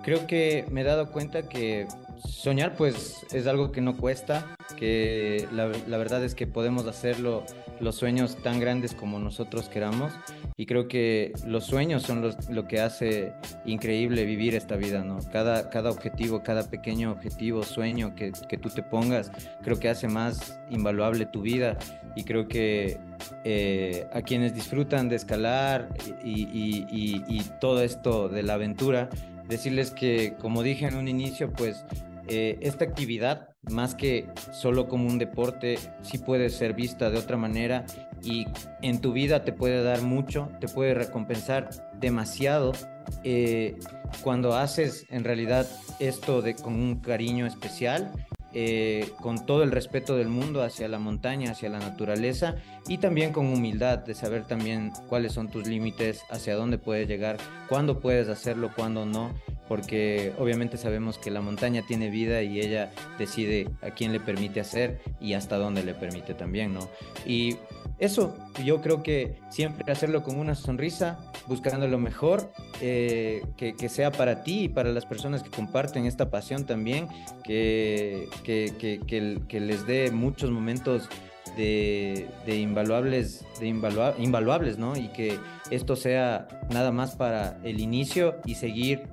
creo 0.02 0.26
que 0.26 0.64
me 0.70 0.82
he 0.82 0.84
dado 0.84 1.10
cuenta 1.10 1.48
que 1.48 1.86
soñar 2.26 2.74
pues 2.76 3.26
es 3.32 3.46
algo 3.46 3.72
que 3.72 3.80
no 3.80 3.96
cuesta, 3.96 4.46
que 4.76 5.48
la, 5.52 5.66
verdad 5.98 6.24
es 6.24 6.34
que 6.34 6.46
podemos 6.46 6.86
hacerlo 6.86 7.44
los 7.80 7.96
sueños 7.96 8.36
tan 8.42 8.60
grandes 8.60 8.94
como 8.94 9.18
nosotros 9.18 9.68
queramos 9.68 10.12
y 10.56 10.66
creo 10.66 10.88
que 10.88 11.32
los 11.46 11.64
sueños 11.64 12.02
son 12.02 12.20
los, 12.20 12.48
lo 12.50 12.66
que 12.66 12.80
hace 12.80 13.34
increíble 13.64 14.24
vivir 14.24 14.54
esta 14.54 14.76
vida, 14.76 15.04
¿no? 15.04 15.18
Cada, 15.32 15.70
cada 15.70 15.90
objetivo, 15.90 16.42
cada 16.42 16.68
pequeño 16.68 17.12
objetivo, 17.12 17.62
sueño 17.62 18.14
que, 18.14 18.32
que 18.48 18.58
tú 18.58 18.68
te 18.68 18.82
pongas, 18.82 19.30
creo 19.62 19.78
que 19.78 19.88
hace 19.88 20.08
más 20.08 20.60
invaluable 20.70 21.26
tu 21.26 21.42
vida 21.42 21.78
y 22.16 22.24
creo 22.24 22.48
que 22.48 22.98
eh, 23.44 24.06
a 24.12 24.22
quienes 24.22 24.54
disfrutan 24.54 25.08
de 25.08 25.16
escalar 25.16 25.88
y, 26.24 26.42
y, 26.42 26.86
y, 26.90 27.24
y 27.28 27.42
todo 27.60 27.82
esto 27.82 28.28
de 28.28 28.42
la 28.42 28.54
aventura, 28.54 29.08
decirles 29.48 29.90
que 29.90 30.34
como 30.40 30.62
dije 30.62 30.86
en 30.86 30.96
un 30.96 31.08
inicio, 31.08 31.52
pues 31.52 31.84
eh, 32.28 32.58
esta 32.60 32.84
actividad, 32.84 33.48
más 33.62 33.94
que 33.94 34.26
solo 34.52 34.86
como 34.86 35.08
un 35.08 35.18
deporte, 35.18 35.78
sí 36.02 36.18
puede 36.18 36.50
ser 36.50 36.74
vista 36.74 37.10
de 37.10 37.18
otra 37.18 37.36
manera 37.36 37.86
y 38.22 38.46
en 38.82 39.00
tu 39.00 39.12
vida 39.12 39.44
te 39.44 39.52
puede 39.52 39.82
dar 39.82 40.02
mucho, 40.02 40.50
te 40.60 40.68
puede 40.68 40.94
recompensar 40.94 41.70
demasiado 41.98 42.72
eh, 43.24 43.78
cuando 44.22 44.54
haces 44.56 45.06
en 45.08 45.24
realidad 45.24 45.66
esto 46.00 46.42
de, 46.42 46.54
con 46.54 46.74
un 46.74 47.00
cariño 47.00 47.46
especial. 47.46 48.12
Eh, 48.54 49.10
con 49.20 49.44
todo 49.44 49.62
el 49.62 49.70
respeto 49.70 50.16
del 50.16 50.28
mundo 50.28 50.62
hacia 50.62 50.88
la 50.88 50.98
montaña, 50.98 51.50
hacia 51.50 51.68
la 51.68 51.80
naturaleza 51.80 52.56
y 52.88 52.96
también 52.96 53.30
con 53.30 53.46
humildad 53.46 53.98
de 53.98 54.14
saber 54.14 54.46
también 54.46 54.90
cuáles 55.06 55.34
son 55.34 55.50
tus 55.50 55.66
límites, 55.66 56.22
hacia 56.30 56.56
dónde 56.56 56.78
puedes 56.78 57.06
llegar, 57.06 57.36
cuándo 57.68 58.00
puedes 58.00 58.30
hacerlo, 58.30 58.70
cuándo 58.74 59.04
no 59.04 59.34
porque 59.68 60.32
obviamente 60.38 60.76
sabemos 60.76 61.18
que 61.18 61.30
la 61.30 61.40
montaña 61.40 61.82
tiene 61.86 62.10
vida 62.10 62.42
y 62.42 62.60
ella 62.60 62.90
decide 63.18 63.68
a 63.82 63.90
quién 63.90 64.12
le 64.12 64.20
permite 64.20 64.60
hacer 64.60 65.00
y 65.20 65.34
hasta 65.34 65.56
dónde 65.56 65.84
le 65.84 65.94
permite 65.94 66.34
también, 66.34 66.74
¿no? 66.74 66.88
Y 67.26 67.56
eso, 67.98 68.36
yo 68.64 68.80
creo 68.80 69.02
que 69.02 69.40
siempre 69.50 69.90
hacerlo 69.92 70.22
con 70.22 70.38
una 70.38 70.54
sonrisa, 70.54 71.18
buscando 71.46 71.88
lo 71.88 71.98
mejor, 71.98 72.52
eh, 72.80 73.42
que, 73.56 73.88
sea 73.88 74.12
para 74.12 74.44
ti 74.44 74.64
y 74.64 74.68
para 74.68 74.92
las 74.92 75.04
personas 75.04 75.42
que 75.42 75.50
comparten 75.50 76.06
esta 76.06 76.30
pasión 76.30 76.64
también, 76.64 77.08
que, 77.42 78.28
que, 78.44 78.72
que, 78.78 79.40
que 79.48 79.60
les 79.60 79.86
dé 79.86 80.10
muchos 80.12 80.50
momentos 80.50 81.08
de, 81.56 82.28
de, 82.46 82.56
invaluables, 82.56 83.44
de 83.58 83.66
invalua, 83.66 84.14
invaluables, 84.18 84.78
¿no? 84.78 84.96
Y 84.96 85.08
que 85.08 85.38
esto 85.70 85.96
sea 85.96 86.46
nada 86.70 86.92
más 86.92 87.16
para 87.16 87.58
el 87.64 87.80
inicio 87.80 88.36
y 88.44 88.54
seguir 88.54 89.08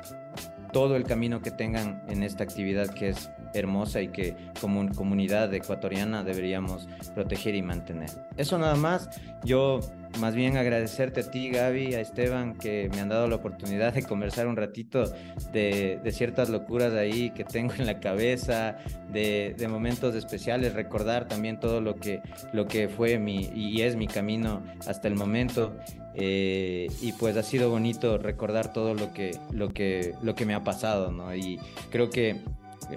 todo 0.75 0.97
el 0.97 1.05
camino 1.05 1.41
que 1.41 1.51
tengan 1.51 2.03
en 2.09 2.21
esta 2.21 2.43
actividad 2.43 2.89
que 2.89 3.07
es 3.07 3.29
hermosa 3.55 4.01
y 4.01 4.09
que 4.09 4.35
como 4.61 4.87
comunidad 4.93 5.53
ecuatoriana 5.53 6.23
deberíamos 6.23 6.87
proteger 7.13 7.55
y 7.55 7.61
mantener. 7.61 8.09
Eso 8.37 8.57
nada 8.57 8.75
más, 8.75 9.09
yo 9.43 9.79
más 10.19 10.35
bien 10.35 10.57
agradecerte 10.57 11.21
a 11.21 11.31
ti 11.31 11.49
Gaby, 11.49 11.95
a 11.95 12.01
Esteban, 12.01 12.55
que 12.55 12.89
me 12.93 13.01
han 13.01 13.09
dado 13.09 13.27
la 13.27 13.35
oportunidad 13.35 13.93
de 13.93 14.03
conversar 14.03 14.47
un 14.47 14.55
ratito 14.55 15.11
de, 15.51 15.99
ciertas 16.11 16.49
locuras 16.49 16.93
ahí 16.93 17.31
que 17.31 17.43
tengo 17.43 17.73
en 17.73 17.85
la 17.85 17.99
cabeza, 17.99 18.77
de, 19.11 19.55
momentos 19.69 20.15
especiales, 20.15 20.73
recordar 20.73 21.27
también 21.27 21.59
todo 21.59 21.81
lo 21.81 21.95
que, 21.95 22.21
lo 22.53 22.67
que 22.67 22.87
fue 22.87 23.19
mi, 23.19 23.49
y 23.53 23.81
es 23.81 23.95
mi 23.95 24.07
camino 24.07 24.63
hasta 24.87 25.07
el 25.07 25.15
momento. 25.15 25.75
Eh, 26.17 26.87
y 27.01 27.11
pues 27.13 27.35
ha 27.35 27.43
sido 27.43 27.69
bonito 27.69 28.17
recordar 28.17 28.71
todo 28.71 28.93
lo 28.93 29.11
que, 29.11 29.37
lo 29.51 29.69
que, 29.69 30.15
lo 30.21 30.33
que 30.33 30.45
me 30.45 30.53
ha 30.53 30.63
pasado, 30.63 31.11
¿no? 31.11 31.35
Y 31.35 31.59
creo 31.89 32.09
que 32.09 32.41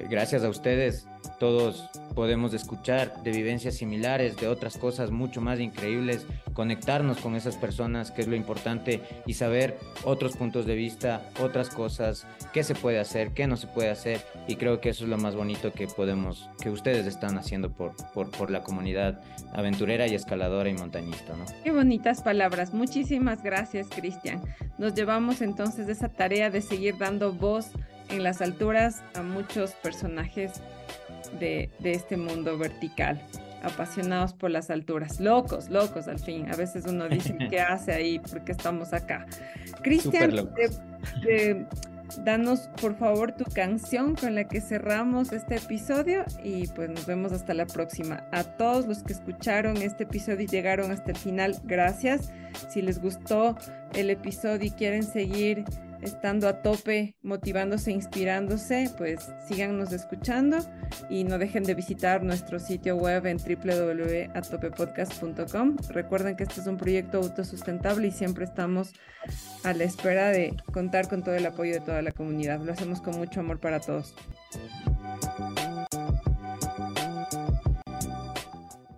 gracias 0.08 0.44
a 0.44 0.48
ustedes 0.48 1.06
todos 1.38 1.88
podemos 2.14 2.52
escuchar 2.52 3.22
de 3.22 3.30
vivencias 3.30 3.76
similares, 3.76 4.36
de 4.36 4.48
otras 4.48 4.76
cosas 4.76 5.10
mucho 5.10 5.40
más 5.40 5.60
increíbles, 5.60 6.26
conectarnos 6.52 7.18
con 7.18 7.36
esas 7.36 7.56
personas, 7.56 8.10
que 8.10 8.22
es 8.22 8.28
lo 8.28 8.34
importante, 8.34 9.02
y 9.26 9.34
saber 9.34 9.78
otros 10.04 10.36
puntos 10.36 10.66
de 10.66 10.74
vista, 10.74 11.22
otras 11.40 11.70
cosas, 11.70 12.26
qué 12.52 12.64
se 12.64 12.74
puede 12.74 12.98
hacer, 12.98 13.32
qué 13.34 13.46
no 13.46 13.56
se 13.56 13.68
puede 13.68 13.90
hacer, 13.90 14.20
y 14.48 14.56
creo 14.56 14.80
que 14.80 14.90
eso 14.90 15.04
es 15.04 15.10
lo 15.10 15.18
más 15.18 15.36
bonito 15.36 15.72
que 15.72 15.86
podemos, 15.86 16.48
que 16.60 16.70
ustedes 16.70 17.06
están 17.06 17.38
haciendo 17.38 17.70
por, 17.70 17.94
por, 18.12 18.30
por 18.30 18.50
la 18.50 18.62
comunidad 18.62 19.20
aventurera 19.52 20.08
y 20.08 20.14
escaladora 20.14 20.68
y 20.68 20.74
montañista, 20.74 21.36
¿no? 21.36 21.44
Qué 21.62 21.70
bonitas 21.70 22.22
palabras, 22.22 22.74
muchísimas 22.74 23.42
gracias, 23.42 23.88
Cristian. 23.88 24.42
Nos 24.76 24.94
llevamos 24.94 25.40
entonces 25.40 25.88
esa 25.88 26.08
tarea 26.08 26.50
de 26.50 26.62
seguir 26.62 26.98
dando 26.98 27.32
voz 27.32 27.70
en 28.10 28.22
las 28.22 28.40
alturas 28.40 29.02
a 29.14 29.22
muchos 29.22 29.72
personajes 29.72 30.60
de, 31.38 31.70
de, 31.78 31.92
este 31.92 32.16
mundo 32.16 32.56
vertical, 32.56 33.20
apasionados 33.62 34.32
por 34.32 34.50
las 34.50 34.70
alturas, 34.70 35.20
locos, 35.20 35.68
locos 35.68 36.08
al 36.08 36.18
fin. 36.18 36.50
A 36.50 36.56
veces 36.56 36.84
uno 36.86 37.08
dice, 37.08 37.36
¿qué 37.50 37.60
hace 37.60 37.92
ahí? 37.92 38.18
¿Por 38.18 38.44
qué 38.44 38.52
estamos 38.52 38.92
acá? 38.92 39.26
Cristian, 39.82 40.48
danos 42.24 42.68
por 42.80 42.96
favor 42.96 43.32
tu 43.32 43.44
canción 43.44 44.14
con 44.14 44.34
la 44.34 44.48
que 44.48 44.60
cerramos 44.60 45.32
este 45.32 45.56
episodio 45.56 46.24
y 46.42 46.66
pues 46.68 46.88
nos 46.88 47.06
vemos 47.06 47.32
hasta 47.32 47.54
la 47.54 47.66
próxima. 47.66 48.24
A 48.32 48.44
todos 48.44 48.86
los 48.86 49.02
que 49.02 49.12
escucharon 49.12 49.76
este 49.78 50.04
episodio 50.04 50.42
y 50.42 50.46
llegaron 50.46 50.90
hasta 50.90 51.10
el 51.10 51.18
final, 51.18 51.56
gracias. 51.64 52.32
Si 52.70 52.82
les 52.82 53.00
gustó 53.00 53.56
el 53.94 54.10
episodio 54.10 54.66
y 54.66 54.70
quieren 54.70 55.02
seguir 55.02 55.64
estando 56.02 56.48
a 56.48 56.62
tope, 56.62 57.16
motivándose, 57.22 57.92
inspirándose, 57.92 58.90
pues 58.96 59.30
síganos 59.46 59.92
escuchando 59.92 60.58
y 61.10 61.24
no 61.24 61.36
dejen 61.38 61.64
de 61.64 61.74
visitar 61.74 62.22
nuestro 62.22 62.58
sitio 62.58 62.96
web 62.96 63.26
en 63.26 63.36
www.atopepodcast.com. 63.38 65.76
Recuerden 65.90 66.36
que 66.36 66.44
este 66.44 66.60
es 66.60 66.66
un 66.66 66.76
proyecto 66.76 67.16
autosustentable 67.18 68.08
y 68.08 68.10
siempre 68.10 68.44
estamos 68.44 68.92
a 69.64 69.72
la 69.72 69.84
espera 69.84 70.28
de 70.30 70.54
contar 70.72 71.08
con 71.08 71.22
todo 71.22 71.34
el 71.34 71.46
apoyo 71.46 71.72
de 71.74 71.80
toda 71.80 72.02
la 72.02 72.12
comunidad. 72.12 72.60
Lo 72.60 72.72
hacemos 72.72 73.00
con 73.00 73.16
mucho 73.16 73.40
amor 73.40 73.60
para 73.60 73.80
todos. 73.80 74.14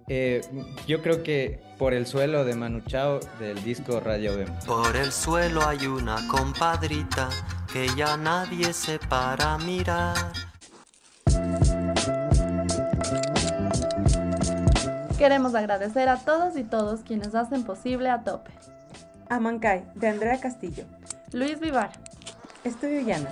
Eh, 0.09 0.41
yo 0.89 1.03
creo 1.03 1.23
que 1.23 1.70
por 1.81 1.95
el 1.95 2.07
suelo 2.07 2.45
de 2.45 2.55
Manu 2.55 2.83
Chao 2.83 3.21
del 3.39 3.65
disco 3.65 4.01
Radio 4.01 4.37
Vemos. 4.37 4.67
Por 4.67 4.95
el 4.97 5.11
suelo 5.11 5.67
hay 5.67 5.87
una 5.87 6.29
compadrita 6.29 7.31
que 7.73 7.87
ya 7.97 8.19
nadie 8.19 8.75
se 8.75 8.99
para 8.99 9.57
mirar. 9.57 10.15
Queremos 15.17 15.55
agradecer 15.55 16.11
a 16.11 16.19
todos 16.19 16.59
y 16.59 16.65
todos 16.65 17.01
quienes 17.01 17.35
hacen 17.35 17.65
posible 17.65 18.11
a 18.11 18.25
tope. 18.25 18.51
Amancay, 19.31 19.83
de 19.95 20.09
Andrea 20.09 20.39
Castillo. 20.39 20.85
Luis 21.33 21.59
Vivar. 21.61 21.93
Estudio 22.63 23.01
Llana. 23.01 23.31